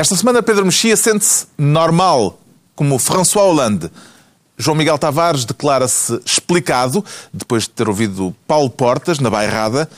Esta 0.00 0.16
semana 0.16 0.42
Pedro 0.42 0.64
Mexia 0.64 0.96
sente-se 0.96 1.46
normal, 1.58 2.40
como 2.74 2.98
François 2.98 3.44
Hollande. 3.44 3.90
João 4.56 4.74
Miguel 4.74 4.96
Tavares 4.96 5.44
declara-se 5.44 6.18
explicado, 6.24 7.04
depois 7.30 7.64
de 7.64 7.68
ter 7.68 7.86
ouvido 7.86 8.34
Paulo 8.46 8.70
Portas, 8.70 9.18
na 9.18 9.28
bairrada, 9.28 9.90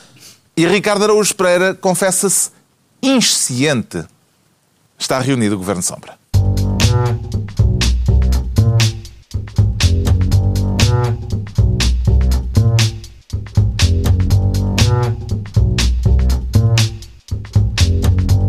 e 0.56 0.66
Ricardo 0.66 1.04
Araújo 1.04 1.32
Pereira 1.36 1.72
confessa-se 1.72 2.50
insciente. 3.00 4.04
Está 4.98 5.20
reunido 5.20 5.54
o 5.54 5.58
Governo 5.58 5.84
Sombra. 5.84 6.19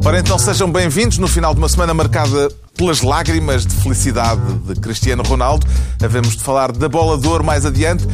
Ora 0.06 0.20
então 0.20 0.38
sejam 0.38 0.70
bem-vindos 0.70 1.18
no 1.18 1.30
final 1.30 1.54
de 1.54 1.60
uma 1.60 1.70
semana 1.70 1.94
marcada 1.94 2.50
pelas 2.76 3.02
lágrimas 3.02 3.66
de 3.66 3.74
felicidade 3.76 4.42
de 4.66 4.76
Cristiano 4.76 5.24
Ronaldo. 5.24 5.66
Havemos 6.04 6.36
de 6.36 6.44
falar 6.44 6.74
da 6.74 6.90
bola 6.90 7.18
de 7.18 7.26
ouro 7.26 7.42
mais 7.42 7.66
adiante. 7.66 8.06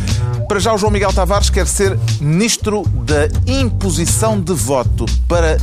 Para 0.48 0.60
já 0.60 0.72
o 0.72 0.78
João 0.78 0.92
Miguel 0.92 1.12
Tavares 1.12 1.50
quer 1.50 1.66
ser 1.66 1.98
ministro 2.22 2.84
da 2.88 3.28
imposição 3.52 4.40
de 4.40 4.54
voto 4.54 5.08
para 5.28 5.58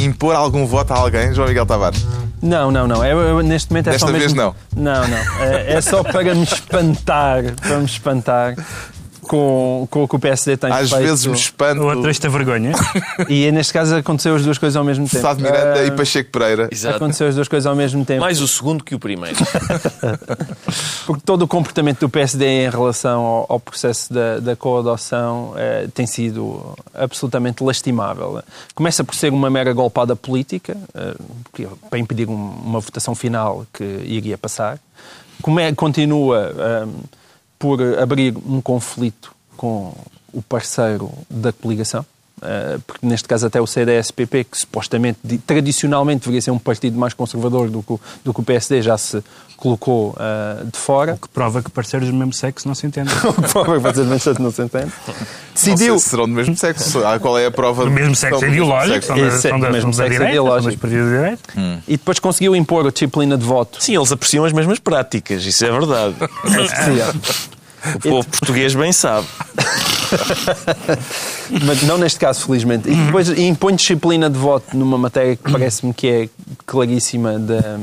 impor 0.00 0.34
algum 0.34 0.66
voto 0.66 0.92
a 0.92 0.96
alguém, 0.96 1.32
João 1.32 1.46
Miguel 1.46 1.64
Tavares. 1.64 2.04
Não, 2.42 2.72
não, 2.72 2.88
não. 2.88 3.04
Eu, 3.04 3.20
eu, 3.20 3.40
neste 3.40 3.70
momento 3.70 3.88
é 3.88 3.92
Desta 3.92 4.06
só 4.06 4.12
vez 4.12 4.32
mesmo... 4.32 4.36
não. 4.36 4.54
Não, 4.74 5.06
não. 5.06 5.44
É, 5.44 5.74
é 5.74 5.80
só 5.80 6.02
para 6.02 6.34
me 6.34 6.42
espantar, 6.42 7.54
para 7.54 7.78
me 7.78 7.84
espantar 7.84 8.56
com, 9.28 9.86
com 9.90 10.02
o 10.04 10.08
que 10.08 10.16
o 10.16 10.18
PSD 10.18 10.56
tem 10.56 10.70
Às 10.72 10.90
feito. 10.90 11.02
vezes 11.04 11.26
me 11.26 11.34
espanto. 11.34 11.82
O 11.82 11.86
outro 11.86 12.10
esta 12.10 12.28
vergonha. 12.28 12.72
E 13.28 13.50
neste 13.52 13.72
caso 13.72 13.94
aconteceu 13.96 14.34
as 14.34 14.42
duas 14.42 14.58
coisas 14.58 14.76
ao 14.76 14.84
mesmo 14.84 15.06
tempo. 15.08 15.20
Sá 15.22 15.34
de 15.34 15.42
Miranda 15.42 15.80
Ah, 15.80 15.84
e 15.84 15.90
Pacheco 15.90 16.30
Pereira. 16.30 16.68
Exato. 16.72 16.96
Aconteceu 16.96 17.28
as 17.28 17.34
duas 17.34 17.46
coisas 17.48 17.66
ao 17.66 17.76
mesmo 17.76 18.04
tempo. 18.04 18.20
Mais 18.22 18.40
o 18.40 18.48
segundo 18.48 18.82
que 18.82 18.94
o 18.94 18.98
primeiro. 18.98 19.36
Porque 21.06 21.22
todo 21.24 21.42
o 21.42 21.48
comportamento 21.48 22.00
do 22.00 22.08
PSD 22.08 22.44
em 22.66 22.70
relação 22.70 23.20
ao, 23.22 23.46
ao 23.50 23.60
processo 23.60 24.12
da, 24.12 24.38
da 24.40 24.56
coadoção 24.56 25.52
eh, 25.56 25.88
tem 25.94 26.06
sido 26.06 26.74
absolutamente 26.94 27.62
lastimável. 27.62 28.42
Começa 28.74 29.02
por 29.04 29.14
ser 29.14 29.32
uma 29.32 29.50
mera 29.50 29.72
golpada 29.72 30.14
política, 30.16 30.76
eh, 30.94 31.14
para 31.90 31.98
impedir 31.98 32.28
um- 32.28 32.52
uma 32.64 32.80
votação 32.80 33.14
final 33.14 33.66
que 33.72 33.84
iria 34.04 34.36
passar. 34.38 34.78
Come, 35.42 35.72
continua 35.74 36.52
eh, 36.56 36.86
por 37.58 37.80
abrir 37.98 38.36
um 38.46 38.60
conflito 38.60 39.34
com 39.56 39.92
o 40.32 40.40
parceiro 40.42 41.10
da 41.28 41.52
coligação. 41.52 42.04
eh, 42.40 42.78
porque 42.86 43.04
neste 43.04 43.26
caso 43.26 43.48
até 43.48 43.60
o 43.60 43.66
CDS-PP, 43.66 44.44
que 44.44 44.56
supostamente, 44.58 45.18
di- 45.24 45.38
tradicionalmente 45.38 46.20
deveria 46.20 46.40
ser 46.40 46.52
um 46.52 46.58
partido 46.58 46.96
mais 46.96 47.12
conservador 47.12 47.68
do 47.68 47.82
que, 47.82 47.92
o- 47.94 48.00
do 48.24 48.32
que 48.32 48.38
o 48.38 48.44
PSD, 48.44 48.80
já 48.80 48.96
se 48.96 49.20
colocou 49.58 50.16
eh, 50.18 50.64
de 50.72 50.78
fora. 50.78 51.18
Que 51.20 51.28
prova 51.28 51.62
que 51.62 51.70
parceiros 51.70 52.08
do 52.08 52.14
mesmo 52.14 52.32
sexo 52.32 52.66
não 52.66 52.74
se 52.74 52.86
entendem. 52.86 53.14
Provavelmente 53.52 54.40
não 54.40 54.50
se 54.50 54.62
entende. 54.62 54.86
Não 55.06 55.14
Decidiu. 55.54 55.94
sei 55.94 55.98
se 55.98 56.08
serão 56.08 56.24
do 56.26 56.32
mesmo 56.34 56.56
sexo. 56.56 57.04
Ah, 57.04 57.18
Qual 57.18 57.36
é 57.38 57.46
a 57.46 57.50
prova 57.50 57.84
Do 57.84 57.90
mesmo 57.90 58.14
sexo 58.14 58.38
do 58.38 58.46
mesmo 58.46 58.54
ideológico, 58.54 59.06
sexo. 59.06 59.40
são 59.42 59.60
da, 59.60 59.66
é 59.66 59.70
do 59.70 59.72
mesmo 59.74 59.92
sexo 59.92 60.10
direita, 60.12 60.24
são 60.24 60.30
ideológico. 60.30 60.88
direita. 60.88 61.82
E 61.86 61.96
depois 61.96 62.18
conseguiu 62.18 62.54
impor 62.56 62.86
a 62.86 62.90
disciplina 62.90 63.36
de 63.36 63.44
voto. 63.44 63.82
Sim, 63.82 63.96
eles 63.96 64.12
apreciam 64.12 64.44
as 64.44 64.52
mesmas 64.52 64.78
práticas, 64.78 65.44
isso 65.44 65.64
é 65.66 65.70
verdade. 65.70 66.14
O 67.94 68.00
povo 68.00 68.28
português 68.28 68.74
bem 68.74 68.92
sabe. 68.92 69.26
Mas 71.64 71.82
não 71.82 71.98
neste 71.98 72.18
caso, 72.18 72.44
felizmente. 72.46 72.88
E 72.88 72.94
depois 72.94 73.28
impõe 73.38 73.74
disciplina 73.74 74.28
de 74.28 74.38
voto 74.38 74.76
numa 74.76 74.98
matéria 74.98 75.36
que 75.36 75.50
parece-me 75.50 75.92
que 75.92 76.08
é 76.08 76.28
claríssima 76.66 77.38
da, 77.38 77.78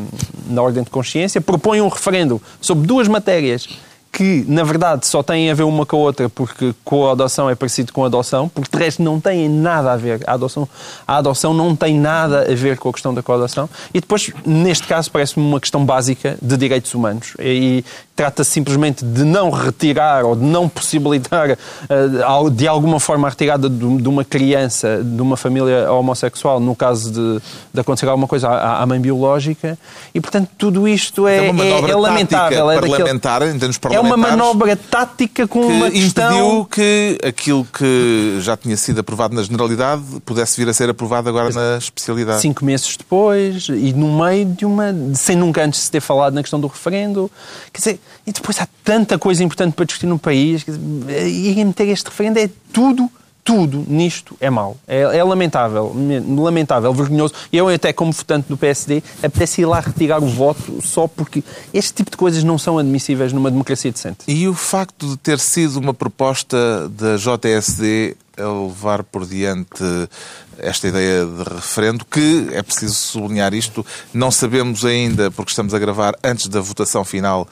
na 0.47 0.61
ordem 0.61 0.83
de 0.83 0.89
consciência. 0.89 1.39
Propõe 1.39 1.81
um 1.81 1.87
referendo 1.87 2.41
sobre 2.61 2.85
duas 2.85 3.07
matérias 3.07 3.67
que, 4.15 4.45
na 4.47 4.63
verdade, 4.63 5.05
só 5.05 5.21
têm 5.21 5.51
a 5.51 5.53
ver 5.53 5.63
uma 5.63 5.85
com 5.85 5.97
a 5.97 5.99
outra 5.99 6.29
porque 6.29 6.73
com 6.85 7.05
a 7.05 7.11
adoção 7.11 7.49
é 7.49 7.55
parecido 7.55 7.91
com 7.91 8.05
adoção, 8.05 8.47
porque 8.47 8.69
de 8.71 8.81
resto 8.81 9.03
não 9.03 9.19
têm 9.19 9.49
nada 9.49 9.91
a 9.91 9.97
ver. 9.97 10.21
A 10.25 10.35
adoção, 10.35 10.69
a 11.05 11.17
adoção 11.17 11.53
não 11.53 11.75
tem 11.75 11.99
nada 11.99 12.49
a 12.49 12.55
ver 12.55 12.77
com 12.77 12.87
a 12.87 12.93
questão 12.93 13.13
da 13.13 13.21
coadoção. 13.21 13.69
E 13.93 13.99
depois, 13.99 14.31
neste 14.45 14.87
caso, 14.87 15.11
parece-me 15.11 15.45
uma 15.45 15.59
questão 15.59 15.85
básica 15.85 16.37
de 16.41 16.55
direitos 16.55 16.93
humanos. 16.93 17.33
E 17.37 17.83
trata-se 18.15 18.51
simplesmente 18.51 19.03
de 19.03 19.23
não 19.23 19.49
retirar 19.49 20.23
ou 20.23 20.35
de 20.35 20.43
não 20.43 20.69
possibilitar 20.69 21.51
eh, 21.51 21.57
de 22.53 22.67
alguma 22.67 22.99
forma 22.99 23.27
a 23.27 23.29
retirada 23.29 23.69
de 23.69 24.07
uma 24.07 24.23
criança 24.23 25.01
de 25.03 25.21
uma 25.21 25.35
família 25.35 25.91
homossexual, 25.91 26.59
no 26.59 26.75
caso 26.75 27.11
de, 27.11 27.41
de 27.73 27.79
acontecer 27.81 28.07
alguma 28.07 28.27
coisa 28.27 28.47
à, 28.47 28.81
à 28.81 28.85
mãe 28.85 28.99
biológica. 29.01 29.77
E, 30.13 30.21
portanto, 30.21 30.49
tudo 30.57 30.87
isto 30.87 31.27
é, 31.27 31.47
É 31.47 31.51
uma 31.51 31.65
é- 31.65 31.91
é 31.91 31.95
lamentável. 31.95 32.71
É, 32.71 32.75
daquele- 32.75 32.91
parlamentar, 32.97 33.41
em 33.41 33.59
termos 33.59 33.77
é 33.91 33.99
uma 33.99 34.15
manobra 34.15 34.75
tática 34.75 35.47
com 35.47 35.59
uma 35.65 35.91
que 35.91 35.99
questão... 35.99 36.31
impediu 36.31 36.65
que 36.65 37.17
aquilo 37.27 37.65
que 37.65 38.37
já 38.39 38.55
tinha 38.55 38.77
sido 38.77 38.99
aprovado 38.99 39.35
na 39.35 39.43
generalidade 39.43 40.01
pudesse 40.25 40.57
vir 40.59 40.69
a 40.69 40.73
ser 40.73 40.89
aprovado 40.89 41.27
agora 41.27 41.49
na 41.53 41.77
especialidade. 41.77 42.39
cinco 42.41 42.63
meses 42.63 42.95
depois 42.95 43.67
e 43.69 43.91
no 43.93 44.23
meio 44.23 44.45
de 44.45 44.65
uma. 44.65 44.85
sem 45.13 45.35
nunca 45.35 45.63
antes 45.63 45.81
se 45.81 45.91
ter 45.91 45.99
falado 45.99 46.33
na 46.33 46.41
questão 46.41 46.59
do 46.59 46.67
referendo. 46.67 47.29
Quer 47.73 47.79
dizer, 47.79 47.99
e 48.25 48.31
depois 48.31 48.59
há 48.59 48.67
tanta 48.83 49.17
coisa 49.17 49.43
importante 49.43 49.73
para 49.73 49.85
discutir 49.85 50.07
no 50.07 50.19
país. 50.19 50.63
Dizer, 50.63 51.27
irem 51.27 51.65
meter 51.65 51.87
este 51.87 52.05
referendo 52.07 52.39
é 52.39 52.49
tudo. 52.73 53.09
Tudo 53.43 53.85
nisto 53.87 54.35
é 54.39 54.49
mau. 54.49 54.75
É, 54.87 55.01
é 55.01 55.23
lamentável, 55.23 55.95
lamentável, 56.35 56.91
vergonhoso. 56.91 57.31
E 57.53 57.57
eu, 57.57 57.67
até 57.67 57.93
como 57.93 58.11
votante 58.11 58.47
do 58.49 58.57
PSD, 58.57 59.03
apetece 59.21 59.61
ir 59.61 59.65
lá 59.65 59.79
retirar 59.81 60.17
o 60.17 60.25
voto 60.25 60.79
só 60.81 61.07
porque 61.07 61.43
este 61.71 61.93
tipo 61.93 62.09
de 62.09 62.17
coisas 62.17 62.43
não 62.43 62.57
são 62.57 62.79
admissíveis 62.79 63.31
numa 63.31 63.51
democracia 63.51 63.91
decente. 63.91 64.21
E 64.27 64.47
o 64.47 64.55
facto 64.55 65.07
de 65.09 65.17
ter 65.17 65.37
sido 65.37 65.79
uma 65.79 65.93
proposta 65.93 66.89
da 66.89 67.17
JSD 67.17 68.17
a 68.35 68.65
levar 68.65 69.03
por 69.03 69.27
diante 69.27 69.83
esta 70.57 70.87
ideia 70.87 71.25
de 71.25 71.43
referendo, 71.43 72.05
que 72.05 72.47
é 72.51 72.61
preciso 72.61 72.95
sublinhar 72.95 73.53
isto, 73.53 73.85
não 74.13 74.31
sabemos 74.31 74.83
ainda, 74.85 75.29
porque 75.29 75.51
estamos 75.51 75.73
a 75.73 75.79
gravar 75.79 76.15
antes 76.23 76.47
da 76.47 76.61
votação 76.61 77.03
final, 77.03 77.47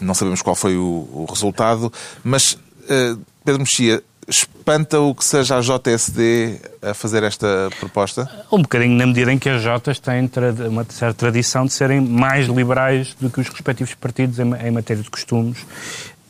não 0.00 0.14
sabemos 0.14 0.42
qual 0.42 0.56
foi 0.56 0.76
o, 0.76 1.08
o 1.12 1.26
resultado, 1.28 1.92
mas 2.22 2.58
eh, 2.88 3.16
Pedro 3.44 3.60
Mexia, 3.60 4.02
espanta 4.28 4.98
o 5.00 5.14
que 5.14 5.24
seja 5.24 5.56
a 5.56 5.60
JSD 5.60 6.60
a 6.82 6.94
fazer 6.94 7.22
esta 7.22 7.68
proposta? 7.78 8.28
Um 8.50 8.62
bocadinho 8.62 8.96
na 8.96 9.06
medida 9.06 9.32
em 9.32 9.38
que 9.38 9.48
as 9.48 9.62
Jotas 9.62 9.98
têm 10.00 10.28
uma 10.68 10.84
certa 10.88 11.14
tradição 11.14 11.64
de 11.64 11.72
serem 11.72 12.00
mais 12.00 12.46
liberais 12.48 13.14
do 13.20 13.30
que 13.30 13.40
os 13.40 13.48
respectivos 13.48 13.94
partidos 13.94 14.38
em 14.38 14.70
matéria 14.70 15.02
de 15.02 15.10
costumes. 15.10 15.58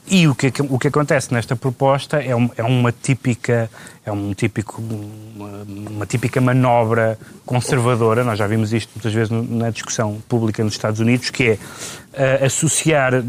E 0.09 0.29
o 0.29 0.35
que, 0.37 0.53
o 0.69 0.79
que 0.79 0.89
acontece 0.89 1.35
nesta 1.35 1.57
proposta 1.57 2.19
é, 2.23 2.35
um- 2.35 2.51
é 2.57 2.63
uma 2.63 2.93
típica 2.93 3.69
é 4.05 4.13
um 4.13 4.33
típico 4.35 4.81
uma, 4.81 5.67
uma 5.91 6.07
típica 6.07 6.41
manobra 6.41 7.19
conservadora. 7.45 8.23
Nós 8.23 8.39
já 8.39 8.47
vimos 8.47 8.73
isto 8.73 8.91
muitas 8.95 9.13
vezes 9.13 9.31
na 9.31 9.71
discussão 9.71 10.23
pública 10.29 10.63
nos 10.63 10.75
Estados 10.75 11.01
Unidos, 11.01 11.31
que 11.31 11.43
é 11.51 11.59
eh, 12.13 12.45
associar 12.47 13.15
eh, 13.15 13.23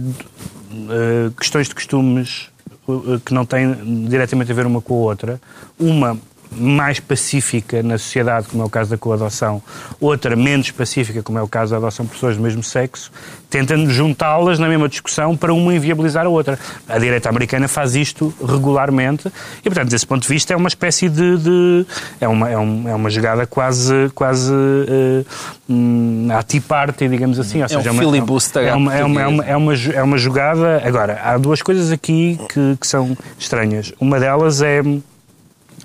questões 1.35 1.67
de 1.67 1.73
costumes 1.73 2.49
eh, 2.87 3.19
que 3.25 3.33
não 3.33 3.43
têm 3.43 4.05
diretamente 4.07 4.51
a 4.51 4.55
ver 4.55 4.67
uma 4.67 4.79
com 4.81 4.93
a 4.93 4.97
outra, 4.97 5.41
uma 5.79 6.15
mais 6.51 6.99
pacífica 6.99 7.83
na 7.83 7.97
sociedade, 7.97 8.47
como 8.47 8.63
é 8.63 8.65
o 8.65 8.69
caso 8.69 8.89
da 8.89 8.97
coadoção, 8.97 9.61
outra 9.99 10.35
menos 10.35 10.71
pacífica, 10.71 11.21
como 11.23 11.37
é 11.37 11.41
o 11.41 11.47
caso 11.47 11.71
da 11.71 11.77
adoção 11.77 12.05
por 12.05 12.13
pessoas 12.13 12.37
do 12.37 12.43
mesmo 12.43 12.63
sexo, 12.63 13.11
tentando 13.49 13.89
juntá-las 13.91 14.59
na 14.59 14.67
mesma 14.67 14.87
discussão 14.89 15.35
para 15.35 15.53
uma 15.53 15.73
inviabilizar 15.73 16.25
a 16.25 16.29
outra. 16.29 16.57
A 16.87 16.97
direita 16.97 17.29
americana 17.29 17.67
faz 17.67 17.95
isto 17.95 18.33
regularmente 18.45 19.27
e, 19.59 19.63
portanto, 19.63 19.89
desse 19.89 20.05
ponto 20.05 20.21
de 20.23 20.27
vista, 20.27 20.53
é 20.53 20.55
uma 20.57 20.67
espécie 20.67 21.09
de... 21.09 21.37
de- 21.37 21.85
é, 22.19 22.27
uma, 22.27 22.49
é, 22.49 22.57
um- 22.57 22.87
é 22.87 22.95
uma 22.95 23.09
jogada 23.09 23.45
quase, 23.47 24.09
quase 24.15 24.51
uh, 24.51 25.25
hum, 25.69 26.27
à 26.31 26.43
tea 26.43 26.61
party, 26.61 27.07
digamos 27.07 27.39
assim. 27.39 27.59
Ou 27.59 27.65
É 27.65 27.67
seja, 27.67 27.89
um 27.89 27.93
uma- 27.93 28.03
filibuster 28.03 28.63
é 28.63 28.73
uma, 28.73 28.95
é, 28.95 29.03
uma, 29.03 29.21
é, 29.21 29.27
uma, 29.27 29.45
é, 29.45 29.55
uma, 29.55 29.73
é 29.73 30.03
uma 30.03 30.17
jogada... 30.17 30.81
Agora, 30.85 31.19
há 31.23 31.37
duas 31.37 31.61
coisas 31.61 31.91
aqui 31.91 32.39
que, 32.49 32.77
que 32.79 32.87
são 32.87 33.17
estranhas. 33.39 33.93
Uma 33.99 34.19
delas 34.19 34.61
é... 34.61 34.81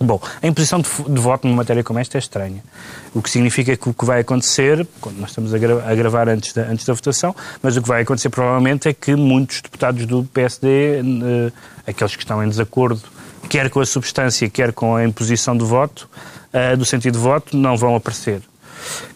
Bom, 0.02 0.20
a 0.42 0.46
imposição 0.46 0.80
de, 0.80 0.88
de 1.08 1.20
voto 1.20 1.46
numa 1.46 1.58
matéria 1.58 1.84
como 1.84 1.98
esta 1.98 2.16
é 2.16 2.20
estranha. 2.20 2.62
O 3.14 3.22
que 3.22 3.30
significa 3.30 3.76
que 3.76 3.88
o 3.88 3.94
que 3.94 4.04
vai 4.04 4.20
acontecer, 4.20 4.86
nós 5.16 5.30
estamos 5.30 5.54
a, 5.54 5.58
gra- 5.58 5.84
a 5.88 5.94
gravar 5.94 6.28
antes 6.28 6.52
da, 6.52 6.62
antes 6.62 6.84
da 6.84 6.92
votação, 6.92 7.34
mas 7.62 7.76
o 7.76 7.82
que 7.82 7.88
vai 7.88 8.02
acontecer 8.02 8.28
provavelmente 8.30 8.88
é 8.88 8.92
que 8.92 9.14
muitos 9.14 9.60
deputados 9.60 10.04
do 10.06 10.24
PSD, 10.24 11.00
eh, 11.00 11.52
aqueles 11.86 12.16
que 12.16 12.22
estão 12.22 12.42
em 12.42 12.48
desacordo, 12.48 13.00
quer 13.48 13.70
com 13.70 13.80
a 13.80 13.86
substância, 13.86 14.48
quer 14.50 14.72
com 14.72 14.96
a 14.96 15.04
imposição 15.04 15.56
de 15.56 15.64
voto, 15.64 16.08
eh, 16.52 16.74
do 16.76 16.84
sentido 16.84 17.14
de 17.14 17.20
voto, 17.20 17.56
não 17.56 17.76
vão 17.76 17.94
aparecer. 17.94 18.42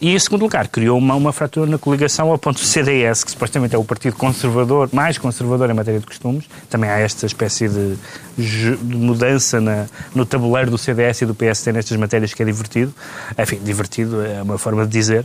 E 0.01 0.15
em 0.15 0.19
segundo 0.19 0.43
lugar, 0.43 0.69
criou 0.69 0.99
uma, 0.99 1.15
uma 1.15 1.33
fratura 1.33 1.71
na 1.71 1.79
coligação 1.79 2.31
ao 2.31 2.39
ponto 2.39 2.59
do 2.59 2.65
CDS, 2.65 3.25
que 3.25 3.31
supostamente 3.31 3.75
é 3.75 3.79
o 3.79 3.85
partido 3.85 4.17
conservador, 4.17 4.89
mais 4.93 5.19
conservador 5.19 5.71
em 5.71 5.75
matéria 5.75 6.01
de 6.01 6.07
costumes. 6.07 6.45
Também 6.69 6.91
há 6.91 6.99
esta 6.99 7.27
espécie 7.27 7.69
de, 7.69 7.97
de 8.37 8.97
mudança 8.97 9.61
na, 9.61 9.87
no 10.15 10.25
tabuleiro 10.27 10.71
do 10.71 10.79
CDS 10.79 11.23
e 11.23 11.27
do 11.27 11.35
PSD 11.35 11.73
nestas 11.73 11.97
matérias 11.97 12.33
que 12.35 12.43
é 12.43 12.47
divertido. 12.47 12.95
Enfim, 13.39 13.61
divertido 13.63 14.25
é 14.25 14.43
uma 14.43 14.59
forma 14.59 14.85
de 14.85 14.93
dizer. 14.93 15.25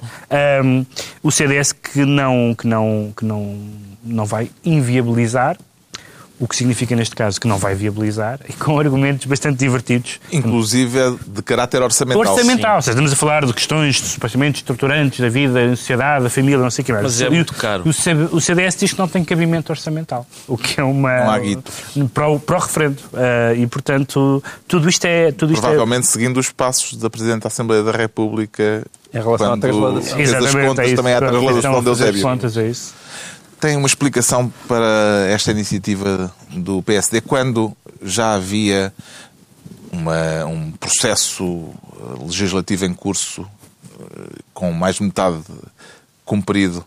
Um, 0.63 0.85
o 1.21 1.31
CDS 1.31 1.71
que 1.71 2.05
não, 2.05 2.55
que 2.55 2.67
não, 2.67 3.13
que 3.15 3.25
não, 3.25 3.57
não 4.03 4.25
vai 4.25 4.49
inviabilizar 4.63 5.57
o 6.41 6.47
que 6.47 6.55
significa 6.55 6.95
neste 6.95 7.15
caso 7.15 7.39
que 7.39 7.47
não 7.47 7.59
vai 7.59 7.75
viabilizar 7.75 8.39
e 8.49 8.53
com 8.53 8.79
argumentos 8.79 9.27
bastante 9.27 9.59
divertidos. 9.59 10.19
Inclusive 10.31 10.97
é 10.97 11.13
de 11.27 11.41
caráter 11.43 11.83
orçamental. 11.83 12.33
Orçamental, 12.33 12.75
ou 12.77 12.81
seja, 12.81 12.93
estamos 12.93 13.13
a 13.13 13.15
falar 13.15 13.45
de 13.45 13.53
questões 13.53 13.99
supostamente 14.01 14.57
estruturantes 14.57 15.19
da 15.19 15.29
vida, 15.29 15.69
da 15.69 15.75
sociedade, 15.75 16.23
da 16.23 16.29
família, 16.31 16.57
não 16.57 16.71
sei 16.71 16.81
o 16.81 16.85
que 16.88 16.91
mais. 16.93 17.03
Mas 17.03 17.21
é 17.21 17.29
muito 17.29 17.53
caro. 17.53 17.83
O 18.31 18.41
CDS 18.41 18.75
diz 18.75 18.91
que 18.91 18.97
não 18.97 19.07
tem 19.07 19.23
cabimento 19.23 19.71
orçamental, 19.71 20.25
o 20.47 20.57
que 20.57 20.81
é 20.81 20.83
uma... 20.83 21.25
Não 21.25 21.31
há 21.31 21.39
guito. 21.39 21.71
Para 22.11 22.27
o, 22.27 22.39
para 22.39 22.57
o 22.57 22.59
referendo. 22.59 22.97
Uh, 23.13 23.61
e, 23.61 23.67
portanto, 23.67 24.43
tudo 24.67 24.89
isto 24.89 25.05
é... 25.05 25.31
Tudo 25.31 25.53
isto 25.53 25.61
Provavelmente 25.61 26.07
é... 26.07 26.09
seguindo 26.09 26.39
os 26.39 26.49
passos 26.49 26.97
da 26.97 27.07
Presidente 27.07 27.43
da 27.43 27.47
Assembleia 27.49 27.83
da 27.83 27.91
República... 27.91 28.83
Em 29.13 29.19
relação 29.19 29.53
à 29.53 29.57
transladação. 29.57 30.15
Fez 30.15 30.33
as 30.33 30.39
Exatamente, 30.39 30.67
contas 30.69 30.85
é 30.85 30.88
isso, 30.88 30.95
também 30.95 31.13
à 31.13 31.17
transladação 31.19 31.83
de 31.83 31.88
Eusébio. 31.89 32.21
contas, 32.21 32.57
é 32.57 32.67
isso. 32.67 32.93
Tem 33.61 33.77
uma 33.77 33.85
explicação 33.85 34.51
para 34.67 35.27
esta 35.29 35.51
iniciativa 35.51 36.33
do 36.49 36.81
PSD 36.81 37.21
quando 37.21 37.77
já 38.01 38.33
havia 38.33 38.91
uma, 39.91 40.45
um 40.45 40.71
processo 40.71 41.69
legislativo 42.25 42.85
em 42.85 42.93
curso 42.95 43.47
eh, 43.99 44.39
com 44.51 44.71
mais 44.71 44.95
de 44.95 45.03
metade 45.03 45.43
cumprido? 46.25 46.83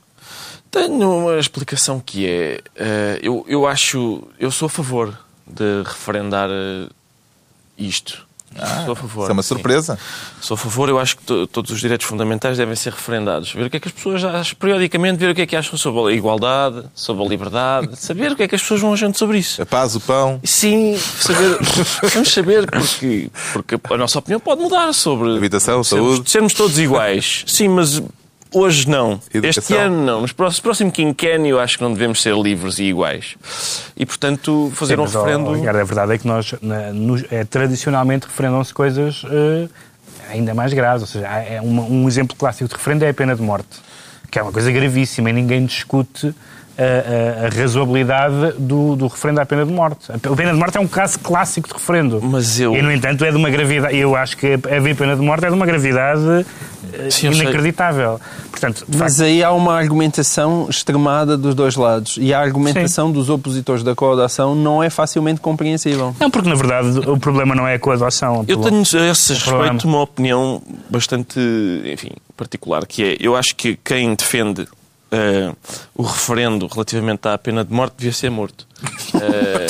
Tenho 0.69 1.19
uma 1.19 1.38
explicação 1.38 2.00
que 2.00 2.26
é. 2.26 2.61
eh, 2.75 3.20
eu, 3.23 3.44
eu 3.47 3.69
acho. 3.69 4.27
Eu 4.37 4.50
sou 4.50 4.67
a 4.67 4.70
favor 4.70 5.17
de 5.47 5.85
referendar 5.85 6.50
eh, 6.50 6.88
isto. 8.56 8.85
sou 8.85 8.93
a 8.93 8.97
favor. 8.97 9.23
Isso 9.25 9.31
é 9.31 9.33
uma 9.33 9.43
sim. 9.43 9.49
surpresa. 9.49 9.99
Sou 10.41 10.55
a 10.55 10.59
favor, 10.59 10.89
eu 10.89 10.99
acho 10.99 11.17
que 11.17 11.23
to- 11.25 11.47
todos 11.47 11.71
os 11.71 11.81
direitos 11.81 12.06
fundamentais 12.06 12.56
devem 12.59 12.75
ser 12.77 12.93
referendados. 12.93 13.53
Ver 13.53 13.67
o 13.67 13.71
que 13.71 13.77
é 13.77 13.81
que 13.81 13.89
as 13.89 13.95
pessoas 13.95 14.25
acham, 14.25 14.56
periodicamente, 14.59 15.19
ver 15.19 15.31
o 15.31 15.35
que 15.35 15.43
é 15.43 15.47
que 15.47 15.56
acham 15.56 15.77
sobre 15.79 16.12
a 16.12 16.17
igualdade, 16.17 16.85
sobre 16.95 17.25
a 17.25 17.29
liberdade, 17.29 17.91
saber 17.99 18.33
o 18.33 18.37
que 18.37 18.43
é 18.43 18.49
que 18.49 18.55
as 18.55 18.62
pessoas 18.62 18.81
vão 18.81 18.93
achando 18.95 19.17
sobre 19.17 19.39
isso. 19.39 19.61
A 19.62 19.67
paz, 19.67 19.95
o 19.97 20.01
pão, 20.01 20.41
Sim, 20.45 20.97
saber, 20.99 21.59
vamos 22.12 22.33
saber 22.33 22.71
porque, 22.71 23.31
porque 23.53 23.79
a 23.93 23.97
nossa 23.97 24.19
opinião 24.19 24.39
pode 24.41 24.61
mudar 24.62 24.93
sobre 24.93 25.37
Habitação, 25.37 25.83
sermos, 25.85 26.15
saúde. 26.17 26.31
sermos 26.31 26.53
todos 26.55 26.79
iguais. 26.79 27.45
Sim, 27.47 27.69
mas 27.69 28.03
hoje 28.55 28.89
não. 28.89 29.21
Educação. 29.33 29.49
Este 29.62 29.75
ano 29.77 30.05
não. 30.05 30.25
Próximos, 30.29 30.61
próximo 30.61 30.93
quinquênio 30.93 31.59
acho 31.59 31.77
que 31.79 31.85
não 31.85 31.93
devemos 31.93 32.23
ser 32.23 32.35
livres 32.37 32.79
e 32.79 32.85
iguais. 32.85 33.37
E 33.97 34.06
portanto 34.06 34.71
fazer 34.75 34.95
Sim, 34.95 35.01
um 35.01 35.05
mas, 35.05 35.15
referendo. 35.15 35.53
Ricardo, 35.53 35.77
a 35.81 35.85
verdade 35.85 36.12
é 36.12 36.19
que 36.19 36.27
nós, 36.27 36.55
na- 36.62 36.93
nos- 36.93 37.25
é, 37.31 37.45
tradicionalmente, 37.45 38.27
referendam-se 38.27 38.73
coisas 38.73 39.23
eh, 39.31 39.69
ainda 40.31 40.55
mais 40.55 40.73
graves. 40.73 41.03
Ou 41.03 41.09
seja, 41.09 41.27
é 41.27 41.61
uma- 41.61 41.83
um 41.83 42.09
exemplo 42.09 42.37
clássico 42.37 42.69
de 42.69 42.75
referendo 42.75 43.05
é 43.05 43.09
a 43.11 43.15
pena 43.15 43.35
de 43.37 43.43
morte, 43.43 43.81
que 44.31 44.39
é 44.39 44.43
uma 44.43 44.53
coisa 44.53 44.71
gravíssima 44.73 45.31
e 45.31 45.33
ninguém 45.33 45.65
discute 45.67 46.35
a, 46.79 47.43
a- 47.44 47.47
a 47.47 47.49
razoabilidade 47.61 48.55
do, 48.59 48.97
do 48.97 49.06
referendo 49.06 49.41
à 49.41 49.47
pena 49.47 49.65
de 49.65 49.73
morte. 49.73 50.11
A 50.11 50.19
pena 50.37 50.53
de 50.53 50.59
morte 50.59 50.76
é 50.76 50.81
um 50.81 50.87
caso 50.88 51.19
clássico 51.19 51.69
de 51.69 51.75
referendo. 51.75 52.21
Mas 52.23 52.59
eu- 52.61 52.75
E, 52.75 52.82
no 52.82 52.91
entanto, 52.91 53.25
é 53.25 53.31
de 53.31 53.37
uma 53.37 53.50
gravidade... 53.50 53.97
Eu 53.97 54.17
acho 54.17 54.37
que 54.37 54.55
haver 54.55 54.97
pena 54.97 55.15
de 55.17 55.23
morte 55.23 55.44
é 55.44 55.49
de 55.49 55.55
uma 55.55 55.67
gravidade 55.67 56.47
eh, 56.93 57.11
Sim, 57.11 57.29
inacreditável. 57.32 58.21
Portanto, 58.50 58.85
Mas 58.88 58.99
facto, 58.99 59.23
aí 59.23 59.43
há 59.43 59.50
uma 59.53 59.75
argumentação 59.76 60.67
extremada 60.71 61.37
dos 61.37 61.55
dois 61.55 61.76
lados. 61.76 62.17
E 62.21 62.32
a 62.32 62.41
argumentação 62.41 63.11
dos 63.11 63.29
opositores 63.31 63.82
da 63.82 63.94
coadação 63.94 64.55
não 64.55 64.82
é 64.82 64.91
facilmente 64.91 65.41
compreensível. 65.41 66.15
não, 66.20 66.31
porque 66.31 66.49
na 66.49 66.55
verdade 66.55 66.99
o 67.09 67.19
problema 67.19 67.55
não 67.55 67.67
é 67.67 67.75
a 67.75 67.93
adoção. 67.94 68.41
o 68.41 68.44
Eu 68.49 68.56
tenho 68.61 68.79
a 68.81 69.11
esse 69.11 69.35
problema. 69.41 69.65
respeito 69.73 69.88
uma 69.88 70.03
opinião 70.03 70.62
bastante, 70.88 71.38
enfim, 71.85 72.11
particular, 72.37 72.87
que 72.87 73.03
é, 73.03 73.17
eu 73.20 73.35
acho 73.37 73.55
que 73.56 73.79
quem 73.85 74.15
defende 74.15 74.67
eh, 75.15 75.53
o 75.95 76.03
referendo 76.03 76.67
relativamente 76.67 77.29
à 77.29 77.39
pena 77.39 77.65
de 77.65 77.73
morte 77.73 77.95
devia 77.99 78.13
ser 78.13 78.31
morto. 78.31 78.67
Eh, 79.15 79.67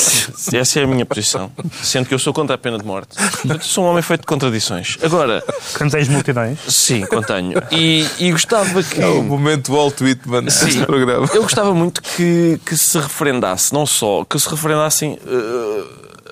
essa 0.59 0.81
é 0.81 0.85
a 0.85 0.87
minha 0.87 1.05
posição. 1.07 1.51
Sendo 1.83 2.07
que 2.07 2.15
eu 2.15 2.19
sou 2.19 2.33
contra 2.33 2.55
a 2.55 2.59
pena 2.59 2.79
de 2.79 2.85
morte. 2.85 3.17
Portanto, 3.17 3.65
sou 3.65 3.85
um 3.85 3.89
homem 3.89 4.03
feito 4.03 4.21
de 4.23 4.27
contradições. 4.27 4.97
Agora, 5.03 5.43
Quando 5.77 5.91
tens 5.93 6.09
multidões... 6.09 6.59
sim, 6.69 7.05
contenho. 7.07 7.61
E, 7.71 8.07
e 8.19 8.31
gostava 8.33 8.83
que... 8.83 9.01
É 9.01 9.07
o 9.07 9.23
momento 9.23 9.73
Walt 9.73 10.01
Whitman 10.01 10.43
deste 10.45 10.73
Sim. 10.73 10.85
programa. 10.85 11.29
Eu 11.33 11.43
gostava 11.43 11.75
muito 11.75 12.03
que, 12.03 12.59
que 12.65 12.77
se 12.77 12.99
referendasse, 12.99 13.73
não 13.73 13.87
só, 13.87 14.25
que 14.25 14.39
se 14.39 14.49
referendassem. 14.49 15.19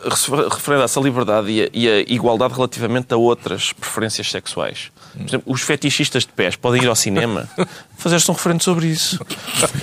refer- 0.08 0.48
referendasse 0.48 0.98
a 0.98 1.02
liberdade 1.02 1.50
e 1.50 1.62
a, 1.62 1.68
e 1.72 1.88
a 1.88 2.00
igualdade 2.00 2.54
relativamente 2.54 3.12
a 3.12 3.16
outras 3.16 3.72
preferências 3.72 4.30
sexuais. 4.30 4.90
Por 5.14 5.26
exemplo, 5.28 5.52
os 5.52 5.60
fetichistas 5.60 6.22
de 6.24 6.32
pés 6.32 6.56
podem 6.56 6.82
ir 6.82 6.88
ao 6.88 6.96
cinema 6.96 7.48
fazer-se 7.98 8.30
um 8.30 8.34
referendo 8.34 8.64
sobre 8.64 8.86
isso. 8.86 9.20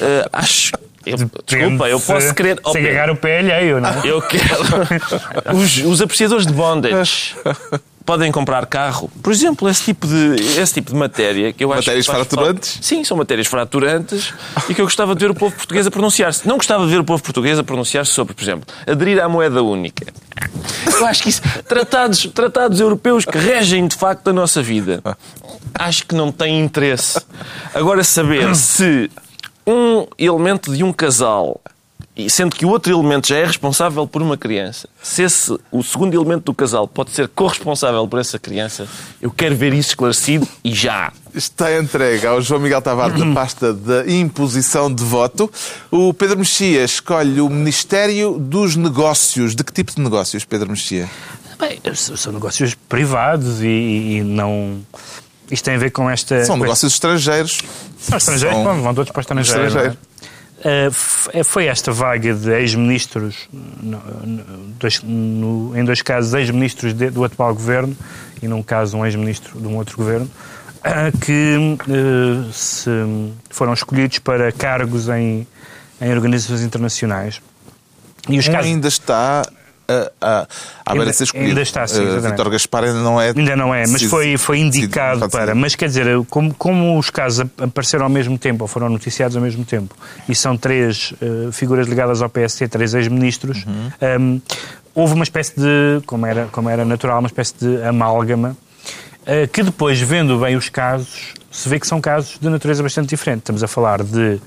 Eh, 0.02 0.28
acho. 0.34 0.72
Eu- 1.12 1.32
desculpa, 1.46 1.90
eu 1.90 2.00
posso 2.00 2.34
querer. 2.34 2.60
Se 2.72 2.78
agarrar 2.78 3.12
o 3.12 3.16
pé 3.16 3.40
alheio, 3.40 3.80
não 3.82 3.90
é? 3.90 4.02
Eu 4.06 4.22
quero. 4.22 5.56
Os, 5.56 5.78
os 5.78 6.02
apreciadores 6.02 6.46
de 6.46 6.54
bondage 6.54 7.36
podem 8.06 8.32
comprar 8.32 8.66
carro. 8.66 9.10
Por 9.22 9.32
exemplo, 9.32 9.70
esse 9.70 9.84
tipo 9.84 10.08
de, 10.08 10.36
esse 10.60 10.74
tipo 10.74 10.92
de 10.92 10.98
matéria 10.98 11.54
que 11.54 11.64
eu 11.64 11.72
acho 11.72 11.82
Matérias 11.82 12.08
que 12.08 12.12
fraturantes? 12.12 12.72
falta- 12.74 12.88
Sim, 12.88 13.04
são 13.04 13.16
matérias 13.16 13.46
fraturantes 13.46 14.34
e 14.68 14.74
que 14.74 14.82
eu 14.82 14.86
gostava 14.86 15.14
de 15.14 15.20
ver 15.24 15.30
o 15.30 15.36
povo 15.36 15.56
português 15.56 15.86
a 15.86 15.92
pronunciar-se. 15.92 16.48
Não 16.48 16.58
gostava 16.58 16.86
de 16.86 16.92
ver 16.92 17.00
o 17.00 17.04
povo 17.04 17.22
português 17.22 17.60
a 17.60 17.64
pronunciar-se 17.64 18.12
sobre, 18.12 18.34
por 18.34 18.42
exemplo, 18.44 18.66
aderir 18.88 19.22
à 19.24 19.30
moeda 19.30 19.62
única. 19.62 20.08
Eu 20.92 21.06
acho 21.06 21.22
que 21.22 21.30
isso. 21.30 21.42
Tratados, 21.68 22.26
tratados 22.34 22.80
europeus 22.80 23.26
que 23.26 23.38
regem 23.38 23.88
de 23.88 23.96
facto 23.96 24.30
a 24.30 24.34
nossa 24.34 24.62
vida. 24.62 25.04
Acho 25.76 26.06
que 26.08 26.16
não 26.16 26.32
tem 26.32 26.60
interesse. 26.60 27.22
Agora, 27.76 28.04
saber 28.04 28.56
se 28.56 29.10
um 29.70 30.08
elemento 30.18 30.76
de 30.76 30.84
um 30.84 30.92
casal, 30.92 31.62
e 32.16 32.30
sendo 32.30 32.56
que 32.56 32.66
o 32.66 32.70
outro 32.70 32.92
elemento 32.92 33.28
já 33.28 33.38
é 33.38 33.46
responsável 33.46 34.06
por 34.08 34.22
uma 34.22 34.36
criança, 34.36 34.90
se 35.02 35.24
esse, 35.24 35.58
o 35.72 35.84
segundo 35.84 36.14
elemento 36.14 36.46
do 36.46 36.54
casal 36.54 36.88
pode 36.88 37.12
ser 37.12 37.28
corresponsável 37.30 38.06
por 38.08 38.20
essa 38.20 38.38
criança, 38.38 38.88
eu 39.22 39.32
quero 39.32 39.56
ver 39.56 39.74
isso 39.74 39.90
esclarecido 39.90 40.48
e 40.64 40.74
já. 40.74 41.14
Está 41.34 41.78
entregue 41.78 42.26
ao 42.26 42.42
João 42.42 42.60
Miguel 42.60 42.82
Tavares 42.82 43.22
a 43.22 43.34
pasta 43.34 43.74
da 43.74 44.10
imposição 44.10 44.94
de 44.94 45.04
voto. 45.04 45.50
O 45.92 46.14
Pedro 46.14 46.40
Mexia 46.40 46.84
escolhe 46.84 47.40
o 47.40 47.50
Ministério 47.50 48.38
dos 48.40 48.76
Negócios. 48.76 49.56
De 49.56 49.64
que 49.64 49.72
tipo 49.72 49.94
de 49.94 50.02
negócios, 50.02 50.44
Pedro 50.44 50.70
Mexia? 50.70 51.08
Bem, 51.60 51.80
são 51.94 52.18
são 52.18 52.34
negócios 52.34 52.74
privados 52.74 53.62
e, 53.62 53.68
e 54.18 54.24
não. 54.24 54.80
Isto 55.52 55.66
tem 55.66 55.76
a 55.76 55.78
ver 55.80 55.92
com 55.92 56.10
esta. 56.10 56.44
São 56.46 56.58
negócios 56.58 56.94
estrangeiros. 56.94 57.62
São 58.00 58.18
estrangeiros, 58.18 58.56
São- 58.58 58.64
vão, 58.66 58.82
vão 58.84 58.94
todos 58.94 59.12
para 59.12 59.20
o 59.20 59.22
estrangeiro. 59.22 59.66
Estrangeiro. 59.68 59.98
é? 60.06 60.10
Uh, 60.60 60.92
f- 60.92 61.44
foi 61.46 61.68
esta 61.68 61.92
vaga 61.92 62.34
de 62.34 62.52
ex-ministros, 62.52 63.48
em 65.76 65.84
dois 65.84 66.02
casos, 66.02 66.34
ex-ministros 66.34 66.94
do 66.94 67.24
atual 67.24 67.54
governo 67.54 67.96
e 68.42 68.48
num 68.48 68.62
caso 68.62 68.98
um 68.98 69.06
ex-ministro 69.06 69.60
de 69.60 69.68
um 69.68 69.76
outro 69.78 69.98
governo, 69.98 70.30
uh, 70.80 71.18
que 71.20 71.78
se 72.54 72.90
foram 73.50 73.74
escolhidos 73.74 74.20
para 74.20 74.52
cargos 74.52 75.08
em, 75.10 75.48
em 76.02 76.12
organizações 76.12 76.62
internacionais. 76.62 77.42
E 78.28 78.38
os 78.38 78.48
Um 78.48 78.52
casos. 78.52 78.68
ainda 78.68 78.88
está 78.88 79.44
a, 80.22 80.48
Ainda- 80.86 81.06
de 81.06 81.14
ser 81.14 81.24
escolhido. 81.26 81.50
ainda 81.50 81.62
está, 81.62 81.88
sim, 81.88 82.00
Uh, 82.00 82.04
exatamente. 82.04 82.30
Vítor 82.32 82.50
Gaspar 82.52 82.84
ainda 82.84 83.00
não 83.02 83.20
é. 83.22 83.30
Ainda 83.36 83.56
não 83.56 83.74
é, 83.74 83.86
mas 83.88 84.04
foi, 84.04 84.38
foi 84.38 84.60
indicado 84.60 85.30
para. 85.30 85.54
Mas 85.56 85.76
quer 85.76 85.88
dizer, 85.88 86.06
como, 86.30 86.54
como 86.54 86.98
os 86.98 87.10
casos 87.10 87.42
ap- 87.42 87.62
apareceram 87.62 88.04
ao 88.06 88.10
mesmo 88.10 88.38
tempo, 88.38 88.64
ou 88.64 88.68
foram 88.68 88.90
noticiados 88.90 89.36
ao 89.36 89.42
mesmo 89.42 89.66
tempo, 89.66 89.96
e 90.28 90.36
são 90.36 90.56
três 90.58 91.14
eh, 91.22 91.52
figuras 91.52 91.88
ligadas 91.88 92.22
ao 92.22 92.30
PSC, 92.30 92.68
três 92.68 92.94
ex-ministros, 92.94 93.66
ehm, 94.02 94.40
houve 94.96 95.14
uma 95.14 95.24
espécie 95.24 95.54
de, 95.58 96.02
como 96.06 96.26
era, 96.26 96.48
como 96.52 96.70
era 96.70 96.84
natural, 96.86 97.20
uma 97.20 97.28
espécie 97.28 97.54
de 97.60 97.84
amálgama, 97.84 98.56
eh, 99.26 99.48
que 99.48 99.64
depois, 99.64 100.00
vendo 100.00 100.38
bem 100.40 100.56
os 100.56 100.70
casos, 100.70 101.34
se 101.52 101.68
vê 101.70 101.80
que 101.80 101.88
são 101.88 102.00
casos 102.02 102.38
de 102.40 102.50
natureza 102.50 102.82
bastante 102.84 103.10
diferente. 103.10 103.40
Estamos 103.40 103.64
a 103.64 103.68
falar 103.68 104.04
de 104.04 104.40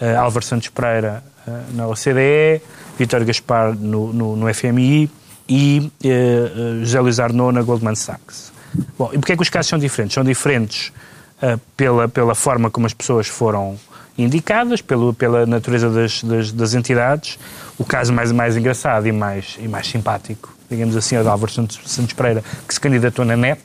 eh, 0.00 0.14
Álvaro 0.16 0.44
Santos 0.44 0.68
Pereira 0.68 1.22
eh, 1.46 1.50
na 1.74 1.86
OCDE, 1.86 2.60
Vítor 2.98 3.24
Gaspar 3.24 3.74
no, 3.74 4.12
no, 4.12 4.36
no 4.36 4.54
FMI 4.54 5.08
e 5.48 5.90
eh, 6.04 6.08
eh, 6.10 6.84
José 6.84 7.00
Luís 7.00 7.20
Arnaud 7.20 7.54
na 7.54 7.62
Goldman 7.62 7.94
Sachs. 7.94 8.52
Bom, 8.98 9.10
e 9.12 9.18
porquê 9.18 9.32
é 9.32 9.36
que 9.36 9.42
os 9.42 9.48
casos 9.48 9.70
são 9.70 9.78
diferentes? 9.78 10.14
São 10.14 10.24
diferentes 10.24 10.92
eh, 11.40 11.56
pela, 11.76 12.08
pela 12.08 12.34
forma 12.34 12.70
como 12.70 12.86
as 12.86 12.92
pessoas 12.92 13.28
foram 13.28 13.78
indicadas 14.18 14.82
pelo, 14.82 15.14
pela 15.14 15.46
natureza 15.46 15.88
das, 15.88 16.22
das, 16.22 16.52
das 16.52 16.74
entidades. 16.74 17.38
O 17.78 17.84
caso 17.84 18.12
mais, 18.12 18.32
mais 18.32 18.56
engraçado 18.56 19.06
e 19.06 19.12
mais, 19.12 19.56
e 19.60 19.68
mais 19.68 19.86
simpático, 19.86 20.52
digamos 20.68 20.96
assim, 20.96 21.14
é 21.14 21.20
o 21.20 21.22
de 21.22 21.28
Álvaro 21.28 21.52
Santos, 21.52 21.80
Santos 21.86 22.12
Pereira, 22.12 22.42
que 22.66 22.74
se 22.74 22.80
candidatou 22.80 23.24
na 23.24 23.36
NET, 23.36 23.60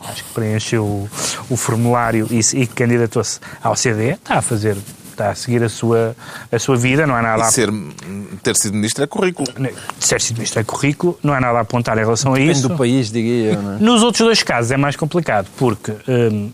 acho 0.00 0.24
que 0.24 0.32
preencheu 0.32 0.84
o, 0.84 1.10
o 1.50 1.56
formulário 1.56 2.28
e, 2.30 2.40
e 2.54 2.66
candidatou-se 2.68 3.40
ao 3.60 3.74
CD, 3.74 4.12
está 4.12 4.36
a 4.36 4.42
fazer 4.42 4.76
está 5.12 5.30
a 5.30 5.34
seguir 5.34 5.62
a 5.62 5.68
sua, 5.68 6.16
a 6.50 6.58
sua 6.58 6.76
vida, 6.76 7.06
não 7.06 7.14
há 7.14 7.22
nada 7.22 7.42
E 7.44 7.46
a 7.46 7.50
ser, 7.50 7.70
ter 8.42 8.56
sido 8.56 8.74
ministro 8.74 9.04
é 9.04 9.06
currículo. 9.06 9.46
ser 9.98 10.20
sido 10.20 10.36
ministro 10.36 10.60
é 10.60 10.64
currículo, 10.64 11.18
não 11.22 11.32
há 11.32 11.40
nada 11.40 11.58
a 11.58 11.60
apontar 11.62 11.96
em 11.98 12.00
relação 12.00 12.32
a 12.32 12.36
Depende 12.36 12.58
isso. 12.58 12.68
do 12.68 12.76
país, 12.76 13.10
diria 13.10 13.52
eu. 13.52 13.62
Não 13.62 13.74
é? 13.74 13.78
Nos 13.78 14.02
outros 14.02 14.24
dois 14.24 14.42
casos 14.42 14.70
é 14.72 14.76
mais 14.76 14.96
complicado, 14.96 15.46
porque, 15.56 15.92
hum, 16.08 16.50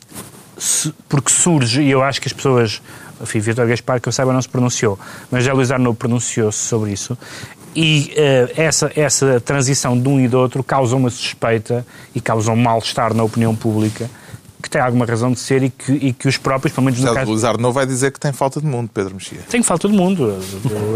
se- 0.56 0.92
porque 1.08 1.30
surge, 1.32 1.82
e 1.82 1.90
eu 1.90 2.02
acho 2.02 2.20
que 2.20 2.28
as 2.28 2.32
pessoas, 2.32 2.82
enfim, 3.20 3.38
Vitor 3.40 3.66
Gaspar, 3.66 4.00
que 4.00 4.08
eu 4.08 4.12
saiba, 4.12 4.32
não 4.32 4.42
se 4.42 4.48
pronunciou, 4.48 4.98
mas 5.30 5.44
já 5.44 5.52
Luís 5.52 5.70
Arnaud 5.70 5.96
pronunciou-se 5.96 6.58
sobre 6.58 6.92
isso, 6.92 7.16
e 7.76 8.12
eh, 8.16 8.52
essa, 8.56 8.90
essa 8.96 9.40
transição 9.40 9.96
de 10.00 10.08
um 10.08 10.18
e 10.18 10.26
do 10.26 10.38
outro 10.38 10.64
causa 10.64 10.96
uma 10.96 11.10
suspeita 11.10 11.86
e 12.14 12.20
causa 12.20 12.50
um 12.50 12.56
mal-estar 12.56 13.14
na 13.14 13.22
opinião 13.22 13.54
pública, 13.54 14.10
que 14.62 14.68
tem 14.68 14.80
alguma 14.80 15.04
razão 15.06 15.30
de 15.32 15.38
ser 15.38 15.62
e 15.62 15.70
que, 15.70 15.92
e 15.92 16.12
que 16.12 16.26
os 16.28 16.36
próprios, 16.36 16.74
pelo 16.74 16.84
menos 16.86 17.00
no 17.00 17.14
caso... 17.14 17.30
Luís 17.30 17.44
Arnaud 17.44 17.74
vai 17.74 17.86
dizer 17.86 18.10
que 18.12 18.18
tem 18.20 18.32
falta 18.32 18.60
de 18.60 18.66
mundo, 18.66 18.90
Pedro 18.92 19.14
Mexia. 19.14 19.38
Tem 19.48 19.62
falta 19.62 19.88
de 19.88 19.94
mundo. 19.96 20.36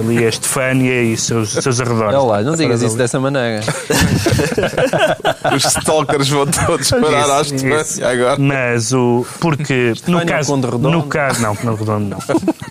Ali 0.00 0.24
a 0.24 0.28
Estefânia 0.28 1.02
e 1.02 1.16
seus, 1.16 1.50
seus 1.52 1.80
arredores. 1.80 2.14
Olha 2.14 2.18
lá, 2.22 2.42
não 2.42 2.54
digas 2.56 2.82
isso 2.82 2.96
dessa 2.96 3.18
maneira. 3.20 3.62
Os 5.54 5.64
stalkers 5.64 6.28
vão 6.28 6.46
todos 6.46 6.90
parar 6.90 7.38
à 7.38 7.42
Isso, 7.42 7.54
Estefânia 7.54 7.80
isso. 7.82 8.04
agora. 8.04 8.36
Mas 8.38 8.92
o. 8.92 9.26
Porque 9.40 9.74
no 9.86 9.92
Estefânia 9.92 10.26
caso. 10.26 10.52
Conde 10.52 10.66
Redondo? 10.66 10.90
No 10.90 11.02
caso, 11.04 11.42
não, 11.42 11.56
Conde 11.56 11.78
Redondo 11.80 12.06
não. 12.08 12.18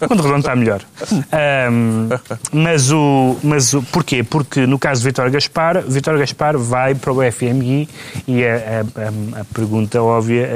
Conde 0.07 0.21
Redondo 0.21 0.39
está 0.39 0.55
melhor. 0.55 0.81
Ahm, 1.31 2.09
mas 2.51 2.91
o. 2.91 3.35
Mas 3.43 3.73
o. 3.73 3.81
Porquê? 3.83 4.23
Porque 4.23 4.65
no 4.65 4.79
caso 4.79 5.01
de 5.01 5.07
Vitor 5.07 5.29
Gaspar, 5.29 5.81
Vitor 5.87 6.17
Gaspar 6.17 6.57
vai 6.57 6.95
para 6.95 7.11
o 7.13 7.31
FMI 7.31 7.87
e 8.27 8.43
a, 8.45 8.55
a- 8.55 9.37
a- 9.37 9.41
a 9.41 9.45
pergunta 9.53 10.01
óbvia 10.01 10.49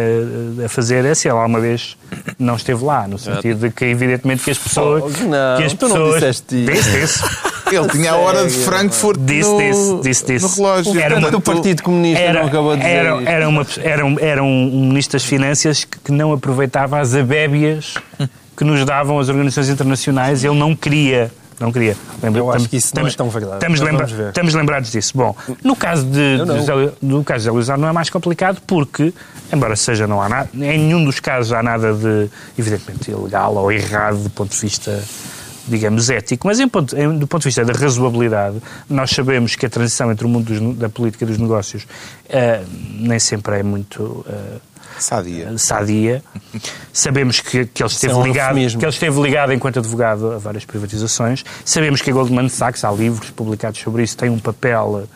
a, 0.66 0.70
fazer 0.70 1.06
é 1.06 1.14
se 1.16 1.28
ele 1.28 1.38
alguma 1.38 1.60
vez 1.60 1.98
não 2.38 2.56
esteve 2.56 2.84
lá, 2.84 3.08
no 3.08 3.18
sentido 3.18 3.68
de 3.68 3.74
que, 3.74 3.86
evidentemente, 3.86 4.44
que 4.44 4.52
as 4.52 4.58
pessoas. 4.58 5.04
Oh, 5.04 5.24
não, 5.26 5.58
que 5.58 5.64
as 5.64 5.74
tu 5.74 5.88
não 5.88 5.96
pessoas, 5.96 6.14
disseste 6.16 6.56
isso. 6.56 6.72
Disse, 6.72 7.00
disse. 7.00 7.24
Ele 7.76 7.90
tinha 7.90 8.12
a 8.12 8.16
hora 8.18 8.46
de? 8.46 8.52
Frankfurt 8.54 9.20
Disse, 9.22 9.50
no, 9.50 9.58
disse, 9.58 10.02
disse, 10.04 10.26
disse. 10.26 10.46
no 10.46 10.54
relógio. 10.66 11.00
Era 11.00 11.18
uma- 11.18 11.30
O 11.36 11.42
Partido 11.42 11.82
Comunista 11.82 12.34
não 12.34 12.46
acabou 12.46 12.76
de 12.76 12.82
dizer 12.84 12.94
era, 12.94 13.22
era, 13.24 13.50
uma, 13.50 13.68
era, 13.82 14.06
um, 14.06 14.20
era 14.20 14.44
um 14.44 14.66
ministro 14.90 15.14
das 15.14 15.24
Finanças 15.26 15.84
que, 15.84 15.98
que 15.98 16.12
não 16.12 16.32
aproveitava 16.32 17.00
as 17.00 17.16
abébias 17.16 17.96
que 18.56 18.64
nos 18.64 18.86
davam 18.86 19.20
as 19.20 19.30
organizações 19.30 19.70
internacionais 19.70 20.44
e 20.44 20.48
ele 20.48 20.58
não 20.60 20.76
queria. 20.76 21.32
Não 21.60 21.72
queria. 21.72 21.96
Lembra- 22.22 22.40
Eu 22.42 22.52
acho 22.52 22.68
que 22.70 22.78
isso 22.78 22.94
não 22.96 23.08
é 23.08 23.12
tão 23.12 23.30
verdade, 23.30 23.56
Estamos, 23.56 23.80
lembra- 23.80 24.06
estamos 24.30 24.54
lembrados 24.54 24.92
disso. 24.92 25.14
Bom, 25.16 25.36
no 25.64 25.76
caso 25.76 26.06
de, 26.06 26.38
no 27.02 27.24
caso 27.24 27.44
de 27.44 27.50
Arnaud 27.50 27.82
não 27.82 27.88
é 27.88 27.92
mais 27.94 28.10
complicado 28.10 28.62
porque, 28.68 29.14
embora 29.54 29.76
seja 29.76 30.06
não 30.08 30.22
há 30.22 30.28
nada, 30.28 30.50
em 30.54 30.60
nenhum 30.80 31.04
dos 31.06 31.20
casos 31.20 31.54
há 31.54 31.64
nada 31.64 31.94
de, 31.94 32.30
evidentemente, 32.58 33.10
ilegal 33.12 33.56
ou 33.56 33.72
errado 33.72 34.18
do 34.18 34.30
ponto 34.30 34.52
de 34.52 34.60
vista 34.60 35.02
digamos, 35.68 36.12
ético, 36.12 36.46
mas 36.46 36.60
em 36.60 36.68
ponto- 36.68 36.96
em- 36.96 37.18
do 37.18 37.26
ponto 37.26 37.42
de 37.42 37.48
vista 37.48 37.66
da 37.66 37.74
razoabilidade, 37.74 38.58
nós 38.88 39.10
sabemos 39.10 39.56
que 39.56 39.66
a 39.66 39.70
transição 39.70 40.12
entre 40.12 40.24
o 40.24 40.30
mundo 40.30 40.46
dos 40.54 40.78
da 40.78 40.90
política 40.90 41.24
e 41.24 41.28
dos 41.28 41.40
negócios 41.40 41.88
eh, 42.30 42.62
nem 43.00 43.18
sempre 43.18 43.60
é 43.62 43.64
muito 43.64 44.24
eh, 44.30 44.58
Sadia. 45.00 45.58
sadia. 45.58 46.24
Sabemos 46.94 47.40
que, 47.40 47.66
que 47.66 47.84
ele 47.84 47.90
esteve 47.90 48.14
é 48.14 48.16
um 48.16 48.24
ligado, 48.24 48.50
eufemismo. 48.50 48.80
que 48.80 48.86
ele 48.86 48.92
esteve 48.94 49.22
ligado 49.22 49.54
enquanto 49.54 49.80
advogado 49.80 50.32
a 50.32 50.38
várias 50.38 50.66
privatizações. 50.66 51.44
Sabemos 51.64 52.02
que 52.02 52.10
a 52.10 52.14
Goldman 52.14 52.50
Sachs, 52.50 52.84
há 52.84 52.92
livros 52.92 53.30
publicados 53.32 53.80
sobre 53.80 54.04
isso, 54.04 54.18
tem 54.18 54.30
um 54.30 54.40
papel, 54.40 55.08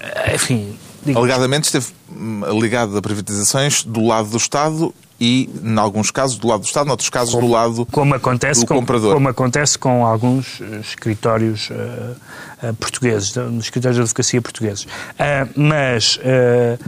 eh, 0.00 0.34
enfim, 0.34 0.76
digo, 1.04 1.18
Alegadamente 1.18 1.64
esteve 1.64 1.86
hum, 2.10 2.42
ligado 2.60 2.96
a 2.96 3.02
privatizações 3.02 3.82
do 3.84 4.06
lado 4.06 4.28
do 4.28 4.36
Estado 4.36 4.94
e, 5.20 5.50
em 5.64 5.78
alguns 5.78 6.12
casos, 6.12 6.38
do 6.38 6.46
lado 6.46 6.60
do 6.60 6.66
Estado, 6.66 6.86
noutros 6.86 7.10
casos, 7.10 7.34
do 7.34 7.48
lado 7.48 7.84
como 7.90 8.14
acontece 8.14 8.60
do 8.60 8.66
com, 8.66 8.76
comprador. 8.76 9.14
como 9.14 9.28
acontece 9.28 9.76
com 9.76 10.06
alguns 10.06 10.60
eh, 10.60 10.78
escritórios 10.80 11.68
eh, 11.72 12.14
eh, 12.62 12.72
portugueses, 12.72 13.36
escritórios 13.60 13.96
de 13.96 14.02
advocacia 14.02 14.40
portugueses. 14.40 14.86
Ah, 15.18 15.48
mas 15.56 16.20
eh, 16.22 16.78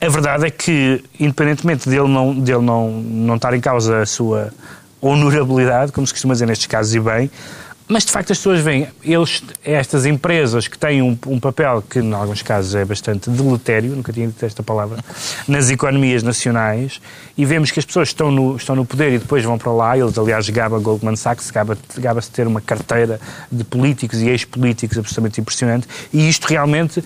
a 0.00 0.08
verdade 0.08 0.46
é 0.46 0.50
que, 0.50 1.02
independentemente 1.18 1.88
dele 1.88 2.08
não, 2.08 2.34
dele 2.34 2.62
não, 2.62 2.90
não 2.90 3.36
estar 3.36 3.54
em 3.54 3.60
causa 3.60 4.02
a 4.02 4.06
sua 4.06 4.52
honorabilidade, 5.00 5.92
como 5.92 6.06
se 6.06 6.12
costuma 6.12 6.34
dizer 6.34 6.46
nestes 6.46 6.66
casos, 6.66 6.94
e 6.94 7.00
bem, 7.00 7.30
mas 7.88 8.04
de 8.04 8.10
facto 8.10 8.32
as 8.32 8.38
pessoas 8.38 8.60
veem 8.60 8.88
eles, 9.04 9.42
estas 9.64 10.06
empresas 10.06 10.66
que 10.66 10.76
têm 10.76 11.02
um, 11.02 11.16
um 11.26 11.38
papel 11.38 11.82
que, 11.88 12.00
em 12.00 12.12
alguns 12.12 12.42
casos, 12.42 12.74
é 12.74 12.84
bastante 12.84 13.30
deletério, 13.30 13.94
nunca 13.94 14.12
tinha 14.12 14.26
dito 14.26 14.44
esta 14.44 14.62
palavra, 14.62 14.98
nas 15.46 15.70
economias 15.70 16.22
nacionais, 16.22 17.00
e 17.38 17.44
vemos 17.44 17.70
que 17.70 17.78
as 17.78 17.84
pessoas 17.84 18.08
estão 18.08 18.30
no, 18.30 18.56
estão 18.56 18.74
no 18.74 18.84
poder 18.84 19.12
e 19.12 19.18
depois 19.18 19.44
vão 19.44 19.56
para 19.56 19.70
lá. 19.70 19.96
Eles, 19.96 20.18
aliás, 20.18 20.48
gaba 20.48 20.78
Goldman 20.78 21.14
Sachs, 21.14 21.50
gaba- 21.50 21.78
gaba-se 21.98 22.30
ter 22.30 22.46
uma 22.46 22.60
carteira 22.60 23.20
de 23.52 23.62
políticos 23.62 24.20
e 24.20 24.28
ex-políticos 24.28 24.98
absolutamente 24.98 25.40
impressionante, 25.40 25.86
e 26.12 26.28
isto 26.28 26.46
realmente, 26.46 27.04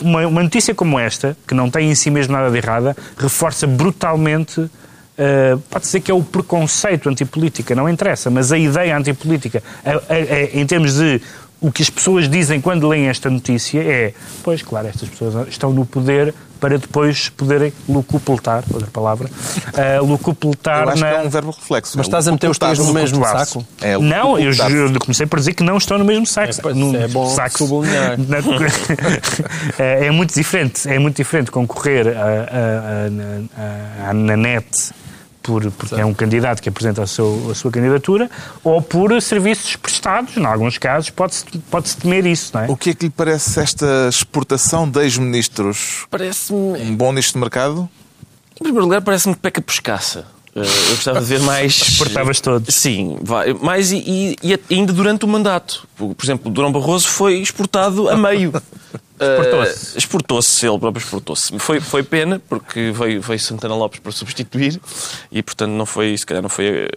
uma, 0.00 0.26
uma 0.26 0.42
notícia 0.42 0.74
como 0.74 0.98
esta, 0.98 1.36
que 1.46 1.54
não 1.54 1.70
tem 1.70 1.90
em 1.90 1.94
si 1.94 2.10
mesmo 2.10 2.32
nada 2.32 2.50
de 2.50 2.56
errada, 2.56 2.96
reforça 3.18 3.66
brutalmente 3.66 4.70
Uh, 5.16 5.58
pode 5.70 5.84
dizer 5.84 6.00
que 6.00 6.10
é 6.10 6.14
o 6.14 6.22
preconceito 6.22 7.08
antipolítica, 7.08 7.72
não 7.74 7.88
interessa, 7.88 8.30
mas 8.30 8.50
a 8.50 8.58
ideia 8.58 8.96
antipolítica, 8.96 9.62
a- 9.84 9.90
a- 9.90 9.94
a- 10.12 10.58
em 10.60 10.66
termos 10.66 10.94
de 10.94 11.20
o 11.60 11.70
que 11.72 11.82
as 11.82 11.88
pessoas 11.88 12.28
dizem 12.28 12.60
quando 12.60 12.86
leem 12.88 13.06
esta 13.06 13.30
notícia 13.30 13.80
é, 13.80 14.12
pois, 14.42 14.60
claro, 14.60 14.88
estas 14.88 15.08
pessoas 15.08 15.46
estão 15.48 15.72
no 15.72 15.86
poder 15.86 16.34
para 16.60 16.78
depois 16.78 17.28
poderem 17.28 17.72
lucupletar, 17.88 18.64
outra 18.72 18.88
palavra, 18.90 19.28
uh, 19.28 20.04
lucupletar 20.04 20.82
Eu 20.84 20.88
acho 20.90 21.00
na... 21.02 21.10
que 21.10 21.16
é 21.16 21.20
um 21.22 21.28
verbo 21.30 21.50
reflexo. 21.52 21.96
Mas 21.96 22.06
É 22.06 22.08
estás 22.08 22.26
a 22.28 22.32
meter 22.32 22.50
os 22.50 22.58
três 22.58 22.78
no 22.78 22.92
mesmo 22.92 23.22
saco? 23.24 23.64
É, 23.82 23.96
não, 23.98 24.38
eu, 24.38 24.50
eu 24.52 24.98
comecei 25.00 25.26
por 25.26 25.38
dizer 25.38 25.52
que 25.54 25.62
não 25.62 25.76
estão 25.76 25.96
no 25.98 26.04
mesmo 26.04 26.26
saco. 26.26 26.50
É, 26.52 26.62
pois, 26.62 26.74
no 26.76 26.96
é 26.96 27.06
bom 27.06 27.28
saco. 27.30 27.58
sublinhar. 27.58 28.16
É, 29.78 30.06
é 30.06 30.10
muito 30.10 30.34
diferente. 30.34 30.88
É 30.88 30.98
muito 30.98 31.16
diferente 31.16 31.50
concorrer 31.50 32.08
a, 32.08 32.10
a- 34.06 34.10
a- 34.10 34.12
na 34.14 34.36
net 34.36 34.66
por, 35.44 35.70
porque 35.72 35.94
é 35.94 36.04
um 36.04 36.14
candidato 36.14 36.60
que 36.62 36.68
apresenta 36.68 37.02
a, 37.02 37.06
seu- 37.06 37.48
a 37.50 37.54
sua 37.54 37.70
candidatura 37.70 38.30
ou 38.64 38.80
por 38.82 39.20
serviços 39.22 39.76
prestados. 39.76 40.36
Em 40.36 40.44
alguns 40.44 40.78
casos 40.78 41.10
pode-se 41.10 41.44
pode 41.70 41.94
temer 41.96 42.24
isso, 42.26 42.50
não 42.54 42.62
é? 42.62 42.66
O 42.68 42.76
que 42.76 42.90
é 42.90 42.94
que 42.94 43.04
lhe 43.06 43.10
parece 43.10 43.60
esta 43.60 44.08
exportação 44.08 44.88
de 44.88 45.00
ex-ministros? 45.02 46.06
Parece-me. 46.10 46.80
Um 46.80 46.96
bom 46.96 47.12
nicho 47.12 47.32
de 47.34 47.38
mercado? 47.38 47.88
Em 48.58 48.62
primeiro 48.62 48.84
lugar, 48.84 49.02
parece-me 49.02 49.34
que 49.34 49.40
peca 49.40 49.60
por 49.60 49.72
escassa. 49.72 50.26
Eh, 50.56 50.60
Eu 50.60 50.90
gostava 50.96 51.20
de 51.20 51.26
ver 51.26 51.40
mais. 51.44 51.72
Exportavas 51.76 52.40
todos. 52.40 52.74
Sim, 52.74 53.18
vai. 53.22 53.52
mais 53.54 53.92
e, 53.92 53.96
e- 53.98 54.36
e 54.42 54.74
ainda 54.74 54.92
durante 54.92 55.24
o 55.24 55.28
mandato. 55.28 55.86
Por 55.96 56.14
por 56.14 56.24
exemplo, 56.24 56.50
o 56.50 56.54
Durão 56.54 56.72
Barroso 56.72 57.06
foi 57.08 57.34
exportado 57.40 58.08
a 58.08 58.16
meio. 58.16 58.52
Exportou-se. 59.18 59.94
Eh, 59.94 59.98
exportou-se, 59.98 60.66
ele 60.66 60.78
próprio 60.78 61.00
exportou-se. 61.00 61.58
Foi, 61.58 61.80
foi 61.80 62.02
pena, 62.02 62.40
porque 62.48 62.90
veio, 62.90 63.20
veio 63.20 63.40
Santana 63.40 63.74
Lopes 63.74 64.00
para 64.00 64.12
substituir 64.12 64.80
e, 65.30 65.42
portanto, 65.42 65.70
não 65.70 65.86
foi, 65.86 66.16
se 66.16 66.26
calhar, 66.26 66.42
não 66.42 66.48
foi, 66.48 66.66
eh, 66.66 66.88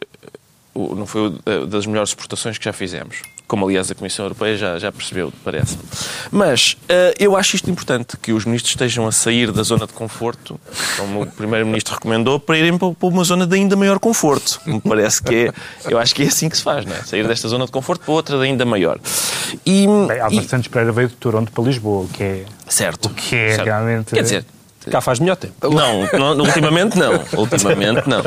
não 0.76 1.06
foi 1.06 1.38
das 1.68 1.86
melhores 1.86 2.10
exportações 2.10 2.58
que 2.58 2.66
já 2.66 2.74
fizemos. 2.74 3.22
Como, 3.48 3.66
aliás, 3.66 3.90
a 3.90 3.96
Comissão 3.96 4.26
Europeia 4.26 4.58
já, 4.58 4.78
já 4.78 4.92
percebeu, 4.92 5.32
parece-me. 5.44 5.82
Mas 6.30 6.76
eh, 6.90 7.14
eu 7.18 7.36
acho 7.38 7.56
isto 7.56 7.70
importante, 7.72 8.18
que 8.18 8.34
os 8.34 8.44
ministros 8.44 8.72
estejam 8.72 9.08
a 9.08 9.12
sair 9.14 9.54
da 9.54 9.64
zona 9.64 9.88
de 9.88 9.94
conforto, 9.94 10.60
como 10.98 11.22
o 11.22 11.26
Primeiro-Ministro 11.28 11.94
recomendou, 11.96 12.42
para 12.42 12.58
irem 12.58 12.78
para 12.78 12.92
para 12.94 13.08
uma 13.08 13.24
zona 13.24 13.48
de 13.48 13.56
ainda 13.56 13.76
maior 13.78 14.00
conforto. 14.00 14.60
Me 14.66 14.82
parece 14.82 15.24
que 15.24 15.34
é, 15.48 15.54
eu 15.90 15.98
acho 15.98 16.14
que 16.14 16.24
é 16.24 16.28
assim 16.28 16.50
que 16.50 16.58
se 16.58 16.64
faz, 16.64 16.86
não 16.86 16.94
é? 16.94 17.02
Sair 17.04 17.26
desta 17.26 17.48
zona 17.48 17.66
de 17.66 17.72
conforto 17.72 18.02
para 18.04 18.14
outra 18.14 18.38
de 18.38 18.44
ainda 18.44 18.66
maior. 18.66 19.00
E, 19.66 19.88
Bem, 19.88 20.20
Álvaro 20.20 20.34
e- 20.44 20.48
Santos 20.50 20.68
Pereira 20.68 20.92
veio 20.92 21.08
de 21.08 21.16
Toronto 21.16 21.50
para 21.52 21.64
Lisboa, 21.64 22.04
o 22.04 22.08
que 22.10 22.24
é... 22.24 22.46
certo. 22.68 23.10
que 23.12 23.34
é 23.34 23.50
certo. 23.56 23.64
realmente- 23.66 24.14
Quer 24.14 24.24
dizer, 24.24 24.46
Cá 24.92 25.02
faz 25.02 25.20
melhor 25.20 25.36
tempo. 25.36 25.54
não, 25.64 26.36
não, 26.36 26.46
ultimamente 26.46 26.98
não. 26.98 27.24
Ultimamente 27.34 28.08
não. 28.08 28.22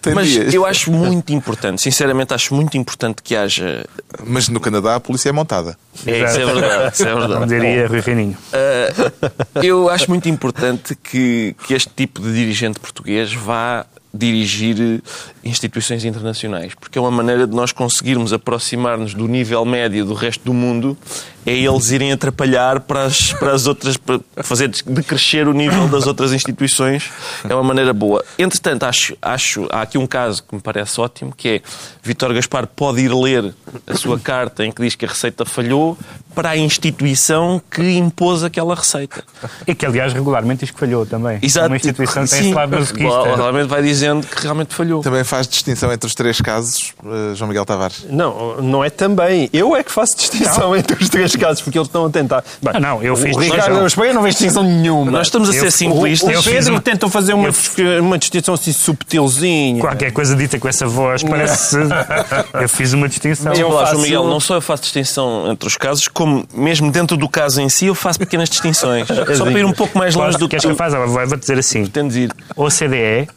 Tem 0.00 0.14
Mas 0.14 0.28
dias. 0.28 0.54
eu 0.54 0.64
acho 0.64 0.90
muito 0.90 1.32
importante, 1.32 1.82
sinceramente, 1.82 2.34
acho 2.34 2.54
muito 2.54 2.76
importante 2.76 3.22
que 3.22 3.34
haja. 3.36 3.84
Mas 4.24 4.48
no 4.48 4.60
Canadá 4.60 4.96
a 4.96 5.00
polícia 5.00 5.28
é 5.28 5.32
montada. 5.32 5.76
É, 6.06 6.24
isso 6.24 6.40
é 6.40 6.46
verdade. 6.46 6.94
Isso 6.94 7.02
é 7.02 7.14
verdade. 7.14 7.34
Como 7.34 7.46
diria 7.46 7.86
Rui 7.86 8.00
Reininho. 8.00 8.36
Uh, 8.52 9.62
eu 9.62 9.88
acho 9.88 10.08
muito 10.10 10.28
importante 10.28 10.94
que, 10.94 11.54
que 11.66 11.74
este 11.74 11.90
tipo 11.94 12.20
de 12.20 12.32
dirigente 12.32 12.78
português 12.80 13.32
vá 13.32 13.86
dirigir 14.14 15.02
instituições 15.42 16.04
internacionais, 16.04 16.72
porque 16.74 16.96
é 16.96 17.00
uma 17.00 17.10
maneira 17.10 17.46
de 17.46 17.54
nós 17.54 17.72
conseguirmos 17.72 18.32
aproximar-nos 18.32 19.12
do 19.12 19.26
nível 19.26 19.64
médio 19.64 20.04
do 20.04 20.14
resto 20.14 20.44
do 20.44 20.54
mundo, 20.54 20.96
é 21.46 21.52
eles 21.52 21.90
irem 21.90 22.12
atrapalhar 22.12 22.80
para 22.80 23.04
as, 23.04 23.32
para 23.32 23.52
as 23.52 23.66
outras, 23.66 23.96
para 23.96 24.20
fazer 24.42 24.68
decrescer 24.86 25.48
o 25.48 25.52
nível 25.52 25.88
das 25.88 26.06
outras 26.06 26.32
instituições, 26.32 27.10
é 27.48 27.54
uma 27.54 27.62
maneira 27.62 27.92
boa. 27.92 28.24
Entretanto, 28.38 28.84
acho, 28.84 29.16
acho, 29.20 29.66
há 29.70 29.82
aqui 29.82 29.98
um 29.98 30.06
caso 30.06 30.42
que 30.42 30.54
me 30.54 30.60
parece 30.60 31.00
ótimo, 31.00 31.32
que 31.36 31.48
é 31.48 31.62
Vítor 32.02 32.32
Gaspar 32.34 32.66
pode 32.66 33.00
ir 33.00 33.12
ler 33.12 33.54
a 33.86 33.94
sua 33.94 34.18
carta 34.18 34.64
em 34.64 34.72
que 34.72 34.82
diz 34.82 34.94
que 34.94 35.04
a 35.04 35.08
receita 35.08 35.44
falhou 35.44 35.96
para 36.34 36.50
a 36.50 36.56
instituição 36.56 37.62
que 37.70 37.96
impôs 37.96 38.42
aquela 38.42 38.74
receita. 38.74 39.22
E 39.66 39.74
que, 39.74 39.86
aliás, 39.86 40.12
regularmente 40.12 40.60
diz 40.60 40.70
que 40.70 40.80
falhou 40.80 41.06
também. 41.06 41.38
Exato. 41.40 41.68
Uma 41.68 41.76
instituição 41.76 42.24
que 42.24 42.30
tem 42.30 42.38
Sim. 42.40 42.46
esse 42.46 42.54
lado 42.54 42.70
masoquista. 42.70 43.64
Vai 43.66 43.82
dizendo 43.82 44.26
que 44.26 44.42
realmente 44.42 44.74
falhou. 44.74 45.00
Também 45.00 45.24
faz 45.24 45.46
distinção 45.46 45.92
entre 45.92 46.06
os 46.06 46.14
três 46.14 46.40
casos, 46.40 46.92
eh, 47.04 47.34
João 47.34 47.48
Miguel 47.48 47.64
Tavares. 47.64 48.04
Não, 48.10 48.60
não 48.60 48.84
é 48.84 48.90
também. 48.90 49.48
Eu 49.52 49.76
é 49.76 49.82
que 49.82 49.92
faço 49.92 50.16
distinção 50.16 50.74
entre 50.76 51.02
os 51.02 51.08
três 51.08 51.33
casos, 51.36 51.62
porque 51.62 51.78
eles 51.78 51.88
estão 51.88 52.06
a 52.06 52.10
tentar. 52.10 52.44
Bem, 52.62 52.72
Ah, 52.76 52.80
não, 52.80 53.02
eu 53.02 53.14
fiz 53.16 53.36
O 53.36 53.40
Ricardo 53.40 53.60
distinção. 53.62 53.86
Espanha 53.86 54.12
não 54.14 54.22
fez 54.22 54.34
distinção 54.34 54.62
nenhuma. 54.62 55.10
Nós 55.10 55.26
estamos 55.26 55.48
a 55.50 55.52
Eu- 55.54 55.60
ser 55.60 55.66
o- 55.68 55.72
simplistas. 55.72 56.28
O 56.28 56.32
Eu 56.32 56.42
fiz 56.42 56.52
Pedro 56.52 56.74
uma- 56.74 56.80
tentou 56.80 57.08
fazer 57.10 57.34
uma, 57.34 57.48
eu- 57.78 58.02
uma 58.02 58.18
distinção 58.18 58.54
assim 58.54 58.72
subtilzinha. 58.72 59.80
Qualquer 59.80 60.10
coisa 60.12 60.34
dita 60.36 60.58
com 60.58 60.68
essa 60.68 60.86
voz 60.86 61.22
parece. 61.22 61.76
eu 62.60 62.68
fiz 62.68 62.92
uma 62.92 63.08
distinção. 63.08 63.52
Eu 63.52 63.60
Eu 63.68 63.72
faço, 63.72 63.92
faço- 63.92 64.02
Miguel, 64.02 64.26
não 64.28 64.40
só 64.40 64.54
eu 64.56 64.60
faço 64.60 64.82
distinção 64.82 65.50
entre 65.50 65.66
os 65.68 65.76
casos, 65.76 66.08
como 66.08 66.46
mesmo 66.54 66.90
dentro 66.90 67.16
do 67.16 67.28
caso 67.28 67.60
em 67.60 67.68
si 67.68 67.86
eu 67.86 67.94
faço 67.94 68.18
pequenas 68.18 68.48
distinções. 68.48 69.06
só 69.36 69.44
para 69.44 69.58
ir 69.58 69.64
um 69.64 69.72
pouco 69.72 69.96
mais 69.98 70.14
longe 70.14 70.28
Posso, 70.28 70.38
do 70.38 70.46
que 70.46 70.50
queres 70.50 70.64
que 70.64 70.70
eu 70.70 70.76
faça? 70.76 70.98
Vou, 71.06 71.26
vou 71.26 71.36
dizer 71.36 71.58
assim: 71.58 71.82
pretendes 71.86 72.16
ir. 72.16 72.30
OCDE, 72.56 73.28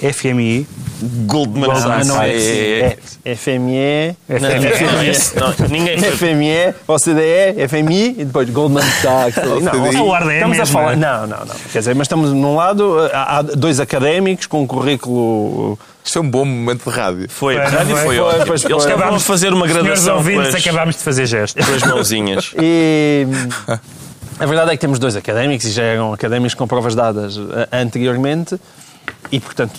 FMI, 0.00 0.66
Goldman 1.26 1.70
Ah, 1.70 1.76
Sachs. 1.80 2.08
não 2.08 2.22
é, 2.22 2.30
é, 2.30 2.98
é 3.24 3.34
FME, 3.34 4.16
Não, 4.28 4.38
não, 4.40 5.68
ninguém 5.68 5.98
foi. 5.98 6.10
FME, 6.10 6.74
OCDE, 6.86 7.68
FMI 7.68 8.08
e 8.18 8.24
depois 8.24 8.48
Goldman 8.50 8.82
Sachs. 8.82 9.38
A 9.96 10.02
ordem 10.02 10.30
é 10.30 10.32
a 10.44 10.48
estamos 10.48 10.60
a 10.60 10.66
falar. 10.66 10.96
Não, 10.96 11.26
não, 11.26 11.38
não. 11.46 11.54
Quer 11.72 11.78
dizer, 11.78 11.94
mas 11.94 12.04
estamos 12.06 12.32
num 12.32 12.54
lado, 12.56 12.96
há 13.12 13.38
há 13.38 13.42
dois 13.42 13.80
académicos 13.80 14.46
com 14.46 14.62
um 14.62 14.66
currículo. 14.66 15.78
Isto 16.04 16.18
é 16.18 16.22
um 16.22 16.30
bom 16.30 16.44
momento 16.44 16.88
de 16.88 16.96
rádio. 16.96 17.26
Foi, 17.28 17.54
Foi, 17.54 17.64
a 17.64 17.68
rádio 17.68 17.96
foi, 17.96 18.04
foi 18.06 18.16
foi, 18.16 18.18
ótimo. 18.20 18.46
pois 18.46 18.64
Eles 18.64 18.82
foi. 18.82 18.92
acabaram 18.92 19.16
de 19.16 19.24
fazer 19.24 19.52
uma 19.52 19.66
com 19.68 19.78
ouvintes, 20.12 20.54
as, 20.54 20.66
acabámos 20.66 20.96
de 20.96 21.02
fazer 21.02 21.26
gestos. 21.26 21.66
com 21.66 21.74
as 21.74 21.82
mãozinhas. 21.82 22.54
E 22.62 23.26
a 24.38 24.44
verdade 24.46 24.70
é 24.70 24.74
que 24.74 24.80
temos 24.80 24.98
dois 24.98 25.16
académicos 25.16 25.66
e 25.66 25.70
já 25.70 25.82
eram 25.82 26.12
académicos 26.12 26.54
com 26.54 26.66
provas 26.66 26.94
dadas 26.94 27.38
eh, 27.38 27.68
anteriormente 27.72 28.60
e, 29.30 29.40
portanto, 29.40 29.78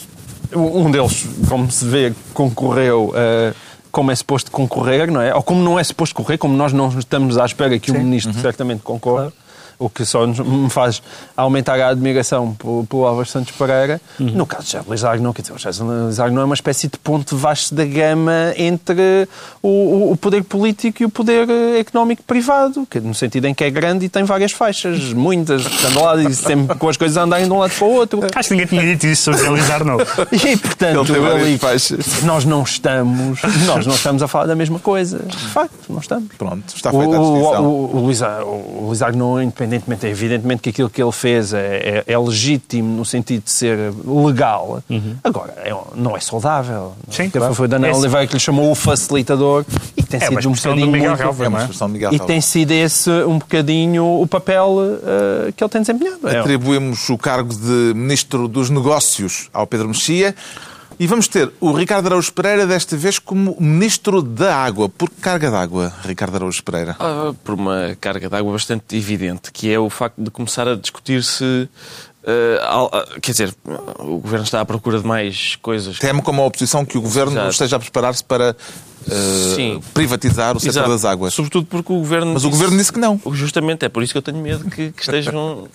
um 0.56 0.90
deles, 0.92 1.28
como 1.48 1.70
se 1.70 1.86
vê, 1.86 2.14
concorreu 2.34 3.12
eh, 3.16 3.54
como 3.92 4.12
é 4.12 4.16
suposto 4.16 4.52
concorrer, 4.52 5.12
não 5.12 5.22
é? 5.22 5.34
Ou 5.34 5.42
como 5.42 5.64
não 5.64 5.80
é 5.80 5.84
suposto 5.84 6.16
correr, 6.16 6.38
como 6.38 6.56
nós 6.56 6.72
não 6.72 6.90
estamos 7.00 7.38
à 7.38 7.46
espera 7.46 7.80
que 7.80 7.92
o 7.92 7.96
Ministro 7.96 8.34
certamente 8.34 8.84
concorra. 8.84 9.34
O 9.80 9.90
que 9.90 10.04
só 10.06 10.26
nos- 10.26 10.40
me 10.40 10.70
faz 10.72 11.04
aumentar 11.36 11.80
a 11.80 11.90
admiração 11.90 12.54
pelo, 12.56 12.84
pelo 12.88 13.06
Álvaro 13.06 13.28
Santos 13.28 13.52
Pereira. 13.56 14.02
No 14.20 14.46
caso 14.46 14.64
de 14.66 14.72
José 14.72 14.84
Luís 14.88 15.04
Agno, 15.04 15.32
quer 15.34 15.42
dizer, 15.44 15.54
o 15.54 15.60
José 15.60 15.84
Luís 15.84 16.20
Agno 16.20 16.42
é 16.42 16.46
uma 16.46 16.56
espécie 16.56 16.88
de 16.88 16.98
ponto 16.98 17.38
vasto 17.38 17.76
da 17.76 17.86
gama 17.86 18.54
entre 18.58 19.28
o, 19.62 19.68
o- 19.70 20.12
o 20.14 20.18
poder 20.18 20.44
político 20.44 21.04
e 21.04 21.06
o 21.06 21.10
poder 21.10 21.48
eh, 21.48 21.80
económico 21.80 22.24
privado, 22.24 22.88
que, 22.90 23.00
no 23.00 23.14
sentido 23.14 23.46
em 23.46 23.54
que 23.54 23.64
é 23.64 23.70
grande 23.70 24.06
e 24.06 24.10
tem 24.10 24.24
várias 24.24 24.52
faixas, 24.52 25.14
muitas, 25.14 25.64
anda 25.86 26.02
lá 26.02 26.24
e 26.24 26.34
sempre 26.34 26.76
com 26.76 26.90
as 26.90 26.98
coisas 26.98 27.16
a 27.18 27.24
andarem 27.24 27.46
de 27.46 27.52
um 27.52 27.60
lado 27.60 27.72
para 27.78 27.86
o 27.88 27.92
outro. 27.92 28.20
Acho 28.34 28.50
que 28.50 28.56
ninguém 28.56 28.68
tinha 28.68 28.82
dito 28.82 29.06
isso 29.06 29.26
sobre 29.32 29.42
realizar 29.44 29.84
não. 29.84 29.98
E, 30.32 30.58
portanto, 30.58 31.14
ali, 31.14 31.60
nós 32.24 32.46
não 32.46 32.64
estamos, 32.64 33.42
nós 33.68 33.86
não 33.86 33.94
estamos 33.94 34.24
a 34.24 34.28
falar 34.28 34.48
da 34.48 34.56
mesma 34.56 34.80
coisa. 34.80 35.20
De 35.20 35.38
facto, 35.50 35.76
não 35.90 36.00
estamos. 36.00 36.30
Pronto, 36.36 36.64
está 36.76 36.90
O, 36.92 37.00
feita 37.00 37.16
a 37.16 37.22
o, 37.22 37.34
distinção. 37.36 37.66
o, 37.66 37.96
o 37.96 38.00
Luís, 38.06 38.22
A- 38.24 38.44
o 38.44 38.86
Luís 38.88 39.02
Agnon, 39.04 39.42
independentemente, 39.68 40.06
é 40.06 40.10
evidentemente 40.10 40.62
que 40.62 40.70
aquilo 40.70 40.90
que 40.90 41.02
ele 41.02 41.12
fez 41.12 41.54
é, 41.54 42.04
é- 42.08 42.14
é 42.14 42.18
legítimo 42.18 42.98
no 42.98 43.06
sentido 43.06 43.44
de 43.44 43.52
ser 43.52 43.78
legal. 44.06 44.82
Agora, 45.24 45.54
é- 45.58 45.76
não 45.96 46.16
é 46.16 46.20
saudável. 46.20 46.94
Sim, 47.10 47.30
Que 47.30 47.38
claro. 47.38 47.54
Foi 47.54 47.68
Daniel 47.68 47.92
Esse- 47.92 48.00
Oliveira 48.02 48.28
que 48.28 48.34
lhe 48.34 48.40
chamou 48.40 48.72
o 48.72 48.76
facilitador 48.76 49.66
e 49.96 50.04
tem 50.04 50.20
É 50.22 50.30
uma 50.30 50.42
sido 50.42 50.50
um 50.52 50.54
bocadinho 50.56 50.88
muito- 50.88 51.06
É 51.06 51.10
é? 51.60 51.62
expressão 51.64 51.88
de 51.88 51.94
Miguel 51.94 52.14
e 52.14 52.20
tem 52.20 52.42
sido 52.42 52.72
esse 52.72 53.10
um 53.10 53.38
bocadinho 53.40 54.22
o 54.22 54.28
papel 54.28 54.78
eh, 55.04 55.52
que 55.56 55.64
ele 55.64 55.70
tem 55.70 55.82
desempenhado. 55.82 56.28
É, 56.28 56.40
Atribuímos 56.40 57.10
o 57.10 57.18
cargo 57.18 57.54
de 57.54 57.94
Ministro 57.96 58.48
dos 58.48 58.70
Negócios 58.70 59.50
ao 59.54 59.68
Pedro 59.68 59.88
Mexia 59.90 60.36
e 61.00 61.06
vamos 61.06 61.28
ter 61.28 61.52
o 61.60 61.72
Ricardo 61.72 62.08
Araújo 62.08 62.32
Pereira 62.34 62.66
desta 62.66 62.98
vez 62.98 63.20
como 63.20 63.56
Ministro 63.60 64.22
da 64.22 64.56
Água. 64.56 64.90
Por 64.90 65.10
carga 65.10 65.52
d'água, 65.52 65.94
Ricardo 66.04 66.36
Araújo 66.36 66.64
Pereira? 66.64 66.96
Ah, 67.00 67.34
por 67.44 67.54
uma 67.54 67.96
carga 68.00 68.28
de 68.30 68.36
água 68.36 68.52
bastante 68.54 68.96
evidente, 68.96 69.52
que 69.52 69.72
é 69.72 69.80
o 69.80 69.90
facto 69.90 70.22
de 70.22 70.32
começar 70.32 70.68
a 70.68 70.76
discutir-se. 70.76 71.70
ah, 72.62 73.06
quer 73.22 73.32
dizer, 73.32 73.56
o 74.00 74.18
governo 74.18 74.44
está 74.44 74.60
à 74.62 74.66
procura 74.66 75.00
de 75.00 75.06
mais 75.06 75.56
coisas. 75.58 76.00
Teme 76.00 76.22
como 76.22 76.42
a 76.42 76.46
oposição 76.46 76.84
que 76.84 76.98
o 76.98 77.02
Governo 77.02 77.34
Exato. 77.34 77.50
esteja 77.52 77.76
a 77.76 77.80
preparar-se 77.80 78.24
para 78.24 78.56
eh, 79.10 79.54
Sim. 79.56 79.82
privatizar 79.94 80.56
o 80.56 80.60
setor 80.60 80.88
das 80.88 81.06
águas. 81.06 81.34
Sobretudo 81.34 81.66
porque 81.66 81.92
o 81.92 81.98
governo. 81.98 82.34
Mas 82.34 82.44
o 82.44 82.50
governo 82.50 82.78
disse 82.78 82.92
que 82.92 83.00
não. 83.00 83.20
Justamente, 83.32 83.86
é 83.86 83.90
por 83.90 84.04
isso 84.04 84.14
que 84.14 84.18
eu 84.18 84.22
tenho 84.22 84.38
medo 84.38 84.70
que, 84.70 84.92
que 84.92 85.02
estejam. 85.02 85.68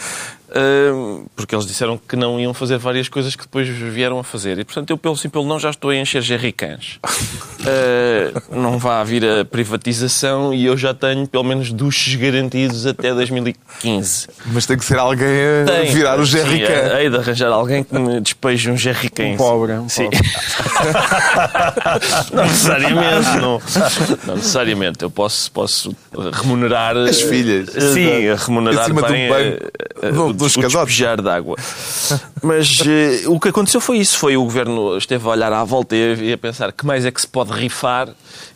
ah, 0.55 0.55
porque 1.35 1.55
eles 1.55 1.67
disseram 1.67 1.99
que 1.99 2.15
não 2.15 2.39
iam 2.39 2.53
fazer 2.53 2.79
várias 2.79 3.09
coisas 3.09 3.35
que 3.35 3.45
depois 3.45 3.67
vieram 3.69 4.19
a 4.19 4.25
fazer. 4.25 4.59
E 4.59 4.65
portanto, 4.65 4.91
eu, 4.91 4.99
pelo 4.99 5.17
sim, 5.17 5.29
pelo 5.29 5.47
não, 5.47 5.59
já 5.59 5.71
estou 5.71 5.91
a 5.91 5.97
encher 5.97 6.23
jerrycans. 6.23 6.99
Ah, 7.03 8.41
não 8.55 8.79
vai 8.79 9.01
haver 9.01 9.25
a 9.25 9.45
privatização 9.45 10.53
e 10.53 10.67
eu 10.67 10.77
já 10.77 10.93
tenho 10.93 11.27
pelo 11.27 11.45
menos 11.45 11.73
duches 11.73 12.15
garantidos 12.17 12.87
até 12.87 13.15
2015. 13.15 14.29
Mas 14.47 14.67
tem 14.67 14.77
que 14.77 14.85
ser 14.85 14.99
alguém 14.99 15.27
a 15.63 15.67
Tem. 15.67 15.95
virar 15.95 16.21
o 16.21 16.27
Sim, 16.27 16.33
jerrycan. 16.33 16.99
hei 16.99 17.11
de 17.11 17.17
arranjar 17.17 17.51
alguém 17.51 17.83
que 17.83 17.99
me 17.99 18.21
despeje 18.21 18.71
um 18.71 18.77
jerrycan. 18.77 19.25
Um 19.25 19.37
pobre, 19.37 19.73
um 19.73 19.89
Sim. 19.89 20.05
pobre. 20.11 20.21
não 22.33 22.45
necessariamente, 22.45 23.22
não. 23.41 23.61
Não 24.27 24.37
necessariamente. 24.37 25.03
Eu 25.03 25.11
posso, 25.11 25.51
posso 25.53 25.95
remunerar... 26.33 26.97
As 26.97 27.21
filhas. 27.21 27.71
Sim, 27.71 28.35
remunerar 28.47 28.85
Em 28.85 28.87
cima 28.87 29.03
bem 29.09 29.23
eh, 29.33 29.59
eh, 30.03 30.11
do- 30.13 30.27
o, 30.27 30.33
dos 30.33 30.57
o 30.57 30.61
casotes. 30.61 30.95
de 30.97 31.29
água. 31.29 31.57
Mas 32.43 32.81
eh, 32.87 33.23
o 33.27 33.39
que 33.41 33.49
aconteceu 33.49 33.81
foi 33.81 33.99
isso. 33.99 34.17
Foi 34.19 34.37
o 34.37 34.45
governo 34.45 34.97
esteve 34.97 35.27
a 35.27 35.31
olhar 35.31 35.53
à 35.53 35.65
volta 35.65 35.95
e 35.97 36.29
e 36.29 36.33
a 36.33 36.39
pensar 36.39 36.73
que 36.73 36.85
mais 36.87 37.05
é 37.07 37.11
que 37.11 37.21
se 37.21 37.27
pode 37.29 37.53
rifar 37.53 38.09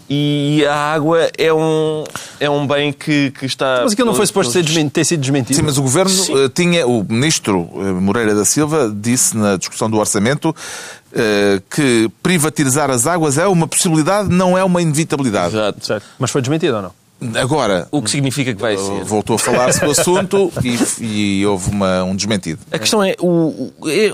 e 0.08 0.64
a 0.68 0.74
água 0.92 1.30
é 1.36 1.52
um, 1.52 2.04
é 2.38 2.48
um 2.48 2.66
bem 2.66 2.92
que, 2.92 3.30
que 3.32 3.46
está... 3.46 3.80
Mas 3.82 3.92
aquilo 3.92 4.06
não 4.08 4.14
foi 4.14 4.26
suposto 4.26 4.52
pelos- 4.52 4.92
ter 4.92 5.04
sido 5.04 5.20
desmentido. 5.20 5.56
Sim, 5.56 5.62
mas 5.62 5.78
o 5.78 5.82
Governo 5.82 6.12
eh, 6.44 6.48
tinha, 6.54 6.86
o 6.86 7.04
Ministro 7.08 7.68
eh, 7.74 7.92
Moreira 7.92 8.34
da 8.34 8.44
Silva 8.44 8.92
disse 8.94 9.36
na 9.36 9.56
discussão 9.56 9.90
do 9.90 9.96
orçamento 9.98 10.54
eh, 11.12 11.60
que 11.70 12.10
privatizar 12.22 12.90
as 12.90 13.06
águas 13.06 13.38
é 13.38 13.46
uma 13.46 13.66
possibilidade, 13.66 14.28
não 14.28 14.56
é 14.56 14.62
uma 14.62 14.80
inevitabilidade. 14.82 15.54
Exato. 15.56 15.84
Certo. 15.86 16.04
Mas 16.18 16.30
foi 16.30 16.40
desmentido 16.40 16.76
ou 16.76 16.82
não? 16.82 17.05
Agora, 17.36 17.88
O 17.90 18.02
que 18.02 18.10
significa 18.10 18.54
que 18.54 18.60
vai 18.60 18.76
ser? 18.76 19.02
voltou 19.04 19.36
a 19.36 19.38
falar-se 19.38 19.80
do 19.82 19.90
assunto 19.90 20.52
e, 20.62 21.38
e 21.40 21.46
houve 21.46 21.70
uma- 21.70 22.04
um 22.04 22.14
desmentido. 22.14 22.58
A 22.70 22.78
questão 22.78 23.02
é, 23.02 23.14
o, 23.18 23.72
o- 23.80 23.88
é, 23.88 24.10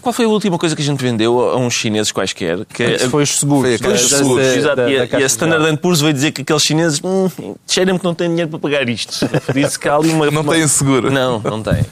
qual- 0.00 0.12
foi 0.12 0.26
a 0.26 0.28
última 0.28 0.58
coisa 0.58 0.76
que 0.76 0.82
a 0.82 0.84
gente 0.84 1.00
vendeu 1.02 1.40
a 1.50 1.56
uns 1.56 1.72
chineses 1.72 2.12
quaisquer? 2.12 2.64
Que 2.66 2.84
Isso 2.96 3.08
foi 3.08 3.22
os 3.22 3.38
seguros. 3.38 3.78
Foi 3.80 3.92
da- 3.92 3.98
da- 3.98 3.98
seguros. 4.08 4.46
da- 4.46 4.56
Exato, 4.56 4.76
da- 4.76 4.90
e, 4.90 4.96
da 4.98 5.02
a, 5.04 5.06
Caixa 5.08 5.20
e 5.20 5.24
a 5.24 5.26
Standard. 5.26 5.76
Poor's 5.78 6.00
veio 6.02 6.12
dizer 6.12 6.32
que 6.32 6.42
aqueles 6.42 6.62
chineses 6.62 7.00
hum, 7.02 7.28
cheira-me 7.66 7.98
que 7.98 8.04
não 8.04 8.14
têm 8.14 8.28
dinheiro 8.28 8.50
para 8.50 8.58
pagar 8.58 8.86
isto. 8.88 9.26
Disse 9.54 9.78
que 9.78 9.88
há 9.88 9.96
ali 9.96 10.10
uma, 10.10 10.30
Não 10.30 10.42
uma- 10.42 10.52
têm 10.52 10.68
seguro. 10.68 11.10
Não, 11.10 11.40
não 11.40 11.62
tem. 11.62 11.84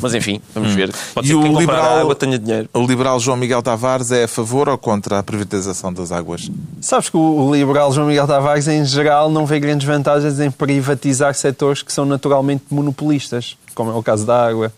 Mas 0.00 0.14
enfim, 0.14 0.40
vamos 0.54 0.72
ver. 0.74 0.92
Pode 1.14 1.26
E 1.26 1.30
ser 1.30 1.36
que 1.36 1.42
quem 1.42 1.56
o 1.56 1.60
liberal- 1.60 1.84
a 1.96 2.00
água 2.00 2.14
tenha 2.14 2.38
dinheiro. 2.38 2.68
O 2.72 2.86
liberal 2.86 3.18
João 3.18 3.36
Miguel 3.36 3.62
Tavares 3.62 4.12
é 4.12 4.24
a 4.24 4.28
favor 4.28 4.68
ou 4.68 4.78
contra 4.78 5.18
a 5.18 5.22
privatização 5.22 5.92
das 5.92 6.12
águas? 6.12 6.50
Sabes 6.80 7.08
que 7.08 7.16
o 7.16 7.52
liberal 7.54 7.92
João 7.92 8.06
Miguel 8.06 8.26
Tavares, 8.26 8.68
em 8.68 8.84
geral, 8.84 9.30
não 9.30 9.44
vê 9.46 9.58
grandes 9.58 9.86
vantagens 9.86 10.38
em 10.40 10.50
privatizar 10.50 11.34
setores 11.34 11.82
que 11.82 11.92
são 11.92 12.04
naturalmente 12.04 12.64
monopolistas, 12.70 13.56
como 13.74 13.90
é 13.90 13.94
o 13.94 14.02
caso 14.02 14.24
da 14.24 14.46
água. 14.46 14.72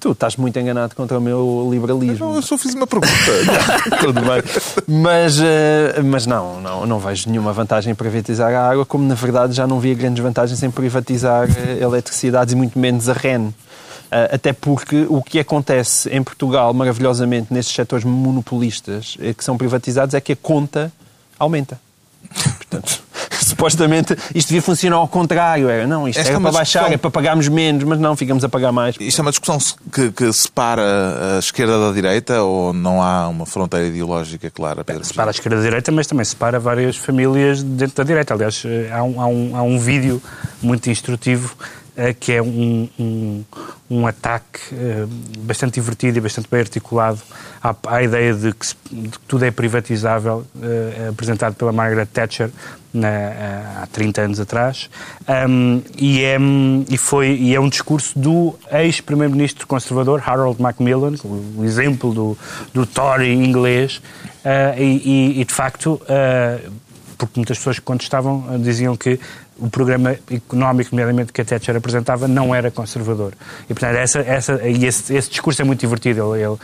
Tu 0.00 0.10
estás 0.10 0.36
muito 0.36 0.58
enganado 0.58 0.94
contra 0.94 1.16
o 1.16 1.20
meu 1.20 1.66
liberalismo. 1.72 2.26
Não, 2.26 2.34
eu 2.36 2.42
só 2.42 2.58
fiz 2.58 2.74
uma 2.74 2.86
pergunta. 2.86 3.14
Tudo 4.00 4.20
bem. 4.20 4.42
Mas, 4.86 5.38
eh, 5.40 6.02
mas 6.04 6.26
não, 6.26 6.60
não, 6.60 6.84
não 6.84 6.98
vejo 6.98 7.30
nenhuma 7.30 7.54
vantagem 7.54 7.92
em 7.92 7.94
privatizar 7.94 8.52
a 8.52 8.68
água, 8.70 8.84
como 8.84 9.06
na 9.06 9.14
verdade 9.14 9.54
já 9.54 9.66
não 9.66 9.80
via 9.80 9.94
grandes 9.94 10.22
vantagens 10.22 10.62
em 10.62 10.70
privatizar 10.70 11.48
eh, 11.48 11.78
eletricidades 11.80 12.52
e 12.52 12.56
muito 12.56 12.78
menos 12.78 13.08
a 13.08 13.14
REN. 13.14 13.54
Eh, 14.10 14.30
Até 14.34 14.52
porque 14.52 15.06
o 15.08 15.22
que 15.22 15.38
acontece 15.38 16.08
em 16.10 16.22
Portugal, 16.22 16.72
maravilhosamente, 16.74 17.52
nesses 17.52 17.72
setores 17.74 18.04
monopolistas 18.04 19.16
eh, 19.20 19.32
que 19.34 19.42
são 19.44 19.56
privatizados, 19.56 20.14
é 20.14 20.20
que 20.20 20.32
a 20.32 20.36
conta 20.36 20.92
aumenta. 21.38 21.80
Portanto, 22.56 23.02
supostamente 23.44 24.16
isto 24.34 24.48
devia 24.48 24.62
funcionar 24.62 24.96
ao 24.96 25.06
contrário. 25.08 25.68
Era, 25.68 25.86
não, 25.86 26.08
isto 26.08 26.18
Esta 26.18 26.30
era 26.32 26.38
é 26.38 26.42
para 26.42 26.50
baixar, 26.52 26.80
discussão- 26.80 26.94
é 26.94 26.96
para 26.96 27.10
pagarmos 27.10 27.48
menos, 27.48 27.84
mas 27.84 27.98
não, 27.98 28.16
ficamos 28.16 28.42
a 28.44 28.48
pagar 28.48 28.72
mais. 28.72 28.96
Isto 28.98 29.20
é 29.20 29.22
uma 29.22 29.30
discussão 29.30 29.58
que, 29.92 30.10
que 30.10 30.32
separa 30.32 31.36
a 31.36 31.38
esquerda 31.38 31.78
da 31.78 31.92
direita 31.92 32.42
ou 32.42 32.72
não 32.72 33.02
há 33.02 33.28
uma 33.28 33.46
fronteira 33.46 33.86
ideológica 33.86 34.50
clara, 34.50 34.82
Pedro? 34.84 35.04
Separa 35.04 35.30
a 35.30 35.32
esquerda 35.32 35.58
da 35.58 35.62
direita, 35.62 35.92
mas 35.92 36.06
também 36.06 36.24
separa 36.24 36.58
várias 36.58 36.96
famílias 36.96 37.62
dentro 37.62 37.96
da 37.96 38.04
direita. 38.04 38.34
Aliás, 38.34 38.62
eh, 38.64 38.90
há 38.92 39.02
um, 39.02 39.20
há 39.20 39.26
um, 39.26 39.56
há 39.56 39.62
um 39.62 39.78
vídeo 39.78 40.20
muito 40.62 40.88
instrutivo 40.90 41.54
que 42.18 42.32
é 42.32 42.42
um, 42.42 42.88
um, 42.98 43.44
um 43.90 44.06
ataque 44.06 44.60
eh, 44.72 45.04
bastante 45.40 45.74
divertido 45.74 46.18
e 46.18 46.20
bastante 46.20 46.48
bem 46.50 46.60
articulado 46.60 47.20
à, 47.62 47.74
à 47.86 48.02
ideia 48.02 48.34
de 48.34 48.52
que, 48.52 48.66
se- 48.66 48.76
de 48.90 49.08
que 49.10 49.18
tudo 49.28 49.44
é 49.44 49.50
privatizável, 49.50 50.44
eh, 50.60 51.08
apresentado 51.10 51.54
pela 51.54 51.70
Margaret 51.72 52.06
Thatcher 52.06 52.50
na- 52.92 53.08
eh, 53.08 53.64
há 53.82 53.86
30 53.92 54.22
anos 54.22 54.40
atrás. 54.40 54.88
Um, 55.48 55.82
e, 55.96 56.22
é, 56.24 56.36
e, 56.88 56.98
foi, 56.98 57.28
e 57.36 57.54
é 57.54 57.60
um 57.60 57.68
discurso 57.68 58.18
do 58.18 58.58
ex-primeiro-ministro 58.72 59.66
conservador 59.66 60.22
Harold 60.24 60.60
Macmillan, 60.60 61.14
o, 61.24 61.64
exemplo 61.64 62.12
do, 62.12 62.38
do 62.72 62.86
Tory 62.86 63.32
inglês, 63.32 64.00
eh, 64.44 64.74
e, 64.78 65.40
e- 65.40 65.44
de 65.44 65.54
facto 65.54 66.00
eh, 66.08 66.60
porque 67.16 67.32
muitas 67.36 67.58
pessoas 67.58 67.78
que 67.78 67.84
contestavam 67.84 68.44
eh, 68.52 68.58
diziam 68.58 68.96
que 68.96 69.18
o 69.56 69.70
programa 69.70 70.16
económico, 70.30 70.90
nomeadamente 70.92 71.32
que 71.32 71.40
a 71.40 71.44
Thatcher 71.44 71.76
apresentava, 71.76 72.26
não 72.26 72.52
era 72.52 72.72
conservador. 72.72 73.34
E, 73.70 73.74
portanto, 73.74 73.94
essa, 73.96 74.18
essa, 74.18 74.68
e 74.68 74.84
esse, 74.84 75.14
esse 75.14 75.30
discurso 75.30 75.62
é 75.62 75.64
muito 75.64 75.78
divertido. 75.78 76.34
Ele, 76.34 76.44
ele 76.44 76.56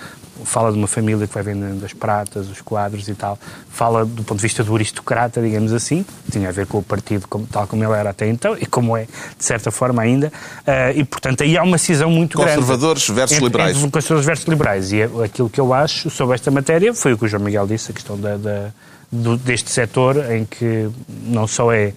fala 0.45 0.73
de 0.73 0.79
uma 0.79 0.89
família 0.89 1.25
que 1.25 1.33
vai 1.33 1.43
vendendo 1.45 1.85
as 1.87 1.93
pratas, 1.93 2.49
os 2.51 2.61
quadros 2.61 3.07
e 3.09 3.15
tal. 3.15 3.39
Fala 3.69 4.05
do 4.05 4.25
ponto 4.25 4.39
de 4.39 4.43
vista 4.43 4.65
do 4.65 4.75
aristocrata, 4.75 5.41
digamos 5.41 5.73
assim. 5.73 6.05
Tinha 6.33 6.49
a 6.49 6.53
ver 6.53 6.67
com 6.67 6.79
o 6.79 6.83
partido 6.83 7.29
como- 7.29 7.47
tal 7.47 7.65
como 7.69 7.85
ele 7.85 7.93
era 7.93 8.11
até 8.11 8.27
então 8.29 8.57
e 8.61 8.67
como 8.67 8.97
é, 8.97 9.03
de 9.39 9.45
certa 9.45 9.71
forma, 9.71 10.03
ainda. 10.03 10.33
Eh, 10.67 10.95
e, 10.97 11.05
portanto, 11.05 11.45
aí 11.45 11.57
há 11.57 11.63
uma 11.63 11.79
cisão 11.79 12.11
muito 12.11 12.39
grande. 12.39 12.57
Conservadores 12.57 13.09
versus 13.09 13.37
Entre- 13.37 13.45
liberais. 13.47 13.77
entre 13.77 13.91
conservadores 13.93 14.27
versus 14.27 14.47
liberais. 14.49 14.91
E 14.93 15.03
é- 15.03 15.11
aquilo 15.27 15.49
que 15.49 15.61
eu 15.61 15.73
acho 15.73 16.11
sobre 16.11 16.35
esta 16.35 16.51
matéria 16.51 16.93
foi 16.93 17.13
o 17.13 17.19
que 17.19 17.25
o 17.25 17.29
João 17.29 17.45
Miguel 17.45 17.69
disse, 17.69 17.93
a 17.93 17.95
questão 17.95 18.19
da, 18.19 18.37
da- 18.37 18.71
do- 19.11 19.37
deste 19.37 19.71
setor, 19.71 20.31
em 20.33 20.45
que 20.45 20.89
não 21.25 21.47
só 21.47 21.73
é 21.73 21.93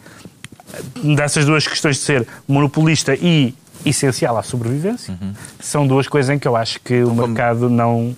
dessas 1.15 1.45
duas 1.45 1.67
questões 1.67 1.97
de 1.97 2.01
ser 2.03 2.27
monopolista 2.47 3.13
e 3.15 3.53
essencial 3.85 4.37
à 4.37 4.43
sobrevivência, 4.43 5.17
Uhum. 5.21 5.33
são 5.59 5.85
duas 5.87 6.07
coisas 6.07 6.33
em 6.33 6.39
que 6.39 6.47
eu 6.47 6.55
acho 6.55 6.79
que 6.81 7.03
o 7.03 7.13
mercado 7.13 7.69
não. 7.69 8.15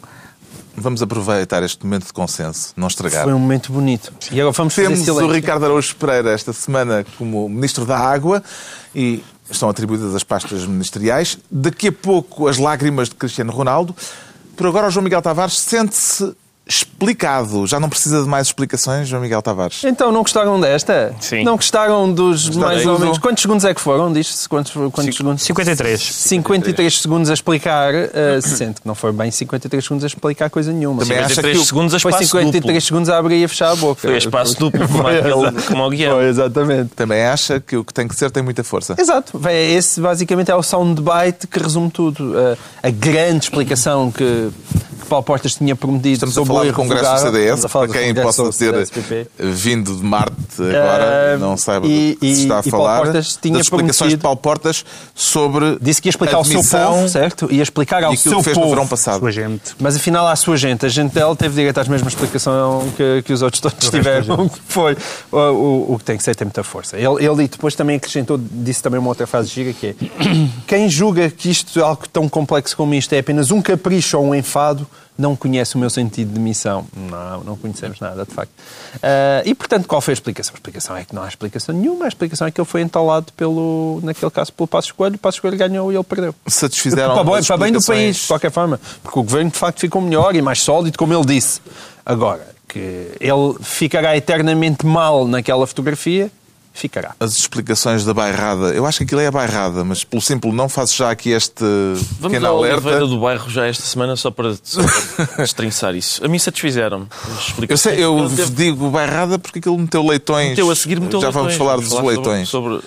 Vamos 0.78 1.02
aproveitar 1.02 1.64
este 1.64 1.84
momento 1.86 2.06
de 2.08 2.14
consenso, 2.14 2.74
não 2.76 2.88
estragar. 2.88 3.24
Foi 3.24 3.34
um 3.34 3.40
momento 3.40 3.72
bonito. 3.72 4.12
E 4.32 4.40
agora 4.42 4.54
vamos 4.54 4.74
fazer 4.76 4.88
Temos 4.90 5.06
silêncio. 5.06 5.26
o 5.28 5.32
Ricardo 5.32 5.64
Araújo 5.66 5.96
Pereira 5.96 6.32
esta 6.32 6.52
semana 6.52 7.06
como 7.18 7.48
Ministro 7.48 7.86
da 7.86 7.98
Água 7.98 8.44
e 8.94 9.24
estão 9.50 9.70
atribuídas 9.70 10.14
as 10.14 10.24
pastas 10.24 10.66
ministeriais. 10.66 11.38
Daqui 11.50 11.88
a 11.88 11.92
pouco 11.94 12.48
as 12.48 12.58
lágrimas 12.58 13.08
de 13.08 13.16
Cristiano 13.16 13.52
Ronaldo. 13.54 13.96
Por 14.58 14.68
agora 14.68 14.88
o 14.88 14.90
João 14.92 15.04
Miguel 15.04 15.22
Tavares 15.22 15.58
sente-se 15.58 16.34
explicado. 16.68 17.68
Já 17.68 17.80
não 17.80 17.90
precisa 17.90 18.22
de 18.24 18.28
mais 18.28 18.48
explicações, 18.48 19.08
João 19.08 19.22
Miguel 19.22 19.42
Tavares. 19.42 19.84
Então, 19.84 20.12
não 20.12 20.22
gostaram 20.22 20.60
desta? 20.60 21.14
Sim. 21.20 21.44
Não 21.44 21.56
gostaram 21.56 22.12
dos 22.12 22.50
mais 22.56 22.86
ou 22.86 23.00
menos... 23.00 23.18
Quantos 23.18 23.42
segundos 23.42 23.66
é 23.66 23.74
que 23.74 23.82
foram? 23.82 24.12
Diz-se 24.12 24.48
quantos, 24.50 24.72
quantos 24.92 25.16
segundos? 25.16 25.44
53. 25.44 26.02
53 26.02 27.00
segundos 27.02 27.30
a 27.30 27.34
explicar, 27.34 27.94
uh, 27.94 28.42
sente 28.42 28.82
que 28.82 28.88
não 28.88 28.96
foi 28.96 29.12
bem 29.12 29.30
53 29.32 29.84
segundos 29.84 30.04
a 30.04 30.08
explicar 30.08 30.50
coisa 30.50 30.72
nenhuma. 30.74 31.02
Também 31.04 31.18
acha 31.20 31.36
53 31.36 31.58
que 31.58 31.64
o- 31.64 31.66
segundos 31.66 31.94
a 31.94 32.00
Foi 32.00 32.12
espaço 32.12 32.26
53 32.28 32.62
duplo. 32.64 32.82
segundos 32.82 33.10
a 33.10 33.18
abrir 33.18 33.40
e 33.42 33.44
a 33.46 33.50
fechar 33.50 33.72
a 33.72 33.76
boca. 33.76 34.02
Foi 34.02 34.16
a 34.16 34.18
espaço 34.18 34.58
duplo, 34.60 34.88
como, 34.88 35.04
Foi, 35.04 35.20
aquele, 35.20 35.62
como 35.68 35.84
o 35.86 35.90
guião. 35.90 36.16
Foi, 36.18 36.26
exatamente. 36.26 36.90
Também 36.96 37.24
acha 37.24 37.60
que 37.60 37.78
o 37.78 37.84
que 37.84 37.94
tem 37.94 38.08
que 38.08 38.16
ser 38.16 38.32
tem 38.32 38.42
muita 38.44 38.64
força. 38.64 38.96
Exato. 38.98 39.40
Esse 39.50 40.02
basicamente 40.02 40.50
é 40.52 40.56
o 40.56 40.64
soundbite 40.64 41.48
que 41.50 41.60
resume 41.60 41.90
tudo. 41.92 42.34
Uh, 42.34 42.58
a 42.82 42.90
grande 42.90 43.46
explicação 43.46 44.12
que, 44.12 44.50
que 45.02 45.06
Paulo 45.08 45.24
Portas 45.24 45.56
tinha 45.56 45.76
prometido 45.76 46.14
Estamos 46.26 46.36
sobre 46.36 46.54
do 46.64 46.74
Congresso 46.74 47.14
do. 47.16 47.20
CDS, 47.32 47.66
a 47.66 47.70
para 47.70 47.88
quem 47.88 48.14
possa 48.16 48.50
ter 48.52 48.88
vindo 49.40 49.96
de 49.96 50.04
Marte 50.04 50.34
agora, 50.60 51.04
Eh, 51.34 51.38
não 51.40 51.58
saiba 51.58 51.86
e- 51.88 52.14
do 52.14 52.20
que 52.20 52.36
se 52.36 52.42
está 52.44 52.60
a 52.60 52.62
e- 52.64 52.68
e 52.68 52.72
Paulo 52.72 52.86
falar, 52.86 53.02
Portas 53.04 53.38
tinha 53.42 53.54
das 53.58 53.66
explicações 53.68 54.12
de 54.12 54.18
Paulo 54.18 54.38
Portas 54.38 54.86
sobre 55.14 55.78
Disse 55.82 56.02
que 56.02 56.08
ia 56.08 56.12
explicar 56.12 56.36
ao 56.38 56.46
seu 56.46 56.64
povo, 56.64 57.10
certo? 57.10 57.52
Ia 57.52 57.64
explicar 57.64 58.02
e 58.02 58.06
ao 58.06 58.12
aquilo 58.14 58.30
seu 58.36 58.38
que 58.40 58.44
fez 58.46 58.56
no 58.58 58.64
povo. 58.64 58.76
verão 58.76 58.88
passado. 58.88 59.20
Sua 59.20 59.32
gente. 59.32 59.76
Mas 59.80 59.96
afinal, 59.96 60.28
à 60.28 60.36
sua 60.36 60.58
gente, 60.58 60.86
a 60.86 60.90
gente 60.90 61.14
dela 61.14 61.36
teve 61.36 61.56
direito 61.56 61.78
à 61.80 61.84
mesma 61.86 62.08
explicação 62.08 62.88
que, 62.96 63.22
que 63.24 63.34
os 63.34 63.42
outros 63.42 63.62
todos 63.62 63.90
tiveram, 63.90 64.48
que 64.50 64.60
foi 64.68 64.98
o, 65.32 65.38
o, 65.38 65.94
o 65.94 65.98
que 65.98 66.04
tem 66.06 66.18
que 66.18 66.24
ser 66.24 66.36
tem 66.36 66.46
muita 66.46 66.64
força. 66.64 66.98
Ele, 66.98 67.26
ele 67.26 67.48
depois 67.48 67.76
também 67.76 67.96
acrescentou, 67.98 68.40
disse 68.40 68.82
também 68.82 69.00
uma 69.00 69.10
outra 69.10 69.26
frase 69.28 69.50
gira 69.50 69.74
que 69.74 69.88
é 69.88 69.96
quem 70.68 70.90
julga 70.90 71.30
que 71.30 71.50
isto, 71.50 71.84
algo 71.84 72.04
tão 72.12 72.28
complexo 72.30 72.76
como 72.76 72.94
isto, 72.94 73.14
é 73.14 73.20
apenas 73.20 73.52
um 73.52 73.62
capricho 73.62 74.18
ou 74.18 74.26
um 74.28 74.36
enfado, 74.36 74.88
não 75.18 75.36
conhece 75.36 75.76
o 75.76 75.78
meu 75.80 75.90
sentido 75.90 76.34
de 76.34 76.40
missão. 76.40 76.86
Não, 76.96 77.44
não 77.44 77.56
conhecemos 77.58 78.00
nada, 78.00 78.26
de 78.26 78.34
facto. 78.34 78.52
Ah, 79.02 79.42
e, 79.46 79.56
portanto, 79.56 79.88
qual 79.88 80.02
foi 80.02 80.12
a 80.12 80.16
explicação? 80.16 80.54
A 80.54 80.58
explicação 80.58 80.98
é 80.98 81.04
que 81.06 81.16
não 81.16 81.24
há 81.24 81.28
explicação 81.28 81.74
nenhuma. 81.74 82.06
A 82.06 82.08
explicação 82.08 82.48
é 82.48 82.52
que 82.52 82.60
ele 82.60 82.68
foi 82.68 82.82
entalado, 82.82 83.32
pelo, 83.34 84.00
naquele 84.04 84.32
caso, 84.32 84.52
pelo 84.54 84.68
Passo 84.68 84.88
Escolho. 84.88 85.16
O 85.16 85.18
Passo 85.18 85.38
Escolho 85.38 85.58
ganhou 85.58 85.92
e 85.92 85.96
ele 85.96 86.04
perdeu. 86.04 86.36
Satisfizeram 86.48 87.14
Para, 87.16 87.24
bem- 87.24 87.44
para 87.44 87.58
bem 87.58 87.72
do 87.72 87.84
país, 87.84 88.18
de 88.18 88.28
qualquer 88.28 88.52
forma. 88.52 88.80
Porque 89.02 89.20
o 89.20 89.24
governo, 89.24 89.52
de 89.52 89.58
facto, 89.58 89.80
ficou 89.80 90.02
melhor 90.02 90.36
e 90.36 90.42
mais 90.42 90.62
sólido, 90.62 90.98
como 90.98 91.14
ele 91.14 91.26
disse. 91.26 91.62
Agora, 92.06 92.46
que 92.68 93.12
ele 93.20 93.56
ficará 93.62 94.18
eternamente 94.18 94.86
mal 94.86 95.26
naquela 95.28 95.66
fotografia, 95.66 96.30
ficará. 96.76 97.16
As 97.20 97.38
explicações 97.38 98.06
da 98.06 98.14
bairrada, 98.14 98.68
eu 98.74 98.86
acho 98.86 99.00
que 99.00 99.04
aquilo 99.06 99.22
é 99.22 99.28
a 99.28 99.32
bairrada, 99.32 99.84
mas 99.84 100.04
pelo 100.04 100.22
simples 100.22 100.54
não 100.54 100.70
faço 100.70 100.96
já 100.96 101.10
aqui 101.10 101.30
este 101.32 101.64
Vamos 101.64 102.04
pequeno 102.22 102.46
à 102.46 102.50
alerta. 102.50 102.76
Oliveira 102.82 103.08
do 103.08 103.20
Bairro 103.20 103.50
já 103.50 103.66
esta 103.66 103.84
semana, 103.86 104.16
só 104.16 104.30
para, 104.30 104.54
só 104.62 104.82
para 105.16 105.36
destrinçar 105.44 105.96
isso. 105.96 106.24
A 106.24 106.28
mim 106.28 106.38
satisfizeram-me. 106.38 107.08
as 107.10 107.28
Eu 107.30 107.40
explicações. 107.48 107.96
sei, 107.96 108.04
eu 108.04 108.28
digo 108.52 108.90
bairrada 108.92 109.40
porque 109.40 109.60
aquilo 109.60 109.78
meteu 109.80 110.06
leitões. 110.06 110.50
meteu 110.50 110.70
a 110.70 110.76
seguir, 110.76 111.00
meteu 111.00 111.22
já 111.22 111.30
vamos 111.32 111.50
leitões. 111.54 111.58
falar 111.68 111.78
dos 111.82 111.90
sobre- 111.90 112.08
leitões. 112.16 112.50
Sobre, 112.50 112.82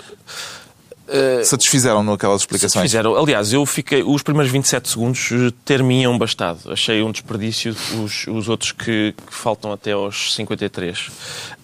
Satisfizeram-no 1.45 2.13
aquelas 2.13 2.43
explicações. 2.43 2.83
Fizeram. 2.83 3.17
Aliás, 3.17 3.51
eu 3.53 3.65
fiquei. 3.65 4.03
Os 4.03 4.23
primeiros 4.23 4.53
27 4.53 4.91
segundos 4.91 5.31
eh, 5.33 5.51
ter-me-iam 5.65 6.19
bastado. 6.19 6.71
Achei 6.71 7.03
um 7.03 7.11
desperdício 7.11 7.75
os, 8.05 8.27
os 8.27 8.47
outros 8.49 8.73
que, 8.73 9.15
que 9.27 9.35
faltam 9.35 9.73
até 9.73 9.93
aos 9.93 10.35
53. 10.35 11.09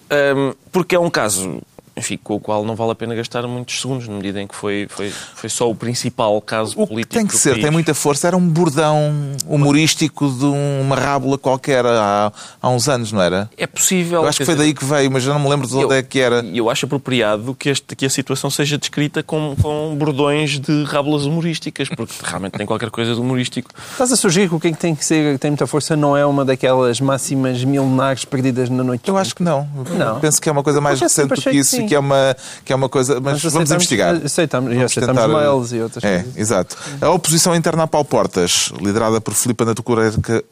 Ahm, 0.09 0.53
porque 0.71 0.95
é 0.95 0.99
um 0.99 1.11
caso. 1.11 1.61
Enfim, 1.97 2.19
com 2.21 2.35
o 2.35 2.39
qual 2.41 2.65
não 2.65 2.75
vale 2.75 2.91
a 2.91 2.95
pena 2.95 3.15
gastar 3.15 3.47
muitos 3.47 3.79
segundos, 3.79 4.05
na 4.07 4.15
medida 4.15 4.41
em 4.41 4.47
que 4.47 4.53
foi, 4.55 4.85
foi, 4.89 5.09
foi 5.09 5.49
só 5.49 5.69
o 5.69 5.73
principal 5.75 6.41
caso 6.41 6.73
O 6.77 6.83
que 6.85 6.93
político. 6.93 7.13
tem 7.15 7.25
que 7.25 7.37
ser, 7.37 7.51
país. 7.51 7.61
tem 7.63 7.71
muita 7.71 7.93
força. 7.93 8.27
Era 8.27 8.35
um 8.35 8.45
bordão 8.47 9.13
humorístico 9.47 10.29
de 10.29 10.45
uma 10.45 10.95
rábula 10.95 11.37
qualquer 11.37 11.85
há, 11.85 12.31
há 12.61 12.69
uns 12.69 12.87
anos, 12.89 13.11
não 13.11 13.21
era? 13.21 13.49
É 13.57 13.65
possível. 13.65 14.23
Eu 14.23 14.27
acho 14.27 14.39
que 14.39 14.45
foi 14.45 14.55
dizer, 14.55 14.65
daí 14.65 14.73
que 14.73 14.83
veio, 14.83 15.09
mas 15.11 15.23
já 15.23 15.33
não 15.33 15.39
me 15.39 15.49
lembro 15.49 15.67
de 15.67 15.73
onde 15.75 15.83
eu- 15.85 15.91
é 15.93 16.03
que 16.03 16.19
era. 16.19 16.43
Eu 16.53 16.69
acho 16.69 16.85
apropriado 16.85 17.55
que, 17.55 17.69
este, 17.69 17.95
que 17.95 18.05
a 18.05 18.09
situação 18.09 18.49
seja 18.49 18.77
descrita 18.77 19.23
com, 19.23 19.55
com 19.61 19.95
bordões 19.97 20.59
de 20.59 20.83
rábulas 20.83 21.25
humorísticas, 21.25 21.87
porque 21.89 22.13
realmente 22.23 22.53
tem 22.57 22.65
qualquer 22.65 22.89
coisa 22.89 23.13
de 23.15 23.19
humorístico. 23.21 23.69
Estás 23.91 24.11
a 24.11 24.15
sugerir 24.15 24.49
que 24.49 24.55
o 24.55 24.59
que 24.59 24.67
é 24.67 24.71
que 24.71 24.77
tem 24.77 24.93
que 24.93 25.05
ser, 25.05 25.33
que 25.33 25.39
tem 25.39 25.51
muita 25.51 25.65
força, 25.67 25.95
não 25.95 26.15
é 26.17 26.25
uma 26.25 26.43
daquelas 26.43 26.99
máximas 26.99 27.63
milenares 27.63 28.25
perdidas 28.25 28.69
na 28.69 28.83
noite? 28.83 29.07
Eu 29.07 29.17
acho 29.17 29.33
que 29.35 29.43
não. 29.43 29.67
Não. 29.97 30.19
Penso 30.19 30.41
que 30.41 30.49
é 30.49 30.51
uma 30.51 30.63
coisa 30.63 30.81
mais 30.81 30.99
recente 30.99 31.29
do 31.29 31.35
que 31.35 31.49
que 31.51 31.57
isso 31.57 31.71
sim. 31.77 31.84
Que 31.87 31.95
é 31.95 31.99
uma, 31.99 32.35
que 32.63 32.73
é 32.73 32.75
uma 32.75 32.89
coisa. 32.89 33.15
Mas, 33.15 33.23
vamos 33.23 33.45
aceitamos- 33.45 33.71
investigar. 33.71 34.15
Aceitamos, 34.23 34.71
e 34.71 34.75
Vamos 34.75 34.91
aceitamos 34.91 35.21
tentar- 35.21 35.37
mails 35.39 35.71
e 35.73 35.79
outras 35.81 36.03
É, 36.03 36.17
coisas. 36.23 36.37
exato. 36.37 36.77
A 37.01 37.09
oposição 37.09 37.55
interna 37.55 37.83
a 37.83 37.87
Paulo 37.87 38.05
Portas, 38.05 38.71
liderada 38.81 39.19
por 39.21 39.33
Filipe 39.33 39.63
Anacoreta, 39.63 40.43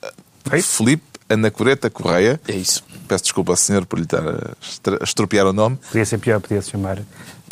Filipe 0.61 1.03
Anacoreta 1.29 1.89
Correia. 1.89 2.39
É 2.47 2.53
isso. 2.55 2.83
Peço 3.07 3.23
desculpa 3.23 3.51
ao 3.53 3.55
senhor 3.57 3.85
por 3.85 3.97
lhe 3.99 4.05
estar 4.05 4.21
a 5.01 5.03
estropiar 5.03 5.45
o 5.47 5.53
nome. 5.53 5.77
Podia 5.87 6.05
ser 6.05 6.17
pior, 6.17 6.39
podia 6.39 6.61
se 6.61 6.71
chamar 6.71 6.99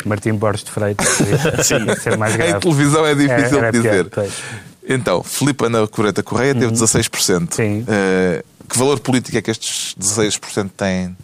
Martim 0.04 0.32
Borges 0.34 0.64
de 0.64 0.70
Freitas. 0.70 1.08
Podia 1.16 1.96
ser 1.96 2.16
mais 2.18 2.34
Em 2.34 2.38
grave. 2.38 2.60
televisão 2.60 3.06
é 3.06 3.14
difícil 3.14 3.58
Era 3.58 3.72
de 3.72 3.80
pior, 3.80 3.90
dizer. 3.92 4.10
pois. 4.10 4.32
Então, 4.88 5.22
Filipe 5.22 5.64
Anacoreta 5.66 6.22
Correia 6.22 6.54
teve 6.54 6.72
16%. 6.72 7.54
Sim. 7.54 7.84
Eh, 7.88 8.44
que 8.68 8.76
valor 8.78 8.98
político 9.00 9.36
é 9.38 9.42
que 9.42 9.50
estes 9.50 9.94
16% 9.98 10.70
têm 10.76 11.16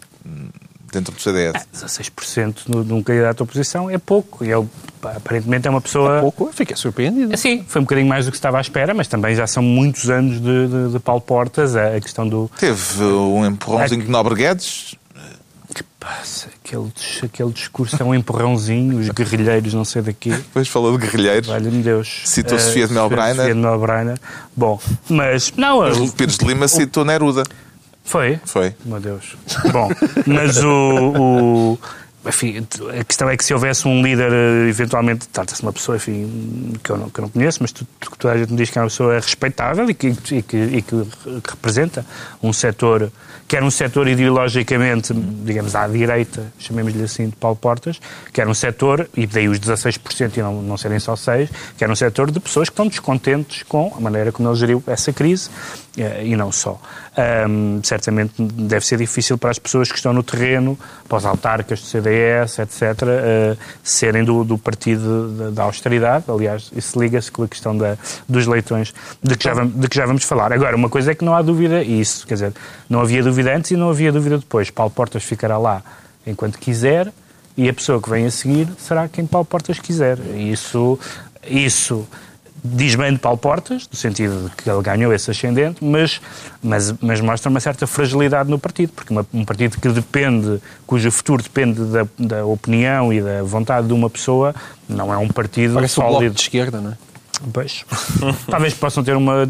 dentro 0.91 1.13
do 1.13 1.21
CDS? 1.21 1.65
16% 1.73 2.67
no- 2.67 2.83
de 2.83 2.93
um 2.93 3.01
candidato 3.03 3.41
à 3.41 3.43
oposição 3.43 3.89
é 3.89 3.97
pouco. 3.97 4.43
E 4.43 4.51
ele, 4.51 4.67
aparentemente, 5.03 5.67
é 5.67 5.71
uma 5.71 5.81
pessoa. 5.81 6.21
Pouco, 6.21 6.47
eu 6.47 6.53
fiquei 6.53 6.75
surpreendido. 6.75 7.33
É, 7.33 7.37
Sim, 7.37 7.63
foi 7.67 7.81
um 7.81 7.83
bocadinho 7.85 8.07
mais 8.07 8.25
do 8.25 8.31
que 8.31 8.37
estava 8.37 8.57
à 8.57 8.61
espera, 8.61 8.93
mas 8.93 9.07
também 9.07 9.35
já 9.35 9.47
são 9.47 9.61
muitos 9.63 10.09
anos 10.09 10.41
de, 10.41 10.67
de, 10.67 10.91
de 10.93 10.99
Paulo 10.99 11.21
Portas. 11.21 11.75
A, 11.75 11.95
a 11.95 12.01
questão 12.01 12.27
do. 12.27 12.49
Teve 12.59 13.03
um 13.03 13.45
empurrãozinho 13.45 14.03
de 14.03 14.09
Nobre 14.09 14.35
Guedes. 14.35 14.95
Que 15.75 15.83
passa, 15.99 16.47
aquele, 16.65 16.91
aquele 17.23 17.51
discurso 17.51 17.95
é 18.01 18.03
um 18.03 18.15
empurrãozinho, 18.15 18.97
os 18.99 19.09
guerrilheiros, 19.09 19.71
não 19.75 19.85
sei 19.85 20.01
daqui. 20.01 20.31
Depois 20.33 20.67
falou 20.67 20.97
de 20.97 21.05
guerrilheiros. 21.05 21.47
Valha-me 21.47 21.83
Deus. 21.83 22.21
Citou 22.25 22.57
Eh, 22.57 22.59
Sofia 22.59 22.87
de 22.87 22.93
Melbreiner. 22.93 23.35
Sofia 23.35 23.53
de 23.53 23.59
Melbreiner. 23.61 24.19
Bom, 24.57 24.81
mas. 25.07 25.53
Não, 25.55 25.81
Mas 25.81 25.95
o 25.99 26.11
Pires 26.11 26.39
de 26.39 26.45
Lima 26.45 26.67
citou 26.67 27.05
Neruda. 27.05 27.43
Foi? 28.09 28.39
Foi. 28.43 28.73
Meu 28.83 28.99
Deus. 28.99 29.37
Bom, 29.71 29.89
mas 30.25 30.63
o. 30.63 31.77
o 31.77 31.79
enfim, 32.25 32.65
a 32.99 33.03
questão 33.05 33.29
é 33.29 33.37
que 33.37 33.45
se 33.45 33.53
houvesse 33.53 33.87
um 33.87 34.01
líder, 34.01 34.29
eh, 34.31 34.67
eventualmente, 34.67 35.27
trata-se 35.29 35.61
de 35.61 35.65
uma 35.65 35.71
pessoa 35.71 35.95
enfim, 35.95 36.73
que, 36.83 36.89
eu 36.89 36.97
não, 36.97 37.09
que 37.09 37.17
eu 37.17 37.21
não 37.21 37.29
conheço, 37.29 37.59
mas 37.61 37.71
tu, 37.71 37.87
tu, 37.97 38.11
toda 38.17 38.33
a 38.33 38.37
gente 38.37 38.51
me 38.51 38.57
diz 38.57 38.69
que 38.69 38.77
é 38.77 38.81
uma 38.81 38.89
pessoa 38.89 39.15
respeitável 39.15 39.89
e 39.89 39.93
que, 39.93 40.07
e 40.07 40.41
que, 40.41 40.57
e 40.57 40.81
que 40.81 41.07
representa 41.49 42.05
um 42.43 42.51
setor, 42.51 43.09
quer 43.47 43.63
um 43.63 43.71
setor 43.71 44.05
ideologicamente, 44.09 45.13
digamos, 45.13 45.75
à 45.75 45.87
direita, 45.87 46.51
chamemos-lhe 46.59 47.01
assim, 47.01 47.29
de 47.29 47.37
Paulo 47.37 47.55
Portas, 47.55 48.01
que 48.33 48.41
era 48.41 48.49
um 48.49 48.53
setor, 48.53 49.09
e 49.15 49.25
daí 49.25 49.47
os 49.47 49.57
16% 49.57 50.35
e 50.35 50.41
não, 50.41 50.61
não 50.61 50.77
serem 50.77 50.99
só 50.99 51.13
6%, 51.13 51.49
que 51.77 51.83
era 51.85 51.91
um 51.91 51.95
setor 51.95 52.31
de 52.31 52.39
pessoas 52.41 52.67
que 52.67 52.73
estão 52.73 52.87
descontentes 52.87 53.63
com 53.63 53.93
a 53.95 54.01
maneira 54.01 54.29
como 54.33 54.49
ele 54.49 54.57
geriu 54.57 54.83
essa 54.87 55.13
crise 55.13 55.49
e 56.23 56.35
não 56.35 56.51
só. 56.51 56.79
Um, 57.47 57.81
certamente 57.83 58.33
deve 58.37 58.85
ser 58.85 58.97
difícil 58.97 59.37
para 59.37 59.49
as 59.49 59.59
pessoas 59.59 59.91
que 59.91 59.97
estão 59.97 60.13
no 60.13 60.23
terreno, 60.23 60.77
para 61.07 61.17
os 61.17 61.25
autarcas 61.25 61.81
do 61.81 61.85
CDS, 61.85 62.59
etc., 62.59 62.81
uh, 62.81 63.57
serem 63.83 64.23
do, 64.23 64.43
do 64.43 64.57
partido 64.57 65.51
da 65.51 65.63
austeridade. 65.63 66.25
Aliás, 66.27 66.71
isso 66.75 66.99
liga-se 66.99 67.31
com 67.31 67.43
a 67.43 67.47
questão 67.47 67.77
da, 67.77 67.97
dos 68.27 68.47
leitões, 68.47 68.93
de 69.21 69.35
que, 69.35 69.43
já 69.43 69.53
vamos, 69.53 69.73
de 69.75 69.87
que 69.87 69.95
já 69.95 70.05
vamos 70.05 70.23
falar. 70.23 70.53
Agora, 70.53 70.75
uma 70.75 70.89
coisa 70.89 71.11
é 71.11 71.15
que 71.15 71.25
não 71.25 71.35
há 71.35 71.41
dúvida, 71.41 71.83
e 71.83 71.99
isso, 71.99 72.25
quer 72.25 72.35
dizer, 72.35 72.53
não 72.89 73.01
havia 73.01 73.21
dúvida 73.21 73.55
antes 73.55 73.71
e 73.71 73.75
não 73.75 73.89
havia 73.89 74.11
dúvida 74.11 74.37
depois. 74.37 74.69
Paulo 74.69 74.91
Portas 74.91 75.23
ficará 75.23 75.57
lá 75.57 75.81
enquanto 76.25 76.57
quiser 76.59 77.11
e 77.57 77.67
a 77.67 77.73
pessoa 77.73 78.01
que 78.01 78.09
vem 78.09 78.25
a 78.25 78.31
seguir 78.31 78.67
será 78.77 79.07
quem 79.09 79.25
Paulo 79.25 79.45
Portas 79.45 79.79
quiser. 79.79 80.17
Isso, 80.37 80.97
isso 81.45 82.07
diz 82.63 82.95
bem 82.95 83.13
de 83.13 83.19
Paulo 83.19 83.37
Portas, 83.37 83.87
no 83.91 83.97
sentido 83.97 84.49
de 84.49 84.55
que 84.55 84.69
ele 84.69 84.81
ganhou 84.81 85.13
esse 85.13 85.31
ascendente, 85.31 85.83
mas, 85.83 86.21
mas, 86.61 86.93
mas 87.01 87.21
mostra 87.21 87.49
uma 87.49 87.59
certa 87.59 87.87
fragilidade 87.87 88.49
no 88.49 88.59
partido, 88.59 88.91
porque 88.93 89.13
uma, 89.13 89.25
um 89.33 89.45
partido 89.45 89.79
que 89.79 89.89
depende, 89.89 90.61
cujo 90.85 91.11
futuro 91.11 91.41
depende 91.41 91.81
da, 91.85 92.07
da 92.17 92.45
opinião 92.45 93.11
e 93.13 93.21
da 93.21 93.43
vontade 93.43 93.87
de 93.87 93.93
uma 93.93 94.09
pessoa, 94.09 94.53
não 94.87 95.13
é 95.13 95.17
um 95.17 95.27
partido 95.27 95.75
Parece 95.75 95.95
sólido. 95.95 96.15
Um 96.15 96.19
bloco 96.19 96.35
de 96.35 96.41
esquerda, 96.41 96.81
não 96.81 96.91
é? 96.91 96.97
Pois. 97.53 97.85
Talvez 98.49 98.73
possam 98.73 99.03
ter 99.03 99.15
uma, 99.15 99.43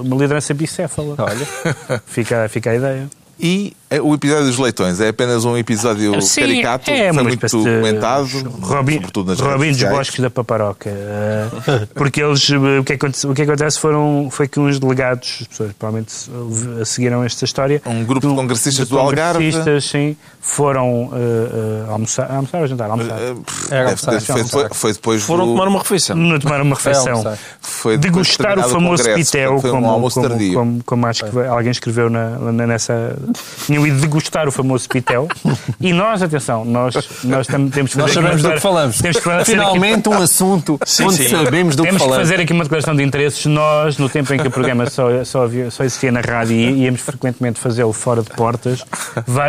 uma 0.00 0.16
liderança 0.16 0.52
bicéfala. 0.52 1.14
Olha. 1.18 2.00
Fica, 2.06 2.48
fica 2.48 2.70
a 2.70 2.74
ideia. 2.74 3.10
E 3.38 3.76
o 4.00 4.14
episódio 4.14 4.46
dos 4.46 4.58
leitões 4.58 5.00
é 5.00 5.08
apenas 5.08 5.44
um 5.44 5.56
episódio 5.56 6.20
Sim, 6.22 6.40
caricato, 6.42 6.90
é 6.90 7.12
foi 7.12 7.22
muito 7.22 7.48
comentado, 7.48 8.28
Robin, 8.62 8.94
sobretudo 8.94 9.30
nas 9.30 9.40
Robin 9.40 9.72
dos. 9.72 9.82
Bosques 9.82 10.20
da 10.20 10.30
Paparoca. 10.30 10.88
eh, 10.90 11.48
Porque 11.94 12.22
eles, 12.22 12.48
eh, 12.50 12.78
o 12.78 12.84
que 12.84 12.92
acontece, 12.94 13.26
o 13.26 13.34
que 13.34 13.42
acontece 13.42 13.78
foram, 13.78 14.28
foi 14.30 14.46
que 14.48 14.58
uns 14.60 14.78
delegados, 14.78 15.38
as 15.42 15.46
pessoas 15.48 15.72
provavelmente 15.78 16.12
seguiram 16.84 17.22
esta 17.24 17.44
história. 17.44 17.82
Um 17.86 18.04
grupo 18.04 18.28
de 18.28 18.34
congressistas 18.34 18.88
do 18.88 18.98
Algarve. 18.98 19.38
congressistas, 19.44 19.84
sim, 19.84 20.16
foram 20.40 21.10
eh, 21.12 21.16
eh, 21.86 21.90
almoçar, 21.92 22.30
almoçar 22.30 22.60
ou 22.60 22.66
jantar? 22.66 22.90
Almoçar. 22.90 23.18
Era 23.70 23.84
almoçar, 23.86 24.20
foi, 24.20 24.34
almoçar. 24.36 24.68
foi 24.74 24.92
depois 24.92 25.22
Foram 25.22 25.46
do- 25.46 25.52
tomar 25.52 25.68
uma 25.68 25.78
refeição. 25.80 26.16
Não 26.16 26.38
tomar 26.38 26.60
uma 26.62 26.74
refeição. 26.76 27.08
almoçar. 27.12 27.38
foi 27.60 27.98
Degustar 27.98 28.58
o 28.58 28.68
famoso 28.68 29.02
congresso, 29.04 29.32
pitel, 29.32 29.60
foi 29.60 29.70
um 29.70 29.74
como, 29.74 29.86
almoço 29.88 30.14
como, 30.20 30.28
tardio. 30.28 30.54
como, 30.54 30.84
como 30.84 31.06
acho 31.06 31.24
que 31.24 31.38
alguém 31.40 31.70
escreveu 31.70 32.08
na- 32.10 32.38
nessa. 32.66 33.16
Ido 33.86 34.00
degustar 34.00 34.48
o 34.48 34.52
famoso 34.52 34.88
pitel. 34.88 35.28
E 35.80 35.92
nós, 35.92 36.22
atenção, 36.22 36.64
nós, 36.64 36.94
nós 37.24 37.46
temos 37.46 37.92
que 37.92 37.98
Nós 37.98 38.12
fazer 38.12 38.18
aqui 38.18 38.18
uma 38.18 38.28
sabemos 38.30 38.42
do 38.42 38.52
que 38.52 38.60
falamos. 38.60 38.98
Temos 38.98 39.16
que 39.18 39.22
fazer 39.24 39.40
aqui- 39.42 39.50
Finalmente 39.52 40.08
um 40.08 40.22
assunto 40.22 40.72
onde 41.02 41.16
sim. 41.16 41.28
sabemos 41.28 41.76
do 41.76 41.82
que 41.82 41.88
temos 41.88 42.02
que 42.02 42.08
falamos. 42.08 42.28
fazer 42.28 42.42
aqui 42.42 42.52
uma 42.52 42.64
declaração 42.64 42.94
de 42.96 43.02
interesses. 43.02 43.46
Nós, 43.46 43.98
no 43.98 44.08
tempo 44.08 44.32
em 44.34 44.38
que 44.38 44.48
o 44.48 44.50
programa 44.50 44.88
só, 44.88 45.24
só, 45.24 45.46
só 45.70 45.84
existia 45.84 46.10
na 46.12 46.20
rádio 46.20 46.54
e 46.56 46.84
íamos 46.84 47.00
frequentemente 47.00 47.58
fazê-lo 47.60 47.92
fora 47.92 48.22
de 48.22 48.30
portas, 48.30 48.84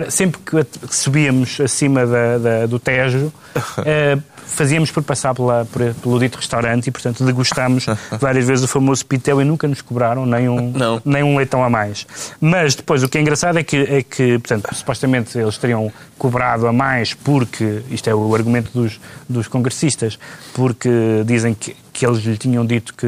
sempre 0.10 0.40
que 0.42 0.66
subíamos 0.90 1.60
acima 1.62 2.06
da- 2.06 2.38
da- 2.38 2.66
do 2.66 2.80
Tejo, 2.80 3.32
eh, 3.86 4.18
fazíamos 4.56 4.92
por 4.92 5.04
passar 5.04 5.34
pela, 5.34 5.66
por- 5.66 5.94
pelo 5.96 6.20
dito 6.20 6.38
restaurante 6.38 6.88
e, 6.88 6.92
portanto, 6.92 7.24
degustámos 7.24 7.86
várias 8.20 8.46
vezes 8.46 8.64
o 8.66 8.68
famoso 8.68 9.06
pitel 9.06 9.42
e 9.42 9.44
nunca 9.46 9.68
nos 9.68 9.82
cobraram 9.82 10.26
nem 10.26 10.48
um, 10.50 10.72
Não. 10.72 11.02
nem 11.04 11.24
um 11.24 11.36
leitão 11.38 11.64
a 11.64 11.70
mais. 11.70 12.06
Mas 12.40 12.76
depois 12.76 13.04
o 13.04 13.10
que 13.10 13.18
é 13.18 13.22
engraçado 13.22 13.58
é 13.60 13.64
que, 13.64 13.78
é 13.78 14.04
que 14.04 14.40
portanto, 14.40 14.74
supostamente 14.74 15.38
eles 15.38 15.58
teriam 15.58 15.92
cobrado 16.18 16.68
a 16.68 16.72
mais 16.74 17.14
porque, 17.14 17.82
isto 17.92 18.10
é 18.10 18.16
o 18.16 18.34
argumento 18.34 18.72
dos, 18.74 19.00
dos 19.28 19.48
congressistas, 19.48 20.18
porque 20.54 20.90
dizem 21.26 21.54
que, 21.54 21.76
que 21.92 22.06
eles 22.06 22.20
lhe 22.24 22.38
tinham 22.38 22.66
dito 22.66 22.94
que 22.94 23.06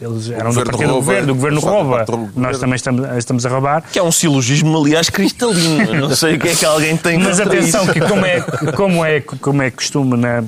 eles 0.00 0.30
eram 0.30 0.50
do 0.52 0.64
partido 0.64 0.88
do 0.88 0.94
governo, 0.94 1.32
o 1.32 1.34
governo 1.36 1.60
rouba, 1.60 2.04
nós 2.34 2.58
também 2.58 2.76
estamos, 2.76 3.06
estamos 3.16 3.46
a 3.46 3.48
roubar. 3.48 3.82
Que 3.92 3.98
é 3.98 4.02
um 4.02 4.10
silogismo, 4.12 4.76
aliás, 4.76 5.08
cristalino. 5.08 6.08
Não 6.08 6.16
sei 6.16 6.34
o 6.34 6.38
que 6.40 6.48
é 6.48 6.54
que 6.54 6.64
alguém 6.64 6.96
tem 6.96 7.18
Mas 7.18 7.38
atenção, 7.40 7.84
isso. 7.84 7.92
que 7.92 8.00
como 8.00 8.24
é, 8.26 8.40
como 8.74 9.04
é, 9.04 9.20
como 9.20 9.62
é 9.62 9.70
costume 9.70 10.16
na, 10.16 10.42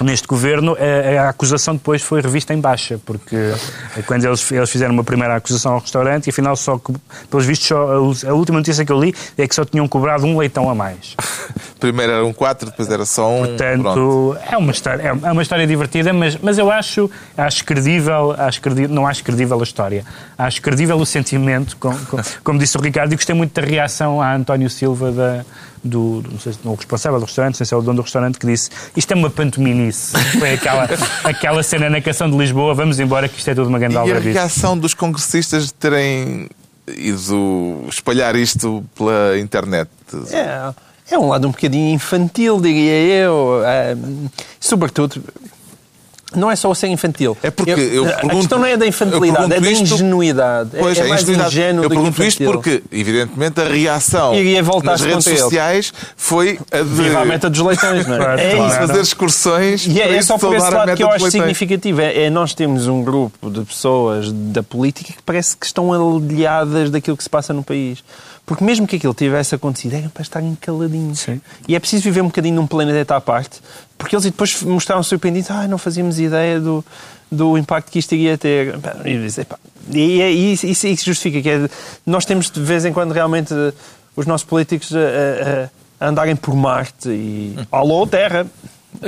neste 0.00 0.26
governo, 0.26 0.76
a, 0.78 1.22
a 1.22 1.28
acusação 1.30 1.74
depois 1.74 2.02
foi 2.02 2.20
revista 2.20 2.54
em 2.54 2.60
baixa, 2.60 3.00
porque 3.04 3.36
quando 4.06 4.24
eles, 4.24 4.50
eles 4.52 4.70
fizeram 4.70 4.94
uma 4.94 5.04
primeira 5.04 5.34
acusação 5.36 5.72
ao 5.72 5.80
restaurante 5.80 6.26
e 6.26 6.30
afinal 6.30 6.54
só, 6.56 6.80
pelos 7.30 7.44
vistos, 7.46 7.66
só, 7.68 7.76
a, 8.26 8.30
a 8.30 8.34
última 8.34 8.58
notícia 8.58 8.84
que 8.84 8.92
eu 8.92 9.00
li 9.00 9.14
é 9.36 9.46
que 9.46 9.54
só 9.54 9.64
tinham 9.64 9.88
cobrado 9.88 10.24
um 10.26 10.38
leitão 10.38 10.68
a 10.70 10.74
mais. 10.74 11.16
Primeiro 11.80 12.12
eram 12.12 12.32
quatro, 12.32 12.70
depois 12.70 12.88
era 12.90 13.04
só 13.04 13.28
um. 13.30 13.40
pronto. 13.56 13.56
Portanto, 13.56 14.36
é 14.50 14.56
uma 14.56 14.72
história, 14.72 15.02
é 15.22 15.32
uma 15.32 15.42
história 15.42 15.66
divertida, 15.66 16.12
mas, 16.12 16.36
mas 16.36 16.58
eu 16.58 16.70
acho, 16.72 17.08
acho 17.36 17.64
credível, 17.64 18.34
acho 18.36 18.60
credível, 18.60 18.94
não 18.94 19.06
acho 19.06 19.22
credível 19.22 19.60
a 19.60 19.62
história. 19.62 20.04
Acho 20.36 20.60
credível 20.60 20.96
o 20.96 21.06
sentimento, 21.06 21.76
com- 21.76 21.96
com- 22.06 22.18
como, 22.42 22.58
disse 22.58 22.76
o 22.76 22.80
Ricardo, 22.80 23.12
e 23.12 23.16
gostei 23.16 23.34
muito 23.34 23.52
da 23.60 23.64
reação 23.66 24.20
a 24.20 24.34
António 24.34 24.68
Silva, 24.68 25.12
da, 25.12 25.44
do, 25.88 26.20
do- 26.22 26.30
não 26.32 26.38
sei 26.38 26.52
se 26.52 26.58
não, 26.64 26.72
o 26.72 26.74
responsável 26.76 27.18
do 27.18 27.24
restaurante, 27.26 27.54
não 27.54 27.56
sei 27.58 27.66
se 27.66 27.74
é 27.74 27.76
o 27.76 27.80
dono 27.82 27.96
do 27.96 28.02
restaurante, 28.02 28.38
que 28.38 28.46
disse 28.46 28.70
isto 28.96 29.10
é 29.12 29.14
uma 29.16 29.30
pantominice. 29.30 30.12
Foi 30.38 30.52
aquela, 30.54 30.84
aquela 31.24 31.62
cena 31.62 31.88
na 31.90 32.00
canção 32.00 32.30
de 32.30 32.36
Lisboa, 32.36 32.74
vamos 32.74 33.00
embora 33.00 33.28
que 33.28 33.38
isto 33.38 33.48
é 33.50 33.54
tudo 33.54 33.68
uma 33.68 33.78
grande 33.78 33.96
E 33.96 33.98
a 34.12 34.18
reação 34.20 34.76
dos 34.78 34.94
congressistas 34.94 35.66
de 35.66 35.74
terem 35.74 36.48
ido 36.96 37.84
espalhar 37.88 38.34
isto 38.36 38.84
pela 38.96 39.38
internet? 39.38 39.90
É, 40.32 40.72
é 41.14 41.18
um 41.18 41.28
lado 41.28 41.48
um 41.48 41.50
bocadinho 41.50 41.94
infantil, 41.94 42.60
diria 42.60 42.92
eu. 43.24 43.62
Ah, 43.64 43.96
sobretudo, 44.60 45.22
não 46.34 46.50
é 46.50 46.56
só 46.56 46.70
o 46.70 46.74
ser 46.74 46.88
infantil. 46.88 47.36
É 47.42 47.50
porque 47.50 47.70
eu 47.70 48.04
a 48.04 48.12
pergunto- 48.12 48.36
questão 48.36 48.58
não 48.58 48.66
é 48.66 48.76
da 48.76 48.84
eu 48.84 48.88
infantilidade, 48.88 49.52
é 49.52 49.60
da 49.60 49.70
isto- 49.70 49.82
ingenuidade. 49.94 50.70
É- 50.74 50.78
Pois, 50.80 50.98
é, 50.98 51.02
a 51.02 51.08
mais 51.08 51.22
ingenuidade. 51.22 51.50
ingênuo 51.56 51.84
Eu 51.84 51.88
do 51.88 51.94
que 51.94 51.94
pergunto 52.02 52.24
isto 52.24 52.44
porque, 52.44 52.82
evidentemente, 52.92 53.60
a 53.60 53.64
reação 53.64 54.32
nas 54.84 55.00
redes 55.00 55.14
contra 55.16 55.30
ele. 55.32 55.40
sociais 55.40 55.92
foi 56.16 56.58
a 56.70 56.78
de 56.78 56.84
Viva 56.84 57.20
a 57.20 57.24
meta 57.24 57.48
dos 57.48 57.60
leitões, 57.60 58.06
não 58.06 58.14
é? 58.16 58.18
É 58.18 58.54
claro. 58.54 58.68
isso. 58.70 58.76
fazer 58.78 59.00
excursões. 59.00 59.86
E 59.86 60.00
é, 60.00 60.08
é 60.12 60.18
isso 60.18 60.28
só 60.28 60.38
por 60.38 60.54
esse 60.54 60.66
a 60.66 60.70
lado 60.70 60.94
que 60.96 61.02
eu 61.02 61.10
acho 61.10 61.30
significativo. 61.30 62.00
É, 62.00 62.24
é 62.24 62.30
nós 62.30 62.54
temos 62.54 62.86
um 62.86 63.02
grupo 63.02 63.50
de 63.50 63.62
pessoas 63.62 64.30
da 64.30 64.62
política 64.62 65.12
que 65.14 65.22
parece 65.24 65.56
que 65.56 65.64
estão 65.66 65.92
alheadas 65.92 66.90
daquilo 66.90 67.16
que 67.16 67.22
se 67.22 67.30
passa 67.30 67.52
no 67.52 67.62
país. 67.62 68.02
Porque 68.48 68.64
mesmo 68.64 68.86
que 68.86 68.96
aquilo 68.96 69.12
tivesse 69.12 69.54
acontecido, 69.54 69.92
era 69.94 70.08
para 70.08 70.22
estarem 70.22 70.56
caladinhos. 70.58 71.20
Sim. 71.20 71.38
E 71.68 71.76
é 71.76 71.78
preciso 71.78 72.02
viver 72.02 72.22
um 72.22 72.28
bocadinho 72.28 72.56
num 72.56 72.66
planeta 72.66 73.14
à 73.14 73.20
parte, 73.20 73.60
porque 73.98 74.16
eles 74.16 74.24
depois 74.24 74.62
mostraram 74.62 75.02
surpreendidos, 75.02 75.50
ah, 75.50 75.68
não 75.68 75.76
fazíamos 75.76 76.18
ideia 76.18 76.58
do, 76.58 76.82
do 77.30 77.58
impacto 77.58 77.92
que 77.92 77.98
isto 77.98 78.14
iria 78.14 78.38
ter. 78.38 78.74
E, 79.04 79.40
"Epá." 79.40 79.58
e, 79.92 80.22
é- 80.22 80.32
e 80.32 80.52
isso, 80.54 80.66
isso, 80.66 80.86
isso 80.86 81.04
justifica 81.04 81.42
que 81.42 81.48
é, 81.50 81.68
nós 82.06 82.24
temos 82.24 82.50
de 82.50 82.60
vez 82.62 82.86
em 82.86 82.92
quando 82.92 83.12
realmente 83.12 83.52
eh, 83.52 83.72
os 84.16 84.24
nossos 84.24 84.46
políticos 84.46 84.96
a, 84.96 84.98
a- 84.98 86.06
a 86.06 86.08
andarem 86.08 86.34
por 86.34 86.56
Marte 86.56 87.10
e. 87.10 87.54
Alô, 87.70 88.06
Terra! 88.06 88.46